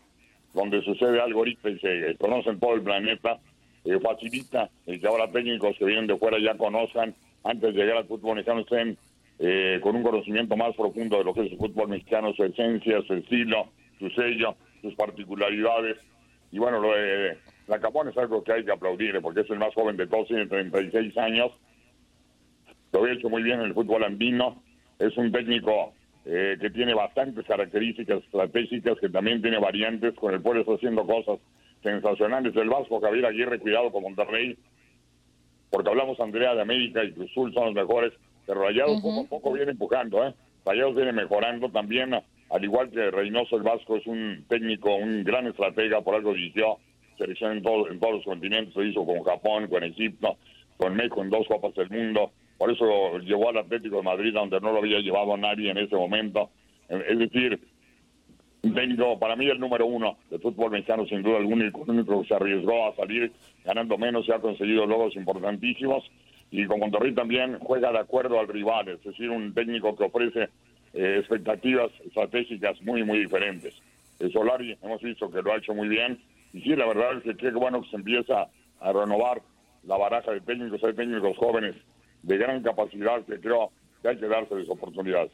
donde 0.53 0.81
sucede 0.81 1.21
algo 1.21 1.39
ahorita 1.39 1.69
y 1.69 1.79
se 1.79 2.15
conoce 2.17 2.55
todo 2.55 2.75
el 2.75 2.81
planeta, 2.81 3.39
eh, 3.83 3.99
facilita 4.01 4.69
el 4.85 4.99
que 4.99 5.07
ahora 5.07 5.29
técnicos 5.31 5.77
que 5.77 5.85
vienen 5.85 6.07
de 6.07 6.17
fuera 6.17 6.39
ya 6.39 6.57
conozcan, 6.57 7.13
antes 7.43 7.75
de 7.75 7.81
llegar 7.81 7.97
al 7.97 8.07
fútbol 8.07 8.35
mexicano, 8.35 8.61
estén 8.61 8.97
eh, 9.37 9.79
con 9.81 9.95
un 9.95 10.03
conocimiento 10.03 10.55
más 10.55 10.75
profundo 10.75 11.17
de 11.17 11.23
lo 11.23 11.33
que 11.33 11.45
es 11.45 11.51
el 11.51 11.57
fútbol 11.57 11.89
mexicano, 11.89 12.33
su 12.33 12.43
esencia, 12.43 13.01
su 13.03 13.13
estilo, 13.13 13.67
su 13.99 14.09
sello, 14.11 14.55
sus 14.81 14.95
particularidades. 14.95 15.97
Y 16.51 16.57
bueno, 16.57 16.79
lo 16.79 16.93
de 16.93 17.37
es 17.67 18.17
algo 18.17 18.43
que 18.43 18.53
hay 18.53 18.63
que 18.63 18.71
aplaudir, 18.71 19.19
porque 19.21 19.41
es 19.41 19.49
el 19.49 19.59
más 19.59 19.73
joven 19.73 19.97
de 19.97 20.07
todos, 20.07 20.27
tiene 20.27 20.47
36 20.47 21.17
años. 21.17 21.51
Lo 22.91 23.01
había 23.01 23.13
hecho 23.13 23.29
muy 23.29 23.43
bien 23.43 23.59
en 23.59 23.67
el 23.67 23.73
fútbol 23.73 24.03
andino. 24.03 24.63
Es 24.99 25.17
un 25.17 25.31
técnico 25.31 25.93
eh, 26.25 26.57
que 26.59 26.69
tiene 26.71 26.93
bastantes 26.93 27.45
características 27.45 28.23
estratégicas, 28.23 28.97
que 28.99 29.09
también 29.09 29.41
tiene 29.41 29.59
variantes. 29.59 30.13
Con 30.15 30.33
el 30.33 30.41
pueblo 30.41 30.61
está 30.61 30.73
haciendo 30.73 31.05
cosas 31.05 31.39
sensacionales. 31.83 32.55
El 32.55 32.69
Vasco 32.69 32.99
Javier 32.99 33.25
Aguirre, 33.27 33.59
cuidado 33.59 33.91
con 33.91 34.03
Monterrey, 34.03 34.57
porque 35.69 35.89
hablamos, 35.89 36.19
Andrea, 36.19 36.55
de 36.55 36.61
América 36.61 37.03
y 37.03 37.11
Cruz 37.11 37.29
Azul 37.31 37.53
son 37.53 37.65
los 37.65 37.73
mejores, 37.75 38.13
pero 38.45 38.61
Rayados 38.63 39.01
poco 39.01 39.21
a 39.25 39.29
poco 39.29 39.53
viene 39.53 39.71
empujando, 39.71 40.25
¿eh? 40.25 40.33
Rayados 40.65 40.95
viene 40.95 41.11
mejorando 41.11 41.69
también, 41.69 42.13
al 42.13 42.63
igual 42.63 42.89
que 42.89 43.11
Reynoso 43.11 43.57
el 43.57 43.63
Vasco 43.63 43.97
es 43.97 44.07
un 44.07 44.45
técnico, 44.47 44.95
un 44.95 45.23
gran 45.23 45.45
estratega, 45.47 46.01
por 46.01 46.15
algo 46.15 46.33
dirigió 46.33 46.77
selección 47.17 47.57
en, 47.57 47.63
todo- 47.63 47.89
en 47.89 47.99
todos 47.99 48.15
los 48.15 48.23
continentes, 48.25 48.75
lo 48.75 48.83
hizo 48.83 49.05
con 49.05 49.21
Japón, 49.23 49.67
con 49.67 49.83
Egipto, 49.83 50.37
con 50.77 50.95
México 50.95 51.21
en 51.21 51.29
dos 51.29 51.47
Copas 51.47 51.73
del 51.75 51.89
Mundo, 51.89 52.31
por 52.57 52.71
eso 52.71 53.17
llevó 53.19 53.49
al 53.49 53.57
Atlético 53.57 53.97
de 53.97 54.03
Madrid, 54.03 54.33
donde 54.33 54.59
no 54.61 54.71
lo 54.71 54.79
había 54.79 54.99
llevado 54.99 55.35
nadie 55.37 55.71
en 55.71 55.77
ese 55.77 55.95
momento. 55.95 56.49
Eh, 56.89 57.03
Es 57.09 57.19
decir, 57.19 57.59
técnico, 58.73 59.19
para 59.19 59.35
mí 59.35 59.47
el 59.47 59.59
número 59.59 59.85
uno 59.85 60.17
del 60.29 60.41
fútbol 60.41 60.71
mexicano, 60.71 61.05
sin 61.05 61.21
duda 61.21 61.37
alguna, 61.37 61.65
el 61.65 61.73
único 61.75 62.21
que 62.21 62.27
se 62.27 62.33
arriesgó 62.33 62.87
a 62.87 62.95
salir 62.95 63.31
ganando 63.63 63.97
menos 63.97 64.27
y 64.27 64.31
ha 64.31 64.39
conseguido 64.39 64.85
logros 64.85 65.15
importantísimos. 65.15 66.03
Y 66.51 66.65
con 66.65 66.79
Monterrey 66.79 67.13
también 67.13 67.59
juega 67.59 67.91
de 67.91 67.99
acuerdo 67.99 68.39
al 68.39 68.47
rival, 68.47 68.87
es 68.87 69.03
decir, 69.03 69.29
un 69.29 69.53
técnico 69.53 69.95
que 69.95 70.05
ofrece 70.05 70.49
eh, 70.93 71.17
expectativas 71.19 71.91
estratégicas 72.05 72.81
muy, 72.81 73.03
muy 73.03 73.19
diferentes. 73.19 73.75
El 74.19 74.31
Solari 74.31 74.77
hemos 74.81 75.01
visto 75.01 75.29
que 75.29 75.41
lo 75.41 75.51
ha 75.51 75.57
hecho 75.57 75.73
muy 75.73 75.89
bien. 75.89 76.19
Y 76.53 76.61
sí, 76.61 76.75
la 76.75 76.85
verdad 76.85 77.17
es 77.17 77.23
que 77.23 77.35
qué 77.35 77.51
bueno 77.51 77.81
que 77.81 77.89
se 77.89 77.97
empieza 77.97 78.47
a 78.79 78.93
renovar 78.93 79.41
la 79.83 79.97
baraja 79.97 80.31
de 80.31 80.41
técnicos. 80.41 80.83
Hay 80.83 80.93
técnicos 80.93 81.35
jóvenes 81.37 81.75
de 82.25 82.37
gran 82.37 82.61
capacidad 82.63 83.23
que 83.25 83.39
creo 83.39 83.71
que 84.01 84.09
hay 84.09 84.19
que 84.19 84.27
dárseles 84.27 84.67
oportunidades. 84.69 85.31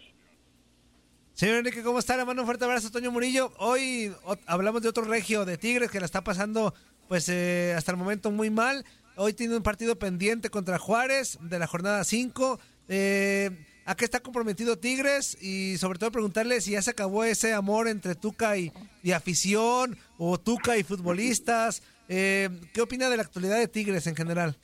Señor 1.33 1.57
Enrique, 1.57 1.81
¿cómo 1.81 1.99
está? 1.99 2.17
Le 2.17 2.25
mando 2.25 2.41
un 2.41 2.45
fuerte 2.45 2.65
abrazo, 2.65 2.91
Toño 2.91 3.11
Murillo. 3.11 3.51
Hoy 3.57 4.13
hablamos 4.45 4.81
de 4.81 4.89
otro 4.89 5.05
regio 5.05 5.45
de 5.45 5.57
Tigres 5.57 5.89
que 5.89 5.99
la 5.99 6.05
está 6.05 6.23
pasando, 6.23 6.73
pues 7.07 7.29
eh, 7.29 7.73
hasta 7.75 7.91
el 7.91 7.97
momento 7.97 8.31
muy 8.31 8.49
mal. 8.49 8.85
Hoy 9.15 9.33
tiene 9.33 9.55
un 9.55 9.63
partido 9.63 9.97
pendiente 9.97 10.49
contra 10.49 10.77
Juárez 10.77 11.39
de 11.41 11.59
la 11.59 11.67
jornada 11.67 12.03
5. 12.03 12.59
Eh, 12.89 13.49
¿A 13.85 13.95
qué 13.95 14.05
está 14.05 14.19
comprometido 14.19 14.77
Tigres? 14.77 15.41
Y 15.41 15.77
sobre 15.77 15.97
todo 15.97 16.11
preguntarle 16.11 16.59
si 16.61 16.71
ya 16.71 16.81
se 16.81 16.91
acabó 16.91 17.23
ese 17.23 17.53
amor 17.53 17.87
entre 17.87 18.15
Tuca 18.15 18.57
y, 18.57 18.71
y 19.01 19.13
afición, 19.13 19.97
o 20.17 20.37
Tuca 20.37 20.77
y 20.77 20.83
futbolistas. 20.83 21.81
Eh, 22.09 22.49
¿Qué 22.73 22.81
opina 22.81 23.09
de 23.09 23.17
la 23.17 23.23
actualidad 23.23 23.57
de 23.57 23.69
Tigres 23.69 24.05
en 24.05 24.15
general? 24.15 24.57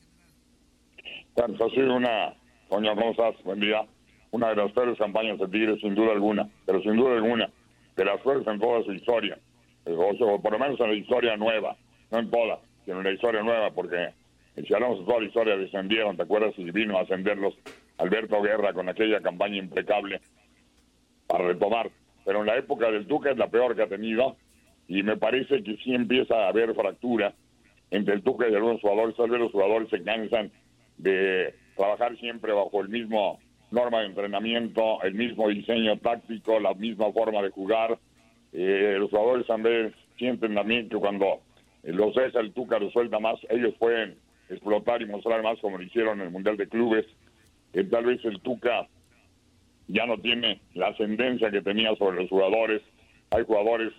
Bueno, 1.37 1.53
ha 1.63 1.69
sido 1.69 1.95
una, 1.95 2.33
¿cómo 2.67 3.11
estás? 3.11 3.35
Buen 3.43 3.59
día. 3.59 3.85
Una 4.31 4.49
de 4.49 4.55
las 4.55 4.71
peores 4.71 4.97
campañas 4.97 5.37
de 5.37 5.47
Tigres, 5.47 5.79
sin 5.81 5.93
duda 5.93 6.13
alguna, 6.13 6.49
pero 6.65 6.81
sin 6.81 6.95
duda 6.95 7.13
alguna, 7.13 7.47
de 7.95 8.05
las 8.05 8.19
peores 8.21 8.47
en 8.47 8.59
toda 8.59 8.81
su 8.81 8.91
historia. 8.91 9.37
Eh, 9.85 9.95
o 9.95 10.41
por 10.41 10.51
lo 10.51 10.57
menos 10.57 10.79
en 10.79 10.87
la 10.89 10.95
historia 10.95 11.37
nueva, 11.37 11.77
no 12.09 12.17
en 12.17 12.31
toda, 12.31 12.59
sino 12.85 12.97
en 12.97 13.03
la 13.03 13.11
historia 13.11 13.43
nueva, 13.43 13.69
porque 13.69 14.03
eh, 14.55 14.63
si 14.67 14.73
hablamos 14.73 14.97
de 14.97 15.05
toda 15.05 15.19
la 15.19 15.27
historia, 15.27 15.57
descendieron, 15.57 16.17
¿te 16.17 16.23
acuerdas? 16.23 16.55
Y 16.57 16.71
vino 16.71 16.97
a 16.97 17.01
ascenderlos 17.01 17.53
Alberto 17.99 18.41
Guerra 18.41 18.73
con 18.73 18.89
aquella 18.89 19.21
campaña 19.21 19.57
impecable 19.57 20.21
para 21.27 21.49
retomar. 21.49 21.91
Pero 22.25 22.39
en 22.39 22.47
la 22.47 22.57
época 22.57 22.89
del 22.89 23.05
Tuca 23.05 23.29
es 23.29 23.37
la 23.37 23.49
peor 23.49 23.75
que 23.75 23.83
ha 23.83 23.87
tenido, 23.87 24.37
y 24.87 25.03
me 25.03 25.17
parece 25.17 25.61
que 25.61 25.77
sí 25.83 25.93
empieza 25.93 26.45
a 26.45 26.47
haber 26.47 26.73
fractura 26.73 27.35
entre 27.91 28.15
el 28.15 28.23
Tuca 28.23 28.49
y 28.49 28.55
algunos 28.55 28.81
jugadores. 28.81 29.15
Tal 29.15 29.29
vez 29.29 29.39
los 29.39 29.51
jugadores 29.51 29.87
se 29.91 30.01
cansan 30.01 30.51
de 30.97 31.53
trabajar 31.75 32.17
siempre 32.17 32.53
bajo 32.53 32.81
el 32.81 32.89
mismo 32.89 33.39
norma 33.71 33.99
de 33.99 34.07
entrenamiento, 34.07 35.01
el 35.03 35.13
mismo 35.13 35.49
diseño 35.49 35.97
táctico, 35.97 36.59
la 36.59 36.73
misma 36.73 37.11
forma 37.11 37.41
de 37.41 37.49
jugar. 37.49 37.97
Eh, 38.53 38.95
los 38.99 39.09
jugadores 39.09 39.45
también 39.47 39.93
sienten 40.17 40.55
también 40.55 40.89
que 40.89 40.97
cuando 40.97 41.41
los 41.83 42.15
deja 42.15 42.39
el 42.39 42.53
Tuca, 42.53 42.79
los 42.79 42.93
suelta 42.93 43.19
más, 43.19 43.39
ellos 43.49 43.73
pueden 43.77 44.15
explotar 44.49 45.01
y 45.01 45.05
mostrar 45.05 45.43
más 45.43 45.59
como 45.59 45.77
lo 45.77 45.83
hicieron 45.83 46.19
en 46.19 46.27
el 46.27 46.31
Mundial 46.31 46.57
de 46.57 46.67
Clubes. 46.67 47.05
Eh, 47.73 47.83
tal 47.83 48.05
vez 48.05 48.23
el 48.25 48.39
Tuca 48.41 48.87
ya 49.87 50.05
no 50.05 50.17
tiene 50.17 50.61
la 50.73 50.87
ascendencia 50.87 51.51
que 51.51 51.61
tenía 51.61 51.95
sobre 51.95 52.21
los 52.21 52.29
jugadores. 52.29 52.81
Hay 53.31 53.43
jugadores 53.43 53.93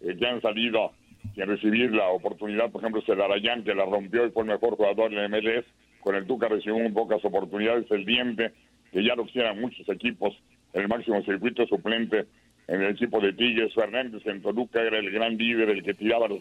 eh, 0.00 0.16
que 0.18 0.26
han 0.26 0.40
salido 0.40 0.92
sin 1.34 1.46
recibir 1.46 1.92
la 1.92 2.08
oportunidad, 2.08 2.70
por 2.70 2.80
ejemplo, 2.80 3.02
Celarayán, 3.02 3.64
que 3.64 3.74
la 3.74 3.84
rompió 3.84 4.26
y 4.26 4.30
fue 4.30 4.42
el 4.42 4.50
mejor 4.50 4.76
jugador 4.76 5.12
en 5.12 5.30
MLS. 5.30 5.64
Con 6.00 6.14
el 6.14 6.26
Tuca 6.26 6.48
recibió 6.48 6.78
muy 6.78 6.90
pocas 6.92 7.24
oportunidades. 7.24 7.90
El 7.90 8.04
Diente, 8.04 8.52
que 8.92 9.04
ya 9.04 9.14
lo 9.14 9.26
quisieran 9.26 9.60
muchos 9.60 9.88
equipos 9.88 10.34
en 10.72 10.82
el 10.82 10.88
máximo 10.88 11.22
circuito 11.22 11.66
suplente 11.66 12.26
en 12.68 12.82
el 12.82 12.92
equipo 12.92 13.20
de 13.20 13.32
Tigres. 13.32 13.74
Fernández 13.74 14.24
en 14.26 14.42
Toluca 14.42 14.80
era 14.80 14.98
el 14.98 15.10
gran 15.10 15.36
líder, 15.36 15.70
el 15.70 15.82
que 15.82 15.94
tiraba 15.94 16.28
los 16.28 16.40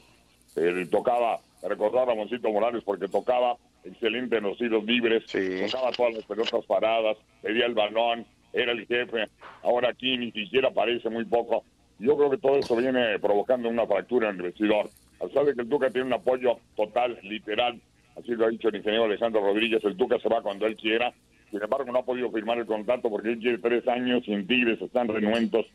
eh, 0.55 0.87
tocaba, 0.89 1.39
recordar 1.63 2.09
a 2.09 2.15
Moncito 2.15 2.51
Morales 2.51 2.83
porque 2.83 3.07
tocaba 3.07 3.57
excelente 3.83 4.37
en 4.37 4.43
los 4.43 4.57
tiros 4.57 4.83
libres, 4.83 5.23
tocaba 5.25 5.91
todas 5.91 6.15
las 6.15 6.25
pelotas 6.25 6.65
paradas, 6.65 7.17
pedía 7.41 7.65
el 7.65 7.73
balón, 7.73 8.25
era 8.53 8.71
el 8.71 8.85
jefe. 8.85 9.25
Ahora 9.63 9.89
aquí 9.89 10.17
ni 10.17 10.31
siquiera 10.31 10.69
aparece 10.69 11.09
muy 11.09 11.25
poco. 11.25 11.63
Yo 11.99 12.17
creo 12.17 12.29
que 12.29 12.37
todo 12.37 12.57
eso 12.57 12.75
viene 12.75 13.19
provocando 13.19 13.69
una 13.69 13.85
fractura 13.85 14.29
en 14.29 14.37
el 14.37 14.43
vestidor. 14.43 14.89
A 15.19 15.25
pesar 15.25 15.45
de 15.45 15.53
que 15.53 15.61
el 15.61 15.69
Tuca 15.69 15.89
tiene 15.89 16.07
un 16.07 16.13
apoyo 16.13 16.59
total, 16.75 17.19
literal, 17.23 17.79
así 18.19 18.31
lo 18.31 18.45
ha 18.45 18.49
dicho 18.49 18.69
el 18.69 18.75
ingeniero 18.75 19.05
Alejandro 19.05 19.41
Rodríguez, 19.41 19.83
el 19.83 19.97
Tuca 19.97 20.19
se 20.19 20.29
va 20.29 20.41
cuando 20.41 20.65
él 20.65 20.75
quiera. 20.75 21.13
Sin 21.49 21.61
embargo, 21.61 21.91
no 21.91 21.99
ha 21.99 22.05
podido 22.05 22.31
firmar 22.31 22.59
el 22.59 22.65
contrato 22.65 23.09
porque 23.09 23.29
él 23.29 23.39
quiere 23.39 23.57
tres 23.57 23.87
años 23.87 24.23
en 24.27 24.45
Tigres 24.45 24.81
están 24.81 25.07
renuentos 25.07 25.65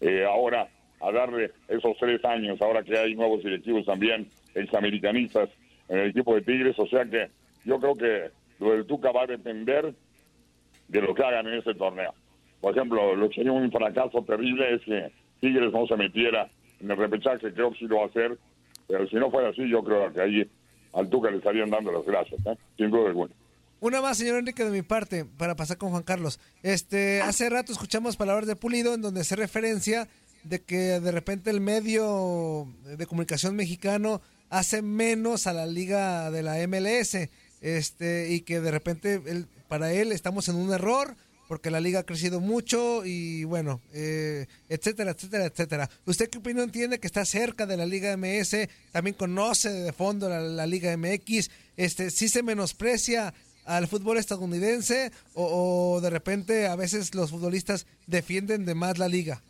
eh, 0.00 0.24
ahora 0.24 0.68
a 1.00 1.12
darle 1.12 1.52
esos 1.68 1.96
tres 1.98 2.24
años, 2.24 2.60
ahora 2.60 2.82
que 2.82 2.96
hay 2.98 3.14
nuevos 3.14 3.42
directivos 3.42 3.84
también, 3.86 4.28
examericanistas 4.54 5.50
en 5.88 5.98
el 5.98 6.10
equipo 6.10 6.34
de 6.34 6.42
Tigres, 6.42 6.78
o 6.78 6.86
sea 6.86 7.04
que 7.04 7.28
yo 7.64 7.78
creo 7.78 7.94
que 7.94 8.30
lo 8.60 8.72
del 8.72 8.86
Tuca 8.86 9.12
va 9.12 9.22
a 9.22 9.26
depender 9.26 9.94
de 10.88 11.00
lo 11.00 11.14
que 11.14 11.22
hagan 11.22 11.46
en 11.46 11.54
ese 11.54 11.74
torneo. 11.74 12.14
Por 12.60 12.76
ejemplo, 12.76 13.14
lo 13.14 13.28
que 13.28 13.36
sería 13.36 13.52
un 13.52 13.70
fracaso 13.70 14.22
terrible 14.22 14.74
es 14.74 14.82
que 14.82 15.10
Tigres 15.40 15.72
no 15.72 15.86
se 15.86 15.96
metiera 15.96 16.48
en 16.80 16.90
el 16.90 16.96
repechaje, 16.96 17.52
creo 17.52 17.72
que 17.72 17.78
sí 17.78 17.86
lo 17.86 17.96
va 17.96 18.02
a 18.04 18.06
hacer, 18.06 18.38
pero 18.86 19.06
si 19.08 19.16
no 19.16 19.30
fuera 19.30 19.48
así, 19.48 19.68
yo 19.68 19.82
creo 19.82 20.12
que 20.12 20.20
ahí 20.20 20.50
al 20.94 21.08
Tuca 21.08 21.30
le 21.30 21.38
estarían 21.38 21.70
dando 21.70 21.92
las 21.92 22.04
gracias, 22.04 22.40
¿eh? 22.46 22.56
sin 22.76 22.90
duda 22.90 23.08
alguna. 23.08 23.32
Una 23.80 24.00
más, 24.00 24.16
señor 24.16 24.38
Enrique, 24.38 24.64
de 24.64 24.70
mi 24.70 24.82
parte, 24.82 25.24
para 25.24 25.56
pasar 25.56 25.76
con 25.76 25.90
Juan 25.90 26.02
Carlos. 26.04 26.40
Este, 26.62 27.20
hace 27.20 27.50
rato 27.50 27.72
escuchamos 27.72 28.16
palabras 28.16 28.46
de 28.46 28.56
Pulido 28.56 28.94
en 28.94 29.02
donde 29.02 29.20
hace 29.20 29.36
referencia 29.36 30.08
de 30.44 30.62
que 30.62 31.00
de 31.00 31.12
repente 31.12 31.50
el 31.50 31.60
medio 31.60 32.66
de 32.84 33.06
comunicación 33.06 33.56
mexicano 33.56 34.22
hace 34.50 34.80
menos 34.82 35.46
a 35.46 35.52
la 35.52 35.66
liga 35.66 36.30
de 36.30 36.42
la 36.42 36.56
MLS, 36.66 37.28
este, 37.60 38.30
y 38.32 38.40
que 38.42 38.60
de 38.60 38.70
repente 38.70 39.20
él- 39.26 39.46
para 39.68 39.92
él 39.92 40.12
estamos 40.12 40.48
en 40.48 40.56
un 40.56 40.72
error 40.72 41.16
porque 41.48 41.70
la 41.70 41.80
liga 41.80 42.00
ha 42.00 42.04
crecido 42.04 42.40
mucho 42.40 43.04
y 43.04 43.44
bueno, 43.44 43.80
eh, 43.92 44.46
etcétera, 44.68 45.12
etcétera, 45.12 45.46
etcétera. 45.46 45.88
¿Usted 46.06 46.30
qué 46.30 46.38
opinión 46.38 46.70
tiene 46.70 46.98
que 46.98 47.06
está 47.06 47.24
cerca 47.24 47.66
de 47.66 47.76
la 47.76 47.86
Liga 47.86 48.16
MS? 48.16 48.68
También 48.92 49.14
conoce 49.14 49.70
de 49.70 49.92
fondo 49.92 50.28
la, 50.28 50.66
Liga 50.66 50.96
MX. 50.96 51.50
Este, 51.76 52.10
¿Sí 52.10 52.28
se 52.28 52.42
menosprecia 52.42 53.34
al 53.64 53.86
fútbol 53.86 54.18
estadounidense 54.18 55.10
o, 55.34 56.00
de 56.02 56.10
repente 56.10 56.66
a 56.66 56.76
veces 56.76 57.14
los 57.14 57.30
futbolistas 57.30 57.86
defienden 58.06 58.64
de 58.64 58.74
más 58.74 58.98
la 58.98 59.08
liga? 59.08 59.42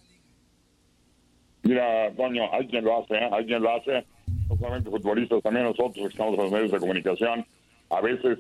Mira, 1.63 2.13
Toño, 2.15 2.53
hay 2.53 2.67
quien 2.69 2.85
lo 2.85 3.03
hace, 3.03 3.15
¿eh? 3.15 3.29
hay 3.33 3.47
quien 3.47 3.63
lo 3.63 3.75
hace, 3.75 4.05
no 4.49 4.57
solamente 4.57 4.91
futbolistas, 4.91 5.43
también 5.43 5.65
nosotros 5.65 5.95
que 5.95 6.13
estamos 6.13 6.35
en 6.35 6.45
los 6.45 6.53
medios 6.53 6.73
de 6.73 6.79
comunicación, 6.79 7.47
a 7.89 8.01
veces 8.03 8.39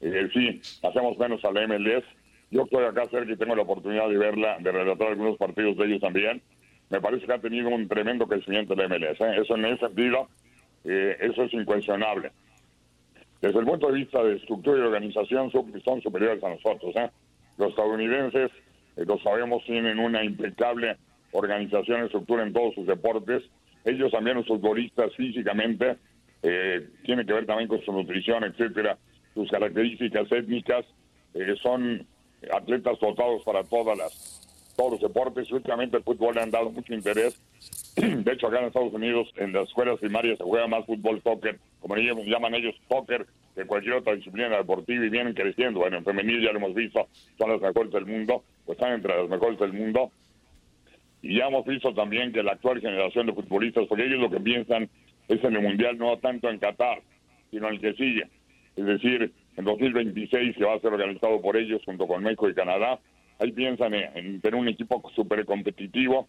eh, 0.00 0.28
sí, 0.32 0.60
hacemos 0.82 1.18
menos 1.18 1.44
a 1.44 1.52
la 1.52 1.66
MLS. 1.66 2.04
Yo 2.50 2.62
estoy 2.62 2.84
acá 2.84 3.06
cerca 3.10 3.32
y 3.32 3.36
tengo 3.36 3.56
la 3.56 3.62
oportunidad 3.62 4.08
de 4.08 4.18
verla, 4.18 4.58
de 4.60 4.72
relatar 4.72 5.08
algunos 5.08 5.36
partidos 5.36 5.76
de 5.76 5.86
ellos 5.86 6.00
también. 6.00 6.42
Me 6.90 7.00
parece 7.00 7.26
que 7.26 7.32
ha 7.32 7.38
tenido 7.38 7.68
un 7.68 7.88
tremendo 7.88 8.26
crecimiento 8.26 8.74
la 8.74 8.88
MLS. 8.88 9.20
¿eh? 9.20 9.40
Eso 9.42 9.56
en 9.56 9.64
ese 9.64 9.86
sentido, 9.86 10.28
eh, 10.84 11.16
eso 11.20 11.42
es 11.42 11.52
incuestionable. 11.52 12.30
Desde 13.40 13.58
el 13.58 13.66
punto 13.66 13.88
de 13.88 13.98
vista 13.98 14.22
de 14.22 14.36
estructura 14.36 14.78
y 14.78 14.82
organización, 14.82 15.50
son, 15.50 16.02
superiores 16.02 16.42
a 16.42 16.50
nosotros. 16.50 16.94
¿eh? 16.96 17.10
Los 17.58 17.70
estadounidenses, 17.70 18.50
eh, 18.96 19.04
lo 19.04 19.18
sabemos, 19.18 19.64
tienen 19.64 19.98
una 19.98 20.24
impecable 20.24 20.96
organización 21.32 22.02
y 22.02 22.04
estructura 22.06 22.42
en 22.44 22.52
todos 22.52 22.74
sus 22.74 22.86
deportes. 22.86 23.42
Ellos 23.84 24.10
también, 24.10 24.36
los 24.36 24.46
futbolistas, 24.46 25.14
físicamente, 25.14 25.96
eh, 26.42 26.88
tienen 27.04 27.26
que 27.26 27.32
ver 27.32 27.46
también 27.46 27.68
con 27.68 27.82
su 27.82 27.92
nutrición, 27.92 28.44
etcétera, 28.44 28.98
sus 29.34 29.50
características 29.50 30.30
étnicas. 30.32 30.84
eh, 31.34 31.54
son 31.62 32.06
atletas 32.52 32.98
dotados 33.00 33.42
para 33.44 33.64
todas 33.64 33.96
las 33.98 34.36
todos 34.76 34.92
los 34.92 35.00
deportes. 35.00 35.50
Últimamente 35.50 35.96
el 35.96 36.02
fútbol 36.02 36.34
le 36.34 36.42
han 36.42 36.50
dado 36.50 36.70
mucho 36.70 36.94
interés. 36.94 37.40
De 37.96 38.32
hecho, 38.32 38.46
acá 38.46 38.60
en 38.60 38.66
Estados 38.66 38.92
Unidos, 38.92 39.32
en 39.36 39.52
las 39.52 39.68
escuelas 39.68 39.98
primarias 39.98 40.38
se 40.38 40.44
juega 40.44 40.66
más 40.66 40.84
fútbol, 40.84 41.20
soccer, 41.22 41.58
como 41.80 41.96
le 41.96 42.04
llaman 42.26 42.54
ellos, 42.54 42.74
soccer, 42.88 43.26
que 43.54 43.64
cualquier 43.64 43.94
otra 43.94 44.14
disciplina 44.14 44.58
deportiva 44.58 45.04
y 45.04 45.08
vienen 45.08 45.32
creciendo. 45.32 45.80
Bueno, 45.80 45.96
en 45.96 46.04
femenil 46.04 46.42
ya 46.42 46.52
lo 46.52 46.58
hemos 46.58 46.74
visto, 46.74 47.08
son 47.38 47.50
las 47.50 47.60
mejores 47.60 47.90
del 47.90 48.04
mundo, 48.04 48.44
pues 48.66 48.78
están 48.78 48.92
entre 48.92 49.16
las 49.16 49.28
mejores 49.28 49.58
del 49.58 49.72
mundo. 49.72 50.12
Y 51.22 51.38
ya 51.38 51.46
hemos 51.46 51.64
visto 51.64 51.94
también 51.94 52.32
que 52.32 52.42
la 52.42 52.52
actual 52.52 52.80
generación 52.80 53.26
de 53.26 53.32
futbolistas, 53.32 53.86
porque 53.88 54.04
ellos 54.04 54.20
lo 54.20 54.30
que 54.30 54.40
piensan 54.40 54.90
es 55.28 55.42
en 55.42 55.56
el 55.56 55.62
Mundial, 55.62 55.96
no 55.96 56.18
tanto 56.18 56.50
en 56.50 56.58
Qatar, 56.58 57.00
sino 57.50 57.68
en 57.68 57.74
el 57.74 57.80
que 57.80 57.94
sigue. 57.94 58.28
Es 58.76 58.84
decir, 58.84 59.32
en 59.56 59.64
2026 59.64 60.56
que 60.56 60.64
va 60.64 60.74
a 60.74 60.80
ser 60.80 60.92
organizado 60.92 61.40
por 61.40 61.56
ellos 61.56 61.82
junto 61.84 62.06
con 62.06 62.22
México 62.22 62.48
y 62.48 62.54
Canadá. 62.54 62.98
Ahí 63.38 63.52
piensan 63.52 63.94
en, 63.94 64.16
en 64.16 64.40
tener 64.40 64.58
un 64.58 64.68
equipo 64.68 65.02
súper 65.14 65.44
competitivo 65.44 66.28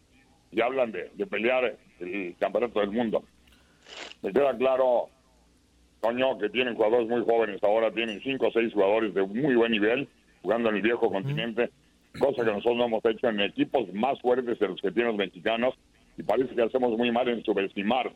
y 0.51 0.61
hablan 0.61 0.91
de, 0.91 1.11
de 1.13 1.27
pelear 1.27 1.77
el 1.99 2.35
campeonato 2.39 2.79
del 2.79 2.91
mundo. 2.91 3.23
Me 4.21 4.31
queda 4.31 4.57
claro, 4.57 5.09
Toño, 6.01 6.37
que 6.37 6.49
tienen 6.49 6.75
jugadores 6.75 7.07
muy 7.07 7.23
jóvenes 7.23 7.63
ahora, 7.63 7.91
tienen 7.91 8.21
cinco 8.21 8.47
o 8.47 8.51
seis 8.51 8.73
jugadores 8.73 9.13
de 9.13 9.23
muy 9.23 9.55
buen 9.55 9.71
nivel 9.71 10.07
jugando 10.41 10.69
en 10.69 10.77
el 10.77 10.81
viejo 10.81 11.11
continente, 11.11 11.69
cosa 12.19 12.43
que 12.43 12.51
nosotros 12.51 12.77
no 12.77 12.85
hemos 12.85 13.05
hecho 13.05 13.27
en 13.27 13.41
equipos 13.41 13.91
más 13.93 14.19
fuertes 14.21 14.57
de 14.59 14.67
los 14.67 14.81
que 14.81 14.91
tienen 14.91 15.09
los 15.09 15.17
mexicanos 15.17 15.73
y 16.17 16.23
parece 16.23 16.55
que 16.55 16.63
hacemos 16.63 16.97
muy 16.97 17.11
mal 17.11 17.27
en 17.27 17.43
subestimar 17.43 18.11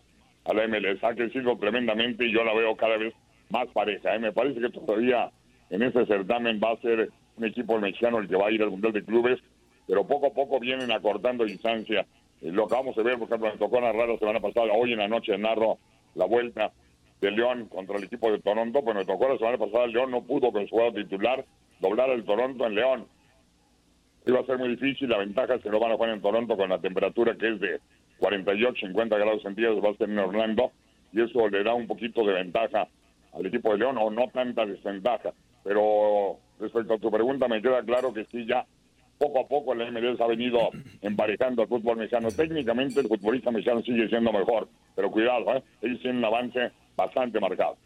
a 0.45 0.53
la 0.53 0.68
MLS. 0.68 1.03
Ha 1.03 1.14
crecido 1.14 1.57
tremendamente 1.57 2.26
y 2.26 2.34
yo 2.34 2.43
la 2.43 2.53
veo 2.53 2.76
cada 2.76 2.97
vez 2.97 3.14
más 3.52 3.68
pareja. 3.70 4.16
¿eh? 4.16 4.20
Me 4.20 4.32
parece 4.32 4.60
que 4.60 4.70
todavía 4.70 5.32
en 5.70 5.84
ese 5.84 6.06
certamen 6.06 6.60
va 6.64 6.72
a 6.72 6.78
ser 6.78 7.10
un 7.38 7.45
equipo 7.45 7.80
mexicano 7.80 8.20
el 8.20 8.28
que 8.28 8.36
va 8.36 8.47
a 8.47 8.52
ir 8.52 8.62
al 8.62 8.72
Mundial 8.72 8.93
de 8.93 9.04
Clubes, 9.04 9.39
pero 9.88 10.06
poco 10.06 10.28
a 10.28 10.34
poco 10.34 10.60
vienen 10.60 10.91
acortando 10.91 11.45
distancia. 11.45 12.06
Eh, 12.41 12.52
lo 12.52 12.66
acabamos 12.66 12.95
de 12.95 13.04
ver, 13.04 13.18
por 13.18 13.28
ejemplo, 13.28 13.52
me 13.52 13.58
tocó 13.58 13.82
narrar 13.82 14.10
la 14.10 14.18
semana 14.18 14.39
pasada, 14.39 14.74
hoy 14.74 14.93
en 14.93 14.99
la 14.99 15.08
noche 15.08 15.38
narro 15.38 15.78
la 16.16 16.26
vuelta 16.26 16.72
de 17.22 17.32
León 17.32 17.68
contra 17.68 17.97
el 17.97 18.04
equipo 18.04 18.32
de 18.32 18.39
Toronto, 18.39 18.84
pues 18.84 18.95
me 18.95 19.06
tocó 19.06 19.30
la 19.30 19.38
semana 19.38 19.58
pasada, 19.58 19.88
León 19.88 20.12
no 20.12 20.24
pudo 20.24 20.52
con 20.52 20.64
su 20.64 20.72
jugador 20.72 20.95
titular 20.95 21.45
doblar 21.80 22.10
el 22.10 22.24
Toronto 22.24 22.66
en 22.66 22.76
León. 22.76 23.06
Iba 24.26 24.39
a 24.39 24.45
ser 24.45 24.58
muy 24.58 24.70
difícil, 24.70 25.10
la 25.10 25.18
ventaja 25.18 25.56
es 25.56 25.64
que 25.64 25.70
lo 25.70 25.80
van 25.80 25.91
a 25.91 25.97
poner 25.97 26.16
en 26.16 26.22
Toronto 26.22 26.56
con 26.56 26.70
la 26.70 26.80
temperatura 26.80 27.36
que 27.36 27.49
es 27.49 27.60
de 27.60 27.80
48, 28.20 28.88
50 28.88 29.18
grados 29.18 29.41
centígrados, 29.41 29.84
va 29.84 29.89
a 29.89 29.95
ser 29.95 30.10
en 30.10 30.20
Orlando, 30.20 30.72
y 31.12 31.22
eso 31.22 31.47
le 31.49 31.64
da 31.64 31.74
un 31.74 31.88
poquito 31.88 32.24
de 32.24 32.34
ventaja 32.34 32.88
al 33.34 33.45
equipo 33.45 33.71
de 33.71 33.79
León, 33.79 33.97
o 33.97 34.09
no 34.09 34.27
tanta 34.34 34.65
desventaja. 34.65 35.34
Pero 35.63 36.38
respecto 36.59 36.95
a 36.95 36.99
tu 36.99 37.11
pregunta, 37.11 37.47
me 37.47 37.61
queda 37.61 37.84
claro 37.84 38.13
que 38.13 38.25
sí, 38.25 38.45
ya 38.45 38.65
poco 39.17 39.39
a 39.39 39.47
poco 39.47 39.75
la 39.75 39.89
MLS 39.91 40.19
ha 40.19 40.27
venido 40.27 40.69
emparejando 41.01 41.61
al 41.61 41.67
fútbol 41.67 41.97
mexicano. 41.97 42.29
Técnicamente 42.32 42.99
el 42.99 43.07
futbolista 43.07 43.51
mexicano 43.51 43.82
sigue 43.82 44.09
siendo 44.09 44.32
mejor, 44.34 44.67
pero 44.95 45.11
cuidado, 45.11 45.55
¿eh? 45.55 45.63
ellos 45.82 45.99
tienen 46.01 46.17
un 46.17 46.25
avance 46.25 46.71
bastante 46.95 47.39
marcado. 47.39 47.77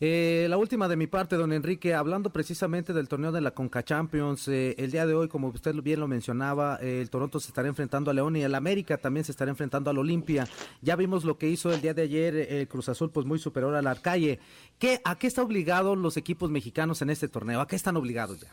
Eh, 0.00 0.46
la 0.48 0.56
última 0.58 0.86
de 0.86 0.96
mi 0.96 1.08
parte, 1.08 1.34
don 1.34 1.52
Enrique, 1.52 1.92
hablando 1.92 2.30
precisamente 2.30 2.92
del 2.92 3.08
torneo 3.08 3.32
de 3.32 3.40
la 3.40 3.50
Conca 3.50 3.82
Champions, 3.82 4.46
eh, 4.46 4.76
el 4.78 4.92
día 4.92 5.06
de 5.06 5.14
hoy, 5.14 5.26
como 5.26 5.48
usted 5.48 5.74
bien 5.82 5.98
lo 5.98 6.06
mencionaba, 6.06 6.78
eh, 6.80 7.00
el 7.00 7.10
Toronto 7.10 7.40
se 7.40 7.48
estará 7.48 7.66
enfrentando 7.66 8.08
a 8.12 8.14
León 8.14 8.36
y 8.36 8.42
el 8.42 8.54
América 8.54 8.98
también 8.98 9.24
se 9.24 9.32
estará 9.32 9.50
enfrentando 9.50 9.90
al 9.90 9.98
Olimpia. 9.98 10.46
Ya 10.82 10.94
vimos 10.94 11.24
lo 11.24 11.36
que 11.36 11.48
hizo 11.48 11.74
el 11.74 11.80
día 11.80 11.94
de 11.94 12.02
ayer 12.02 12.36
eh, 12.36 12.60
el 12.60 12.68
Cruz 12.68 12.88
Azul, 12.88 13.10
pues 13.10 13.26
muy 13.26 13.40
superior 13.40 13.74
al 13.74 13.88
Arcalle. 13.88 14.38
¿Qué, 14.78 15.00
¿A 15.04 15.18
qué 15.18 15.26
están 15.26 15.46
obligados 15.46 15.98
los 15.98 16.16
equipos 16.16 16.48
mexicanos 16.48 17.02
en 17.02 17.10
este 17.10 17.26
torneo? 17.26 17.60
¿A 17.60 17.66
qué 17.66 17.74
están 17.74 17.96
obligados 17.96 18.40
ya? 18.40 18.50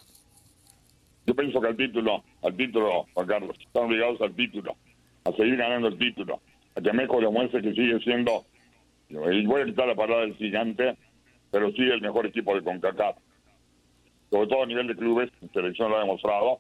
Yo 1.28 1.36
pienso 1.36 1.62
que 1.62 1.68
al 1.68 1.78
título, 1.78 2.24
al 2.42 2.58
título, 2.58 3.06
Juan 3.14 3.28
Carlos, 3.28 3.56
están 3.60 3.84
obligados 3.84 4.20
al 4.20 4.34
título, 4.34 4.76
a 5.24 5.32
seguir 5.34 5.58
ganando 5.58 5.90
el 5.90 5.98
título, 6.00 6.42
a 6.76 6.82
que 6.82 6.92
México 6.92 7.22
demuestre 7.22 7.62
que 7.62 7.74
sigue 7.74 8.00
siendo, 8.00 8.46
y 9.10 9.46
voy 9.46 9.62
a 9.62 9.66
quitar 9.66 9.88
la 9.88 9.96
palabra 9.96 10.22
del 10.22 10.36
gigante, 10.36 10.96
pero 11.56 11.72
sí 11.72 11.84
el 11.84 12.02
mejor 12.02 12.26
equipo 12.26 12.54
de 12.54 12.62
CONCACAF. 12.62 13.16
Sobre 14.30 14.48
todo 14.48 14.64
a 14.64 14.66
nivel 14.66 14.88
de 14.88 14.96
clubes, 14.98 15.32
selección 15.54 15.90
lo 15.90 15.96
ha 15.96 16.02
demostrado, 16.02 16.60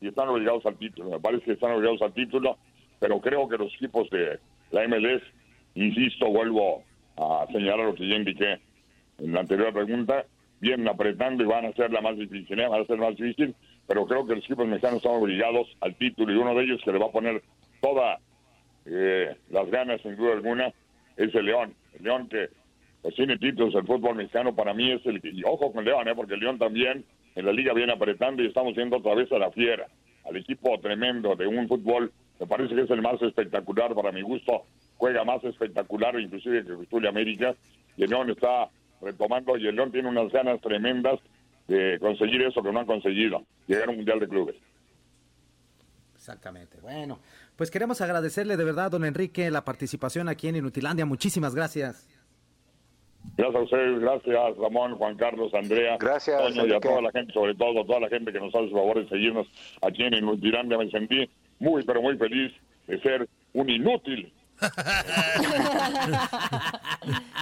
y 0.00 0.06
están 0.06 0.28
obligados 0.28 0.64
al 0.66 0.76
título. 0.76 1.10
Me 1.10 1.18
parece 1.18 1.46
que 1.46 1.52
están 1.54 1.72
obligados 1.72 2.00
al 2.00 2.12
título, 2.12 2.56
pero 3.00 3.20
creo 3.20 3.48
que 3.48 3.58
los 3.58 3.74
equipos 3.74 4.08
de 4.10 4.38
la 4.70 4.86
MLS, 4.86 5.20
insisto, 5.74 6.28
vuelvo 6.28 6.84
a 7.16 7.44
señalar 7.50 7.86
lo 7.86 7.94
que 7.96 8.06
ya 8.06 8.14
indiqué 8.14 8.60
en 9.18 9.32
la 9.32 9.40
anterior 9.40 9.72
pregunta, 9.72 10.24
vienen 10.60 10.86
apretando 10.86 11.42
y 11.42 11.46
van 11.46 11.66
a 11.66 11.72
ser 11.72 11.90
la 11.90 12.00
más 12.00 12.16
difícil, 12.16 12.60
¿eh? 12.60 12.68
van 12.68 12.82
a 12.82 12.86
ser 12.86 12.98
más 12.98 13.16
difícil, 13.16 13.52
pero 13.88 14.06
creo 14.06 14.28
que 14.28 14.36
los 14.36 14.44
equipos 14.44 14.68
mexicanos 14.68 14.98
están 14.98 15.20
obligados 15.20 15.66
al 15.80 15.96
título 15.96 16.32
y 16.32 16.36
uno 16.36 16.54
de 16.54 16.62
ellos 16.62 16.80
que 16.84 16.92
le 16.92 17.00
va 17.00 17.06
a 17.06 17.10
poner 17.10 17.42
todas 17.80 18.20
eh, 18.84 19.34
las 19.50 19.68
ganas, 19.72 20.00
sin 20.02 20.14
duda 20.14 20.34
alguna, 20.34 20.72
es 21.16 21.34
el 21.34 21.46
León. 21.46 21.74
El 21.98 22.04
León 22.04 22.28
que 22.28 22.48
tiene 23.14 23.38
títulos 23.38 23.74
el 23.74 23.86
fútbol 23.86 24.16
mexicano, 24.16 24.54
para 24.54 24.74
mí 24.74 24.90
es 24.90 25.04
el 25.06 25.20
y 25.22 25.42
ojo 25.44 25.72
con 25.72 25.84
León, 25.84 26.08
¿eh? 26.08 26.14
porque 26.14 26.36
León 26.36 26.58
también 26.58 27.04
en 27.34 27.46
la 27.46 27.52
liga 27.52 27.72
viene 27.72 27.92
apretando 27.92 28.42
y 28.42 28.46
estamos 28.46 28.74
yendo 28.74 28.96
otra 28.96 29.14
vez 29.14 29.30
a 29.32 29.38
la 29.38 29.50
fiera, 29.50 29.86
al 30.24 30.36
equipo 30.36 30.78
tremendo 30.80 31.36
de 31.36 31.46
un 31.46 31.68
fútbol, 31.68 32.12
me 32.40 32.46
parece 32.46 32.74
que 32.74 32.82
es 32.82 32.90
el 32.90 33.02
más 33.02 33.20
espectacular 33.22 33.94
para 33.94 34.12
mi 34.12 34.22
gusto, 34.22 34.62
juega 34.96 35.24
más 35.24 35.44
espectacular 35.44 36.18
inclusive 36.18 36.64
que 36.64 36.98
y 36.98 37.06
América, 37.06 37.54
y 37.96 38.04
el 38.04 38.10
León 38.10 38.30
está 38.30 38.68
retomando 39.00 39.56
y 39.56 39.66
el 39.66 39.76
León 39.76 39.92
tiene 39.92 40.08
unas 40.08 40.32
ganas 40.32 40.60
tremendas 40.60 41.20
de 41.68 41.98
conseguir 42.00 42.42
eso 42.42 42.62
que 42.62 42.72
no 42.72 42.80
han 42.80 42.86
conseguido, 42.86 43.44
llegar 43.66 43.88
a 43.88 43.90
un 43.90 43.96
Mundial 43.96 44.20
de 44.20 44.28
Clubes. 44.28 44.56
Exactamente. 46.14 46.78
Bueno, 46.80 47.20
pues 47.54 47.70
queremos 47.70 48.00
agradecerle 48.00 48.56
de 48.56 48.64
verdad, 48.64 48.90
don 48.90 49.04
Enrique, 49.04 49.48
la 49.50 49.64
participación 49.64 50.28
aquí 50.28 50.48
en 50.48 50.56
Inutilandia. 50.56 51.06
Muchísimas 51.06 51.54
gracias. 51.54 52.15
Gracias 53.36 53.60
a 53.60 53.64
ustedes, 53.64 54.00
gracias 54.00 54.56
Ramón, 54.56 54.96
Juan 54.96 55.16
Carlos, 55.16 55.52
Andrea, 55.54 55.96
Gracias, 55.98 56.40
Toño 56.40 56.66
y 56.66 56.72
a 56.72 56.80
toda 56.80 57.02
la 57.02 57.10
gente, 57.10 57.32
sobre 57.32 57.54
todo 57.54 57.82
a 57.82 57.86
toda 57.86 58.00
la 58.00 58.08
gente 58.08 58.32
que 58.32 58.40
nos 58.40 58.54
hace 58.54 58.64
el 58.64 58.70
favor 58.70 59.02
de 59.02 59.08
seguirnos 59.08 59.46
aquí 59.82 60.04
en 60.04 60.14
Inutilandia. 60.14 60.78
Me 60.78 60.90
sentí 60.90 61.28
muy, 61.58 61.82
pero 61.84 62.00
muy 62.00 62.16
feliz 62.16 62.52
de 62.86 63.00
ser 63.00 63.28
un 63.52 63.68
inútil. 63.68 64.32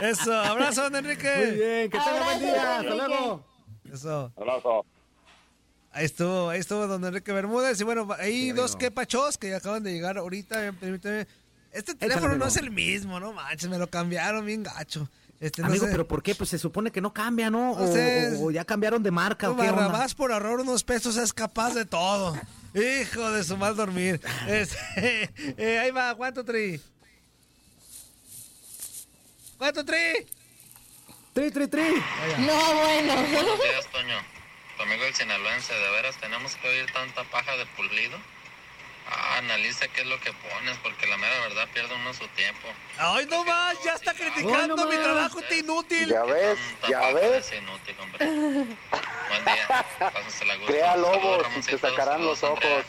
Eso, 0.03 0.35
abrazo, 0.35 0.82
don 0.82 0.97
Enrique. 0.97 1.32
Muy 1.37 1.51
bien, 1.53 1.91
que 1.91 1.99
tenga 1.99 2.24
buen 2.24 2.41
día. 2.41 2.80
Hasta 2.80 2.95
luego. 2.95 3.45
Eso. 3.93 4.32
Abrazo. 4.37 4.85
Ahí 5.93 6.07
estuvo, 6.07 6.51
ahí 6.51 6.59
estuvo 6.59 6.89
don 6.89 7.05
Enrique 7.05 7.32
Bermúdez. 7.32 7.80
Y 7.80 7.85
bueno, 7.85 8.09
hay 8.18 8.51
dos 8.51 8.74
quepachos 8.74 9.39
que 9.39 9.55
acaban 9.55 9.85
de 9.85 9.93
llegar 9.93 10.18
ahorita. 10.18 10.72
Permíteme. 10.80 11.28
Este 11.70 11.95
teléfono 11.95 12.37
no 12.37 12.47
es 12.47 12.57
el 12.57 12.70
mismo, 12.70 13.18
no 13.18 13.32
manches, 13.32 13.68
me 13.68 13.78
lo 13.78 13.89
cambiaron 13.89 14.47
bien 14.47 14.62
gacho. 14.62 15.09
Este, 15.41 15.61
no 15.62 15.68
Amigo, 15.68 15.85
sé. 15.87 15.91
pero 15.93 16.07
¿por 16.09 16.22
qué? 16.22 16.35
Pues 16.35 16.49
se 16.51 16.59
supone 16.59 16.91
que 16.91 17.01
no 17.01 17.12
cambia, 17.12 17.51
¿no? 17.51 17.72
O, 17.72 17.87
No 17.87 17.93
sé. 17.93 18.37
o- 18.39 18.47
o 18.47 18.51
ya 18.51 18.64
cambiaron 18.64 19.03
de 19.03 19.11
marca 19.11 19.51
o 19.51 19.57
qué 19.57 19.62
onda? 19.68 19.72
Barrabás 19.89 20.14
por 20.14 20.32
ahorrar 20.32 20.61
unos 20.61 20.85
pesos 20.85 21.16
es 21.16 21.32
capaz 21.32 21.74
de 21.74 21.85
todo. 21.85 22.35
Hijo 22.74 23.30
de 23.32 23.45
su 23.45 23.57
mal 23.57 23.76
dormir. 23.76 24.20
Este, 24.49 25.30
eh, 25.59 25.78
ahí 25.78 25.91
va, 25.91 26.14
¿cuánto 26.14 26.45
tri? 26.45 26.80
¿Cuánto 29.59 29.85
tri? 29.85 30.26
Tri, 31.32 31.51
tri, 31.51 31.68
tri. 31.68 31.82
No, 32.39 32.74
bueno. 32.74 33.14
Buenos 33.32 33.59
días, 33.62 33.87
Toño. 33.93 34.14
Tu 34.76 34.82
amigo 34.82 35.05
el 35.05 35.14
sinaloense, 35.14 35.72
¿de 35.72 35.91
veras 35.91 36.16
tenemos 36.20 36.55
que 36.57 36.68
oír 36.68 36.87
tanta 36.93 37.22
paja 37.30 37.57
de 37.57 37.66
pulido? 37.76 38.16
Analiza 39.39 39.89
qué 39.89 40.03
es 40.03 40.07
lo 40.07 40.18
que 40.20 40.32
pones, 40.32 40.76
porque 40.78 41.07
la 41.07 41.16
mera 41.16 41.41
verdad 41.41 41.68
pierde 41.74 41.93
uno 41.95 42.14
su 42.14 42.26
tiempo. 42.28 42.68
Ay, 42.99 43.26
no 43.26 43.45
más, 43.45 43.76
ya 43.82 43.95
está 43.95 44.14
criticando 44.14 44.55
Ay, 44.57 44.68
no 44.68 44.87
mi 44.87 44.97
trabajo, 44.97 45.41
este 45.41 45.59
inútil. 45.59 46.09
Ya 46.09 46.22
ves, 46.22 46.59
ya 46.89 47.11
ves. 47.11 47.47
es 47.53 47.59
inútil, 47.59 47.97
hombre. 48.01 48.26
Buen 48.26 49.45
día. 49.45 49.87
Pásensela 49.99 50.55
gusto. 50.57 50.72
Crea 50.72 50.93
Saludos, 50.93 51.22
lobos 51.22 51.47
y 51.57 51.61
te 51.62 51.78
sacarán 51.78 52.24
los 52.24 52.45
Andrea. 52.45 52.70
ojos. 52.70 52.85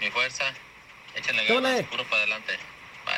Mi 0.00 0.10
fuerza. 0.10 0.44
Échenle 1.14 1.46
¿Qué 1.46 1.54
ganas, 1.54 1.82
puro 1.84 2.04
para 2.04 2.16
adelante. 2.22 2.58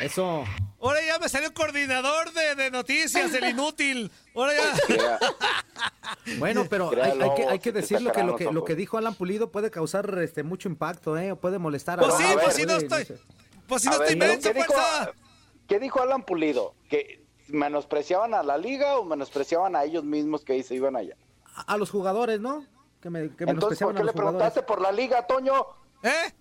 Eso. 0.01 0.45
Ahora 0.81 0.99
ya 1.05 1.17
me 1.19 1.29
salió 1.29 1.53
coordinador 1.53 2.31
de, 2.33 2.55
de 2.55 2.69
noticias, 2.71 3.33
el 3.33 3.49
inútil. 3.49 4.11
Ahora 4.35 4.53
ya. 4.53 5.19
Bueno, 6.39 6.65
pero 6.69 6.89
hay, 7.01 7.35
que, 7.35 7.45
hay 7.47 7.59
que 7.59 7.69
sí 7.69 7.75
decirlo 7.75 8.11
que 8.11 8.23
lo 8.23 8.35
que 8.35 8.45
lo 8.51 8.63
que 8.63 8.75
dijo 8.75 8.97
Alan 8.97 9.15
Pulido 9.15 9.51
puede 9.51 9.71
causar 9.71 10.17
este 10.19 10.43
mucho 10.43 10.67
impacto, 10.69 11.17
eh, 11.17 11.35
puede 11.35 11.57
molestar 11.59 11.99
Pues 11.99 12.13
a 12.13 12.17
sí, 12.17 12.23
a 12.23 12.33
pues 12.33 12.45
ver, 12.45 12.51
si 12.53 12.65
no 12.65 12.75
estoy. 12.77 13.05
sé. 13.05 13.17
Pues 13.67 13.81
si 13.81 13.87
no 13.89 13.93
estoy 13.95 14.17
¿qué 14.17 14.53
dijo, 14.53 14.73
fuerza. 14.73 15.11
¿Qué 15.67 15.79
dijo 15.79 16.01
Alan 16.01 16.23
Pulido? 16.23 16.75
¿Que 16.89 17.23
menospreciaban 17.47 18.33
a 18.33 18.43
la 18.43 18.57
liga 18.57 18.97
o 18.97 19.05
menospreciaban 19.05 19.75
a 19.75 19.83
ellos 19.83 20.03
mismos 20.03 20.43
que 20.43 20.53
ahí 20.53 20.63
se 20.63 20.75
iban 20.75 20.95
allá? 20.95 21.15
A, 21.55 21.73
a 21.73 21.77
los 21.77 21.89
jugadores, 21.89 22.39
¿no? 22.39 22.65
Que 23.01 23.09
me 23.09 23.29
que 23.35 23.43
Entonces, 23.45 23.79
¿por 23.79 23.93
qué 23.95 24.01
a 24.01 24.05
le 24.05 24.11
jugadores. 24.11 24.13
preguntaste 24.13 24.63
por 24.63 24.81
la 24.81 24.91
liga, 24.91 25.25
Toño? 25.27 25.53
¿Eh? 26.03 26.33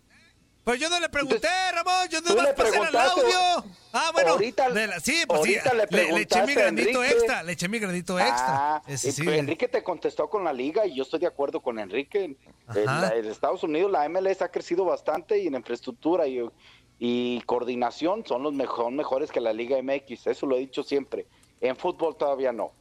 Pues 0.65 0.81
yo 0.81 0.89
no 0.89 0.99
le 0.99 1.11
pregunté, 1.11 1.47
Ramón, 1.73 2.09
yo 2.11 2.21
no 2.23 2.43
le 2.43 2.55
pasé 2.55 2.77
el 2.79 2.97
audio. 2.97 3.65
Ah, 3.93 4.11
bueno, 4.15 4.31
ahorita- 4.33 4.71
la- 4.71 4.99
sí, 4.99 5.23
pues 5.27 5.39
ahorita 5.39 5.75
le 5.75 5.87
le, 5.91 6.13
le 6.13 6.21
eché 6.23 6.43
mi 6.47 6.55
granito 6.55 6.89
Enrique. 7.05 7.15
extra, 7.19 7.43
le 7.43 7.53
eché 7.53 7.69
mi 7.69 7.79
granito 7.79 8.19
extra. 8.19 8.77
Ah, 8.77 8.83
Ese 8.87 9.11
y 9.11 9.13
sí. 9.13 9.23
pues 9.25 9.39
Enrique 9.39 9.69
te 9.69 9.83
contestó 9.83 10.29
con 10.31 10.43
la 10.43 10.53
liga 10.55 10.87
y 10.87 10.95
yo 10.97 11.03
estoy 11.03 11.21
de 11.21 11.27
acuerdo 11.27 11.61
con 11.61 11.79
Enrique. 11.79 12.37
En, 12.75 13.25
Estados 13.27 13.63
Unidos 13.63 13.91
la 13.93 14.09
MLS 14.09 14.41
ha 14.43 14.51
crecido 14.51 14.87
bastante 14.87 15.39
y 15.39 15.47
en 15.49 15.55
infraestructura 15.55 16.27
y, 16.27 16.41
y 16.99 17.43
coordinación 17.43 18.25
son 18.27 18.43
los 18.43 18.55
mejor, 18.55 18.91
mejores 18.91 19.31
que 19.31 19.41
la 19.41 19.53
Liga 19.53 19.77
MX. 19.83 20.29
Eso 20.29 20.47
lo 20.47 20.57
he 20.57 20.61
dicho 20.61 20.83
siempre. 20.83 21.27
En 21.61 21.77
fútbol 21.77 22.17
todavía 22.17 22.53
no. 22.53 22.73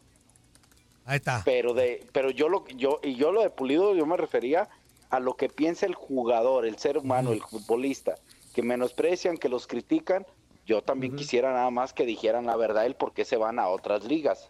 Ahí 1.06 1.18
está. 1.18 1.42
Pero 1.44 1.74
de, 1.74 2.08
pero 2.14 2.30
yo 2.32 2.48
lo 2.48 2.66
yo 2.70 3.02
y 3.04 3.16
yo 3.16 3.34
lo 3.34 3.42
de 3.42 3.50
Pulido 3.50 3.94
yo 3.94 4.06
me 4.06 4.16
refería 4.16 4.70
a 5.14 5.20
lo 5.20 5.36
que 5.36 5.48
piensa 5.48 5.86
el 5.86 5.94
jugador, 5.94 6.66
el 6.66 6.80
ser 6.80 6.98
humano, 6.98 7.34
el 7.34 7.42
futbolista, 7.44 8.16
que 8.52 8.64
menosprecian, 8.64 9.38
que 9.38 9.48
los 9.48 9.68
critican. 9.68 10.26
Yo 10.66 10.82
también 10.82 11.16
quisiera 11.16 11.54
nada 11.54 11.70
más 11.70 11.94
que 11.94 12.04
dijeran 12.04 12.48
la 12.48 12.56
verdad 12.56 12.88
el 12.88 12.96
por 12.96 13.14
qué 13.14 13.24
se 13.24 13.38
van 13.38 13.60
a 13.60 13.68
otras 13.68 14.06
ligas. 14.06 14.50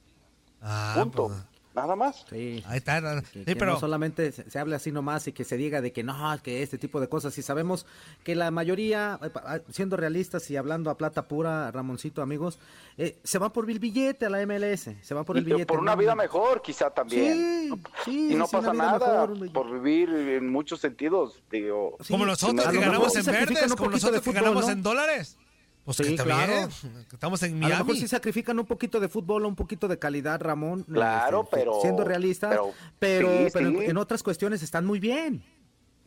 Ah, 0.61 0.93
Punto. 0.95 1.27
pues, 1.27 1.37
Nada 1.75 1.95
más. 1.95 2.23
Sí. 2.29 2.63
ahí 2.67 2.77
está. 2.77 3.01
Que, 3.01 3.25
Sí, 3.39 3.45
que 3.45 3.55
pero 3.55 3.73
no 3.73 3.79
solamente 3.79 4.31
se, 4.31 4.49
se 4.49 4.59
hable 4.59 4.75
así 4.75 4.91
nomás 4.91 5.27
y 5.27 5.31
que 5.33 5.43
se 5.43 5.57
diga 5.57 5.81
de 5.81 5.91
que 5.91 6.03
no, 6.03 6.15
que 6.43 6.61
este 6.61 6.77
tipo 6.77 7.01
de 7.01 7.09
cosas. 7.09 7.35
Y 7.37 7.41
sabemos 7.41 7.85
que 8.23 8.35
la 8.35 8.51
mayoría, 8.51 9.19
eh, 9.23 9.31
ah, 9.43 9.59
siendo 9.71 9.97
realistas 9.97 10.49
y 10.51 10.57
hablando 10.57 10.91
a 10.91 10.97
plata 10.97 11.27
pura, 11.27 11.71
Ramoncito, 11.71 12.21
amigos, 12.21 12.59
eh, 12.97 13.17
se 13.23 13.39
va 13.39 13.51
por 13.51 13.69
el 13.69 13.79
billete 13.79 14.25
a 14.27 14.29
la 14.29 14.45
MLS. 14.45 14.89
Se 15.01 15.13
va 15.15 15.23
por 15.23 15.37
el 15.37 15.43
Y 15.43 15.45
billete. 15.45 15.65
por 15.65 15.79
una 15.79 15.93
¿no? 15.93 15.97
vida 15.97 16.13
mejor, 16.15 16.61
quizá 16.61 16.91
también. 16.91 17.69
Sí, 17.73 17.81
sí, 18.05 18.31
y 18.33 18.35
no 18.35 18.47
pasa 18.47 18.71
nada 18.73 19.25
mejor. 19.27 19.51
por 19.51 19.71
vivir 19.73 20.09
en 20.09 20.49
muchos 20.49 20.79
sentidos. 20.79 21.41
Digo, 21.51 21.97
como 22.07 22.25
nosotros 22.25 22.67
que 22.67 22.79
ganamos 22.79 23.15
en 23.15 23.25
verdes, 23.25 23.73
como 23.75 23.89
nosotros 23.89 24.21
que 24.21 24.31
ganamos 24.31 24.69
en 24.69 24.83
dólares. 24.83 25.37
Pues 25.85 25.97
Sí, 25.97 26.03
que 26.03 26.09
está 26.11 26.23
claro. 26.23 26.53
bien, 26.53 27.05
Estamos 27.11 27.43
en 27.43 27.51
A 27.51 27.53
lo 27.55 27.59
mejor 27.69 27.85
Miami. 27.87 27.99
sí 27.99 28.07
sacrifican 28.07 28.57
un 28.57 28.65
poquito 28.65 28.99
de 29.01 29.09
fútbol, 29.09 29.45
un 29.45 29.55
poquito 29.55 29.87
de 29.89 29.99
calidad, 29.99 30.39
Ramón. 30.41 30.83
Claro, 30.83 31.43
este, 31.43 31.57
pero- 31.57 31.81
Siendo 31.81 32.03
realistas, 32.05 32.51
pero- 32.51 32.71
pero, 32.99 33.27
sí, 33.29 33.47
pero 33.51 33.67
en- 33.67 33.79
sí. 33.79 33.85
en 33.85 33.97
otras 33.97 34.23
cuestiones 34.23 34.63
están 34.63 34.85
muy 34.85 34.99
bien. 34.99 35.43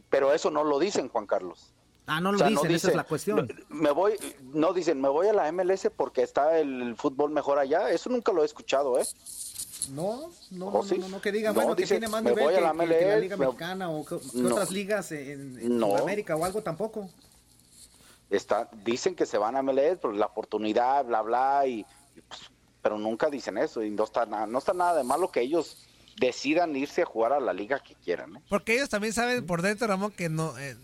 pero 0.08 0.32
eso 0.32 0.50
no 0.50 0.62
lo 0.64 0.78
dicen, 0.78 1.08
Juan 1.08 1.26
Carlos. 1.26 1.74
Ah, 2.06 2.20
no 2.20 2.30
lo 2.30 2.36
O 2.36 2.38
sea, 2.38 2.48
dicen, 2.48 2.70
esa 2.70 2.88
es 2.90 2.94
la 2.94 3.02
cuestión. 3.04 3.52
Me, 3.68 3.90
voy, 3.90 4.12
no 4.54 4.72
dicen, 4.72 5.00
me 5.00 5.08
voy 5.08 5.26
a 5.26 5.32
la 5.32 5.50
MLS 5.50 5.90
porque 5.94 6.22
está 6.22 6.58
el, 6.60 6.94
fútbol 6.96 7.32
mejor 7.32 7.58
allá. 7.58 7.90
Eso 7.90 8.08
nunca 8.08 8.32
lo 8.32 8.42
he 8.42 8.46
escuchado, 8.46 8.98
¿eh? 9.00 9.04
No, 9.90 10.30
no, 10.52 10.66
¿O 10.68 10.72
no, 10.72 10.82
sí? 10.84 10.96
no, 10.98 11.08
no, 11.08 11.20
que 11.20 11.32
diga, 11.32 11.50
No, 11.50 11.54
bueno, 11.56 11.76
que 11.76 11.84
tiene 11.84 12.06
más 12.08 12.22
me 12.22 12.30
nivel 12.30 12.44
voy 12.44 12.54
a 12.54 12.56
que, 12.58 12.62
la 12.62 12.72
que- 12.72 13.06
la 13.06 13.18
Liga 13.18 13.36
me- 13.36 13.46
Mexicana 13.46 13.90
o 13.90 14.04
que, 14.06 14.16
que 14.20 14.38
No. 14.38 14.50
otras 14.54 14.70
ligas 14.70 15.10
en, 15.12 15.58
en 15.58 15.78
No. 15.78 15.88
Sudamérica 15.88 16.36
o 16.36 16.44
algo 16.44 16.62
tampoco. 16.62 17.10
Está, 18.28 18.68
dicen 18.84 19.14
que 19.14 19.26
se 19.26 19.38
van 19.38 19.56
a 19.56 19.62
MLS 19.62 19.98
por 20.00 20.14
la 20.14 20.26
oportunidad, 20.26 21.04
bla, 21.04 21.22
bla, 21.22 21.66
y, 21.66 21.80
y, 22.14 22.20
pues, 22.22 22.50
pero 22.82 22.98
nunca 22.98 23.30
dicen 23.30 23.58
eso. 23.58 23.82
Y 23.82 23.90
no 23.90 24.04
está, 24.04 24.26
nada, 24.26 24.46
no 24.46 24.58
está 24.58 24.72
nada 24.72 24.96
de 24.96 25.04
malo 25.04 25.30
que 25.30 25.40
ellos 25.40 25.86
decidan 26.18 26.74
irse 26.74 27.02
a 27.02 27.06
jugar 27.06 27.32
a 27.32 27.40
la 27.40 27.52
liga 27.52 27.80
que 27.80 27.94
quieran. 27.94 28.36
¿eh? 28.36 28.42
Porque 28.48 28.74
ellos 28.74 28.88
también 28.88 29.12
saben 29.12 29.46
por 29.46 29.62
dentro, 29.62 29.86
Ramón, 29.86 30.12
que 30.12 30.28
no 30.28 30.58
eh, 30.58 30.76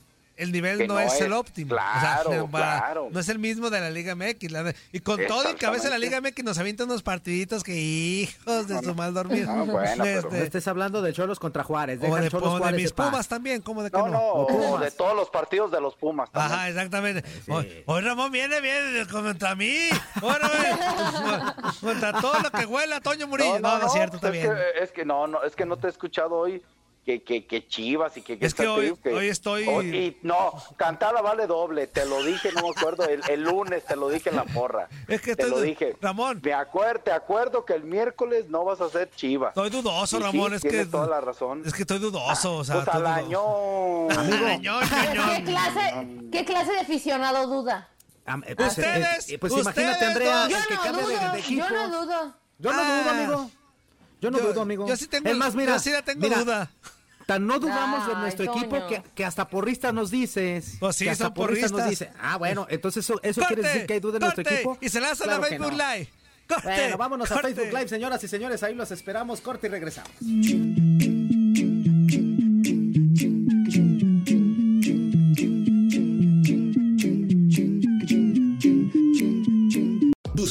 el 0.42 0.52
nivel 0.52 0.86
no, 0.86 0.94
no 0.94 1.00
es, 1.00 1.20
el 1.20 1.32
óptimo. 1.32 1.70
claro, 1.70 2.30
o 2.30 2.32
sea, 2.32 2.42
va- 2.44 2.78
claro. 2.78 3.08
no 3.10 3.20
es 3.20 3.28
el 3.28 3.38
mismo 3.38 3.70
de 3.70 3.80
la 3.80 3.90
Liga 3.90 4.14
MX. 4.14 4.50
la- 4.50 4.74
y 4.92 5.00
con 5.00 5.18
todo 5.26 5.50
y 5.50 5.54
que 5.54 5.66
a 5.66 5.70
veces 5.70 5.90
la 5.90 5.98
Liga 5.98 6.20
MX 6.20 6.44
nos 6.44 6.58
avienta 6.58 6.84
unos 6.84 7.02
partiditos 7.02 7.62
que 7.64 7.74
hijos 7.76 8.68
de 8.68 8.82
su 8.82 8.94
mal 8.94 9.14
dormir. 9.14 9.46
Ah, 9.48 9.62
bueno, 9.66 10.04
pero- 10.04 10.22
No 10.22 10.28
Este, 10.28 10.42
estés 10.44 10.68
hablando 10.68 11.00
de 11.02 11.12
Cholos 11.12 11.38
contra 11.38 11.62
Juárez. 11.64 11.98
o 12.02 12.14
de, 12.14 12.24
el 12.24 12.30
Cholos 12.30 12.48
o 12.48 12.52
de 12.54 12.58
Juárez 12.60 12.80
mis 12.80 12.90
de. 12.94 13.02
Pumas 13.02 13.28
también, 13.28 13.62
como 13.62 13.82
de 13.82 13.90
que 13.90 13.96
No, 13.98 14.08
no. 14.08 14.46
no, 14.48 14.78
de 14.78 14.90
todos 14.90 15.14
los 15.16 15.30
partidos 15.30 15.70
de 15.70 15.80
los 15.80 15.94
Pumas. 15.96 16.30
también. 16.30 16.52
Ajá, 16.52 16.68
exactamente. 16.68 17.24
Hoy, 17.48 17.82
hoy 17.86 18.00
Ramón 18.02 18.30
viene 18.32 18.60
bien 18.60 19.06
contra 19.10 19.54
mí. 19.54 19.76
Güey, 20.20 20.34
contra 21.80 22.12
todo 22.20 22.34
lo 22.40 22.50
que 22.50 22.66
huele 22.66 22.94
a 22.94 23.00
Toño 23.00 23.26
Murillo. 23.26 23.58
No, 23.60 23.78
no, 23.78 23.86
es 23.86 23.92
cierto, 23.92 24.20
Que, 24.20 24.52
es 24.80 24.90
que 24.92 25.04
no, 25.04 25.26
no, 25.26 25.42
es 25.42 25.54
que 25.56 25.64
no 25.66 25.76
te 25.76 25.86
he 25.86 25.90
escuchado 25.90 26.34
hoy 26.36 26.62
que, 27.04 27.22
que, 27.24 27.46
que 27.46 27.66
Chivas 27.66 28.16
y 28.16 28.22
que... 28.22 28.38
Es 28.40 28.54
que 28.54 28.66
hoy- 28.68 28.96
hoy 29.12 29.26
estoy- 29.28 29.64
y 29.94 30.18
no, 30.22 30.52
cantada 30.76 31.20
vale 31.20 31.46
doble, 31.48 31.86
te 31.88 32.04
lo 32.06 32.22
dije, 32.22 32.50
no 32.52 32.62
me 32.62 32.68
acuerdo, 32.70 33.04
el, 33.08 33.20
el 33.28 33.42
lunes 33.42 33.84
te 33.84 33.96
lo 33.96 34.08
dije 34.08 34.30
en 34.30 34.36
la 34.36 34.44
porra. 34.44 34.88
Es 35.08 35.20
que 35.20 35.34
te 35.34 35.42
estoy- 35.42 35.50
lo 35.50 35.60
dije. 35.60 35.96
Ramón. 36.00 36.40
Me 36.44 36.52
acuerdo, 36.52 37.02
te 37.04 37.10
acuerdo 37.12 37.64
que 37.64 37.72
el 37.74 37.82
miércoles 37.84 38.48
no 38.48 38.64
vas 38.64 38.80
a 38.80 38.84
hacer 38.84 39.10
Chivas. 39.16 39.48
Estoy 39.56 39.70
dudoso, 39.70 40.16
Y 40.16 40.20
sí, 40.20 40.24
Ramón. 40.26 40.54
es 40.54 40.62
que 40.62 40.68
tienes 40.68 40.90
toda 40.90 41.08
la 41.08 41.20
razón. 41.20 41.62
Es 41.66 41.72
que 41.74 41.82
estoy 41.82 41.98
dudoso, 41.98 42.56
o 42.58 42.64
sea. 42.64 42.76
Pues 42.76 42.88
al 42.88 43.06
año... 43.06 43.40
Amigo. 44.10 44.46
¿Qué 44.80 45.42
clase, 45.44 46.08
¿Qué 46.30 46.44
clase 46.44 46.72
de 46.72 46.80
aficionado 46.80 47.46
duda? 47.48 47.88
Eh, 48.46 48.54
pues, 48.54 48.68
Ustedes, 48.78 49.28
eh, 49.30 49.38
pues 49.38 49.52
ustedes 49.52 49.76
imagínate, 49.76 50.04
Andrea, 50.06 50.46
que 50.68 50.74
no 50.74 50.80
cambia 50.82 51.06
de, 51.06 51.14
dudo, 51.14 51.32
de 51.32 51.38
equipo. 51.40 51.66
yo 51.68 51.70
no 51.70 51.88
dudo. 52.06 52.34
Yo 52.58 52.72
no 52.72 52.78
Ah. 52.80 53.00
dudo, 53.02 53.10
amigo. 53.10 53.50
Yo 54.22 54.30
no 54.30 54.38
Yo- 54.38 54.52
dudo, 54.52 54.62
amigo. 54.62 54.88
yo 54.88 54.96
sí 54.96 55.06
tengo- 55.08 55.28
es 55.28 55.36
más, 55.36 55.54
mira, 55.54 55.74
yo 55.74 55.78
sí 55.80 55.90
la 55.90 56.00
tengo 56.02 56.20
mira, 56.22 56.38
duda. 56.38 56.70
Tan 57.26 57.46
no 57.46 57.58
dudamos 57.58 58.06
de 58.08 58.14
nuestro 58.14 58.44
equipo 58.46 58.86
que, 58.88 59.02
que 59.14 59.24
hasta 59.24 59.48
porristas 59.48 59.92
nos 59.92 60.10
dices. 60.10 60.76
Pues 60.80 60.96
sí, 60.96 61.04
que 61.04 61.10
hasta 61.10 61.24
son 61.26 61.34
porristas 61.34 61.70
nos 61.72 61.88
dice. 61.88 62.10
Ah, 62.20 62.36
bueno, 62.38 62.66
entonces 62.70 63.04
eso, 63.04 63.20
eso 63.22 63.42
quiere 63.42 63.62
decir 63.62 63.86
que 63.86 63.94
hay 63.94 64.00
duda 64.00 64.16
en 64.16 64.22
nuestro 64.22 64.42
equipo. 64.42 64.78
Y 64.80 64.88
se 64.88 65.00
lanza 65.00 65.24
Claro 65.24 65.42
la 65.42 65.48
Facebook 65.48 65.72
no. 65.72 65.76
Live. 65.78 66.08
Corte, 66.48 66.62
Bueno, 66.68 66.96
vámonos 66.98 67.30
a. 67.30 67.38
Facebook 67.40 67.66
Live, 67.68 67.88
señoras 67.88 68.22
y 68.24 68.28
señores. 68.28 68.62
Ahí 68.62 68.74
los 68.74 68.90
esperamos. 68.90 69.40
Corte 69.40 69.66
y 69.66 69.70
regresamos. 69.70 70.10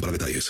para 0.00 0.12
detalles. 0.12 0.48